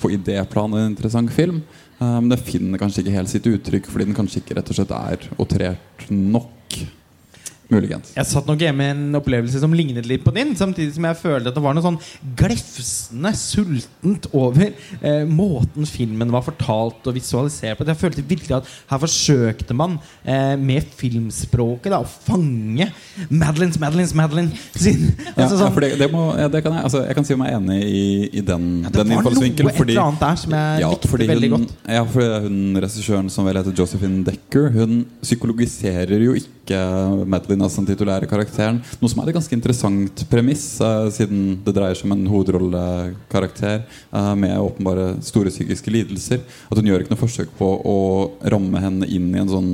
På 0.00 0.10
idéplan 0.10 0.74
en 0.74 0.88
interessant 0.90 1.32
film. 1.32 1.62
Eh, 1.98 2.20
men 2.20 2.28
det 2.32 2.42
finner 2.44 2.80
kanskje 2.80 3.04
ikke 3.04 3.16
helt 3.16 3.32
sitt 3.32 3.48
uttrykk 3.48 3.88
fordi 3.90 4.08
den 4.08 4.16
kanskje 4.16 4.42
ikke 4.42 4.58
rett 4.58 4.72
og 4.72 4.78
slett 4.78 4.94
er 4.96 5.28
outrert 5.38 6.08
nok. 6.10 6.80
Muligens. 7.72 8.12
Jeg 8.14 8.28
satt 8.28 8.46
nok 8.46 8.60
hjemme 8.62 8.78
med 8.78 8.92
en 8.92 9.18
opplevelse 9.18 9.58
som 9.58 9.72
lignet 9.74 10.06
litt 10.06 10.22
på 10.22 10.30
din, 10.34 10.52
samtidig 10.58 10.94
som 10.94 11.06
jeg 11.08 11.18
følte 11.18 11.50
at 11.50 11.56
det 11.56 11.62
var 11.64 11.74
noe 11.74 11.82
sånn 11.82 11.98
glefsende 12.38 13.32
sultent 13.38 14.28
over 14.36 14.68
eh, 15.00 15.24
måten 15.26 15.88
filmen 15.88 16.30
var 16.30 16.44
fortalt 16.46 17.08
og 17.08 17.16
visualisert 17.16 17.78
på. 17.78 17.86
Jeg 17.88 17.98
følte 17.98 18.24
virkelig 18.26 18.58
at 18.60 18.70
her 18.92 19.02
forsøkte 19.02 19.76
man 19.76 19.98
eh, 20.22 20.54
med 20.60 20.86
filmspråket 20.96 21.90
da, 21.94 22.02
å 22.04 22.06
fange 22.06 22.90
Madelines, 23.30 23.80
Madelines, 23.82 24.14
Madeline 24.16 24.54
sin 24.76 25.08
altså, 25.34 25.56
sånn, 25.58 25.74
ja, 25.74 25.82
det, 25.88 25.92
det 26.04 26.10
må, 26.12 26.26
ja, 26.38 26.50
det 26.52 26.62
kan 26.62 26.76
jeg, 26.76 26.86
altså, 26.86 27.02
jeg 27.08 27.18
kan 27.18 27.26
si 27.26 27.38
meg 27.40 27.56
enig 27.56 27.80
i, 27.82 28.06
i 28.30 28.44
den, 28.46 28.68
ja, 28.84 28.94
den 28.94 29.16
innfallsvinkelen. 29.16 29.72
Jeg 29.74 30.84
ja, 30.84 30.92
veldig 31.34 31.50
hun, 31.50 31.56
godt. 31.56 31.74
Ja, 31.98 32.06
for 32.14 32.46
hun 32.46 32.78
regissøren 32.78 33.32
som 33.32 33.48
vel 33.48 33.58
heter 33.58 33.74
Josephine 33.74 34.22
Decker, 34.26 34.70
hun 34.76 35.02
psykologiserer 35.24 36.22
jo 36.22 36.36
ikke 36.38 36.55
Madeline 36.74 37.30
Martin 37.30 37.70
som 37.70 37.84
den 37.84 37.94
titulære 37.94 38.28
karakteren. 38.30 38.80
Noe 39.00 39.10
som 39.10 39.22
er 39.22 39.30
et 39.30 39.36
ganske 39.36 39.54
interessant 39.54 40.24
premiss, 40.30 40.80
uh, 40.80 41.08
siden 41.12 41.58
det 41.64 41.74
dreier 41.76 41.94
seg 41.94 42.08
om 42.08 42.16
en 42.16 42.30
hovedrollekarakter 42.30 43.84
uh, 44.12 44.34
med 44.34 44.58
åpenbare 44.58 45.16
store 45.24 45.52
psykiske 45.52 45.92
lidelser. 45.92 46.42
At 46.70 46.78
hun 46.78 46.88
gjør 46.88 47.04
ikke 47.04 47.14
noe 47.14 47.24
forsøk 47.24 47.52
på 47.58 47.68
å 47.86 47.98
ramme 48.50 48.82
henne 48.82 49.06
inn 49.06 49.30
i 49.34 49.42
en 49.42 49.52
sånn 49.52 49.70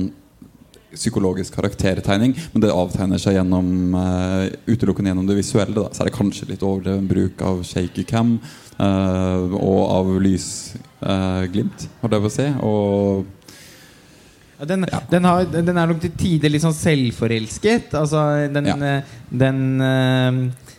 psykologisk 0.93 1.55
karaktertegning, 1.57 2.35
men 2.53 2.63
det 2.63 2.73
avtegner 2.73 3.21
seg 3.21 3.37
gjennom 3.37 3.95
uh, 3.97 4.45
utelukkende 4.69 5.11
gjennom 5.11 5.29
det 5.29 5.39
visuelle. 5.39 5.75
Da. 5.77 5.89
Så 5.89 6.03
er 6.03 6.09
det 6.09 6.17
kanskje 6.17 6.49
litt 6.51 6.65
overdreven 6.65 7.07
bruk 7.09 7.41
av 7.45 7.63
shaky 7.67 8.05
cam 8.09 8.35
uh, 8.77 9.53
og 9.57 9.81
av 9.89 10.11
lysglimt, 10.23 11.87
uh, 11.87 11.95
holdt 12.03 12.17
jeg 12.17 12.25
på 12.27 12.31
å 12.31 12.35
si. 12.37 12.49
Og 12.69 13.42
den, 14.69 14.87
ja. 14.91 14.99
den, 15.09 15.27
har, 15.29 15.45
den, 15.51 15.77
er 15.77 15.89
nok 15.89 16.01
til 16.03 16.13
tider 16.17 16.51
litt 16.53 16.63
sånn 16.63 16.75
selvforelsket. 16.77 17.93
Altså, 17.99 18.23
den, 18.53 18.69
ja. 18.71 18.77
Eh, 18.89 19.13
den, 19.43 19.61
uh, 19.81 20.73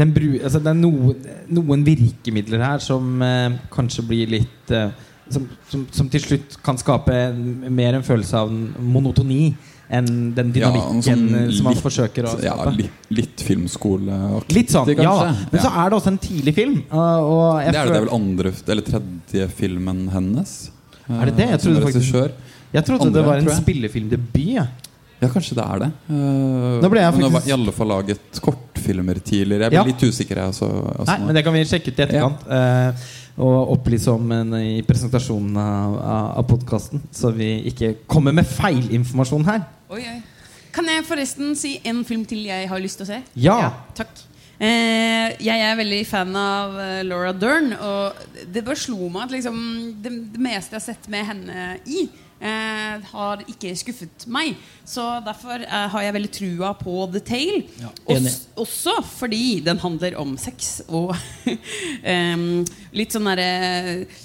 den 0.00 0.14
bru, 0.16 0.32
altså, 0.38 0.60
Det 0.60 0.72
er 0.72 0.80
noen, 0.80 1.30
noen 1.52 1.84
virkemidler 1.86 2.64
her 2.64 2.84
som 2.84 3.22
uh, 3.24 3.60
kanskje 3.72 4.06
blir 4.08 4.34
litt 4.38 4.74
uh, 4.74 4.90
som, 5.30 5.44
som, 5.70 5.84
som, 5.94 6.08
til 6.10 6.22
slutt 6.24 6.56
kan 6.64 6.78
skape 6.80 7.14
mer 7.70 7.94
en 7.94 8.06
følelse 8.06 8.40
av 8.40 8.50
monotoni 8.50 9.52
enn 9.90 10.30
den 10.34 10.52
dynamikken 10.54 11.00
ja, 11.02 11.04
sånn 11.06 11.54
som 11.54 11.66
man 11.66 11.78
forsøker 11.82 12.26
å 12.26 12.34
skape. 12.36 12.46
Ja, 12.46 12.74
litt, 12.76 13.08
litt 13.14 13.42
filmskole 13.42 14.18
Litt 14.54 14.70
sånn, 14.70 14.90
ja. 14.94 15.14
Men 15.50 15.62
så 15.62 15.70
er 15.70 15.90
det 15.90 15.98
også 15.98 16.12
en 16.12 16.20
tidlig 16.22 16.54
film. 16.58 16.76
det 16.86 17.64
er 17.64 17.74
det, 17.74 17.86
det 17.90 18.04
vel 18.04 18.12
andre 18.14 18.54
eller 18.74 18.86
tredje 18.86 19.48
filmen 19.58 20.04
hennes. 20.14 20.54
Er 21.10 21.30
det 21.30 21.36
det? 21.40 21.48
Jeg 21.56 21.62
trodde 21.64 21.82
faktisk 21.88 22.14
jeg 22.72 22.84
trodde 22.86 23.06
Andre, 23.08 23.20
det 23.20 23.26
var 23.26 23.42
en 23.42 23.62
spillefilmdebut. 23.62 24.40
Ja. 24.54 24.66
Ja, 25.20 25.28
kanskje 25.28 25.56
det 25.58 25.64
er 25.66 25.80
det. 25.82 25.88
Uh, 26.08 26.78
Nå 26.80 26.88
ble 26.88 27.00
jeg 27.02 27.12
Hun 27.12 27.22
har 27.26 27.30
faktisk- 27.34 27.48
i 27.50 27.52
alle 27.52 27.72
fall 27.76 27.90
laget 27.92 28.40
kortfilmer 28.40 29.18
tidligere. 29.20 29.66
Jeg 29.66 29.70
ble 29.70 29.76
Ja. 29.76 29.82
litt 29.84 30.02
usikker. 30.02 30.36
Jeg, 30.36 30.46
altså, 30.46 30.68
også 30.96 31.06
Nei, 31.06 31.18
men 31.26 31.34
det 31.34 31.44
kan 31.44 31.52
vi 31.52 31.64
sjekke 31.64 31.88
ut 31.92 31.98
i 31.98 32.02
etterkant. 32.06 32.46
eh, 32.48 32.92
og 33.38 33.68
opplyse 33.76 34.08
om 34.08 34.32
en, 34.32 34.54
i 34.54 34.80
presentasjonen 34.82 35.56
av, 35.56 35.98
av, 36.38 36.46
podkasten, 36.48 37.02
så 37.12 37.32
vi 37.32 37.50
ikke 37.70 37.96
kommer 38.08 38.32
med 38.32 38.46
feilinformasjon 38.46 39.44
her. 39.44 39.60
Oi, 39.90 40.00
oi. 40.00 40.22
Kan 40.72 40.86
jeg 40.86 41.04
forresten 41.04 41.54
si 41.56 41.80
en 41.84 42.02
film 42.04 42.24
til 42.24 42.44
jeg 42.46 42.68
har 42.68 42.78
lyst 42.78 42.96
til 43.00 43.06
å 43.06 43.10
se? 43.10 43.22
Ja. 43.34 43.72
takk. 43.94 44.08
Eh, 44.60 45.36
jeg 45.40 45.60
er 45.64 45.76
veldig 45.76 46.06
fan 46.06 46.34
av 46.36 46.74
eh, 46.78 47.02
Laura 47.02 47.32
Dern, 47.32 47.72
og 47.80 48.12
det 48.52 48.64
bare 48.64 48.76
slo 48.76 49.08
meg 49.08 49.22
at 49.22 49.30
liksom, 49.30 49.56
det, 50.02 50.32
det 50.34 50.40
meste 50.40 50.76
jeg 50.76 50.80
har 50.80 50.94
sett 50.94 51.08
med 51.08 51.24
henne 51.26 51.78
i, 51.86 52.08
eh, 52.40 53.08
har 53.12 53.44
ikke 53.48 53.72
skuffet 53.78 54.26
meg. 54.32 54.56
Så 54.88 55.04
derfor 55.26 55.62
eh, 55.62 55.86
har 55.92 56.04
jeg 56.06 56.16
veldig 56.16 56.32
trua 56.34 56.72
på 56.78 56.96
The 57.14 57.22
Tale. 57.30 57.62
Ja, 57.80 57.92
Også, 58.16 58.36
også 58.64 58.96
fordi 59.06 59.60
den 59.66 59.80
handler 59.82 60.16
om 60.20 60.36
sex 60.40 60.80
og 60.88 61.14
em, 62.02 62.64
litt 62.96 63.14
sånn 63.16 63.28
derre 63.30 63.50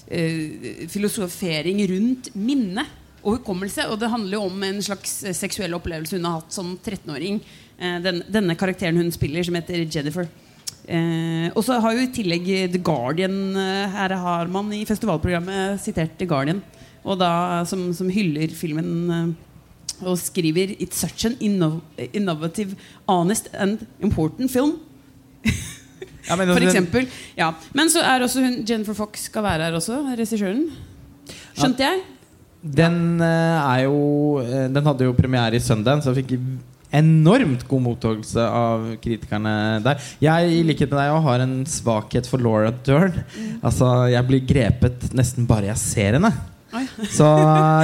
eh, 0.08 0.86
filosofering 0.92 1.84
rundt 1.92 2.32
minne 2.36 2.88
og 3.26 3.40
hukommelse. 3.40 3.90
Og 3.92 4.00
det 4.02 4.12
handler 4.14 4.40
jo 4.40 4.48
om 4.48 4.66
en 4.68 4.82
slags 4.86 5.20
eh, 5.26 5.36
seksuell 5.36 5.76
opplevelse 5.78 6.18
hun 6.18 6.28
har 6.30 6.40
hatt 6.40 6.56
som 6.56 6.76
13-åring. 6.78 7.42
Eh, 7.78 8.00
den, 8.06 8.24
denne 8.32 8.58
karakteren 8.60 9.00
hun 9.02 9.14
spiller, 9.14 9.44
som 9.46 9.58
heter 9.58 9.86
Jennifer. 9.86 10.30
Eh, 10.86 11.50
og 11.56 11.64
så 11.66 11.80
har 11.82 11.96
jo 11.96 12.04
i 12.06 12.12
tillegg 12.14 12.46
The 12.70 12.78
Guardian 12.86 13.56
eh, 13.58 13.88
Her 13.90 14.14
har 14.22 14.52
man 14.54 14.68
i 14.78 14.84
festivalprogrammet 14.86 15.82
sitert 15.82 16.14
The 16.20 16.28
Guardian. 16.30 16.62
Og 17.06 17.20
da 17.22 17.64
som, 17.70 17.88
som 17.94 18.10
hyller 18.10 18.54
filmen 18.58 18.94
eh, 19.14 19.28
og 20.04 20.18
skriver 20.20 20.74
It's 20.76 21.00
such 21.00 21.28
an 21.30 21.38
inno 21.40 21.80
innovative, 22.12 22.76
honest 23.08 23.48
and 23.54 23.86
important 24.02 24.52
film. 24.52 24.80
Ja, 26.26 26.36
men 26.36 26.50
For 26.56 26.66
eksempel. 26.66 27.08
Ja. 27.38 27.54
Men 27.74 27.92
så 27.94 28.04
er 28.04 28.26
også 28.26 28.44
hun 28.44 28.64
Jennifer 28.68 28.98
Fox 28.98 29.30
skal 29.30 29.46
være 29.46 29.70
her 29.70 29.78
også, 29.78 30.02
regissøren. 30.18 30.68
Skjønte 31.56 31.86
jeg? 31.86 32.04
Den 32.66 33.22
eh, 33.22 33.58
er 33.62 33.84
jo 33.86 34.40
eh, 34.42 34.66
Den 34.74 34.88
hadde 34.88 35.06
jo 35.06 35.14
premiere 35.18 35.58
i 35.58 35.62
Sundance 35.62 36.10
og 36.10 36.18
fikk 36.18 36.34
enormt 36.96 37.66
god 37.68 37.82
mottakelse 37.84 38.42
av 38.42 38.86
kritikerne 39.04 39.54
der. 39.84 40.02
Jeg 40.24 40.52
i 40.54 40.62
likhet 40.64 40.92
med 40.92 41.02
deg 41.02 41.26
har 41.28 41.44
en 41.44 41.56
svakhet 41.68 42.30
for 42.30 42.42
Laura 42.42 42.72
Dern. 42.88 43.18
Altså, 43.62 44.08
Jeg 44.14 44.28
blir 44.30 44.46
grepet 44.48 45.10
nesten 45.18 45.48
bare 45.50 45.70
jeg 45.74 45.82
ser 45.82 46.18
henne. 46.18 46.32
Så 47.12 47.28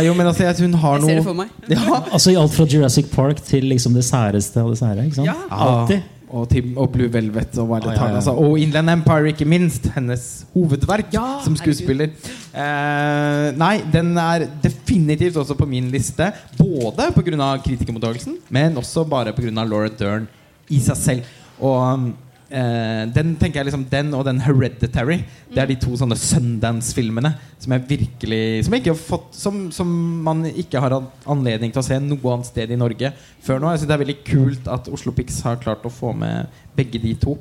jo, 0.06 0.14
men 0.18 0.28
altså, 0.28 0.54
hun 0.62 0.74
har 0.74 0.98
Jeg 1.00 1.04
ser 1.10 1.16
det 1.16 1.24
for 1.28 1.34
meg. 1.38 1.48
ja, 1.70 2.00
Altså 2.12 2.32
i 2.32 2.39
alt 2.39 2.54
fra 2.56 2.66
Jurassic 2.66 3.12
Park 3.14 3.44
til 3.46 3.64
liksom 3.72 3.94
det 3.98 4.04
særeste 4.08 4.62
av 4.62 4.70
det 4.70 4.80
sære. 4.82 5.06
ikke 5.06 5.16
sant? 5.22 5.28
Ja. 5.28 5.38
Alltid. 5.52 6.02
Og, 6.32 6.46
til, 6.48 6.70
og 6.80 6.88
Blue 6.94 7.10
Velvet 7.12 7.58
og 7.60 7.68
Wild 7.70 7.86
Ja, 7.89 7.92
ja, 7.92 8.06
ja. 8.08 8.16
Altså. 8.16 8.32
Og 8.39 8.60
Inland 8.60 8.89
Empire, 8.89 9.34
ikke 9.34 9.46
minst. 9.46 9.89
Hennes 9.96 10.46
hovedverk 10.54 11.12
Ja, 11.14 11.42
som 11.44 11.58
skuespiller. 11.60 12.14
Eh, 12.56 13.48
nei, 13.60 13.82
den 13.92 14.14
er 14.18 14.46
definitivt 14.64 15.36
også 15.42 15.58
på 15.60 15.68
min 15.68 15.89
liste. 15.92 16.32
Både 16.58 17.10
pga. 17.16 17.58
kritikermottakelsen, 17.66 18.38
men 18.50 18.78
også 18.78 19.04
bare 19.04 19.34
pga. 19.34 19.52
Laura 19.66 19.89
Dern 20.00 20.28
i 20.70 20.80
seg 20.80 20.96
selv. 20.98 21.22
Og 21.60 22.14
eh, 22.52 23.04
den 23.16 23.34
tenker 23.39 23.62
jeg 23.62 23.70
liksom 23.70 23.86
Den 23.91 24.12
og 24.18 24.26
den 24.28 24.41
Hereditary 24.43 25.22
Det 25.52 25.62
er 25.64 25.70
de 25.70 25.78
to 25.82 25.95
sånne 25.99 26.18
Sundance-filmene 26.20 27.34
som 27.62 27.76
jeg 27.76 27.86
virkelig 27.89 28.41
Som, 28.66 28.76
jeg 28.76 28.84
ikke 28.84 28.93
har 28.93 29.02
fått, 29.02 29.34
som, 29.38 29.64
som 29.74 29.91
man 30.26 30.45
ikke 30.49 30.82
har 30.82 30.95
hatt 30.97 31.28
anledning 31.32 31.74
til 31.74 31.82
å 31.82 31.86
se 31.86 31.99
noe 32.04 32.36
annet 32.36 32.49
sted 32.52 32.72
i 32.74 32.80
Norge 32.80 33.14
før 33.41 33.62
nå. 33.62 33.72
Jeg 33.72 33.82
synes 33.82 33.91
Det 33.91 33.97
er 33.97 34.04
veldig 34.06 34.20
kult 34.28 34.72
at 34.78 34.89
Oslo 34.93 35.14
Pix 35.18 35.41
har 35.45 35.62
klart 35.62 35.86
å 35.88 35.93
få 35.93 36.14
med 36.18 36.52
begge 36.78 37.02
de 37.02 37.14
to. 37.20 37.36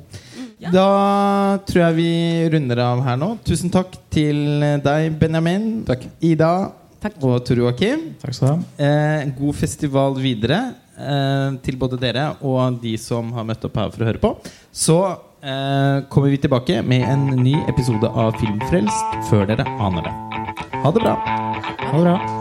Da 0.61 1.57
tror 1.65 1.81
jeg 1.87 1.97
vi 1.97 2.11
runder 2.53 2.83
av 2.83 3.01
her 3.05 3.17
nå. 3.17 3.31
Tusen 3.47 3.71
takk 3.73 3.95
til 4.13 4.61
deg, 4.83 5.07
Benjamin. 5.17 5.81
Takk. 5.87 6.05
Ida 6.21 6.51
Takk. 7.01 7.17
og 7.25 7.39
Tor 7.47 7.57
Joakim. 7.57 8.11
Takk 8.21 8.35
skal 8.37 8.47
du 8.47 8.51
ha. 8.51 8.85
Eh, 8.85 9.31
god 9.39 9.57
festival 9.57 10.19
videre 10.21 10.59
eh, 10.97 11.57
til 11.65 11.79
både 11.81 11.99
dere 12.01 12.31
og 12.41 12.81
de 12.83 12.95
som 13.01 13.31
har 13.35 13.47
møtt 13.47 13.65
opp 13.67 13.79
her 13.79 13.93
for 13.93 14.03
å 14.03 14.09
høre 14.11 14.21
på. 14.23 14.33
Så 14.71 14.99
eh, 15.07 16.03
kommer 16.11 16.33
vi 16.33 16.41
tilbake 16.41 16.81
med 16.83 17.07
en 17.07 17.27
ny 17.41 17.55
episode 17.71 18.09
av 18.11 18.37
Filmfrelst 18.41 19.17
før 19.29 19.49
dere 19.51 19.67
aner 19.79 20.09
det. 20.09 20.15
Ha 20.81 20.91
det 20.91 21.03
bra. 21.03 21.17
Ha 21.81 21.97
det 21.97 22.05
bra. 22.05 22.40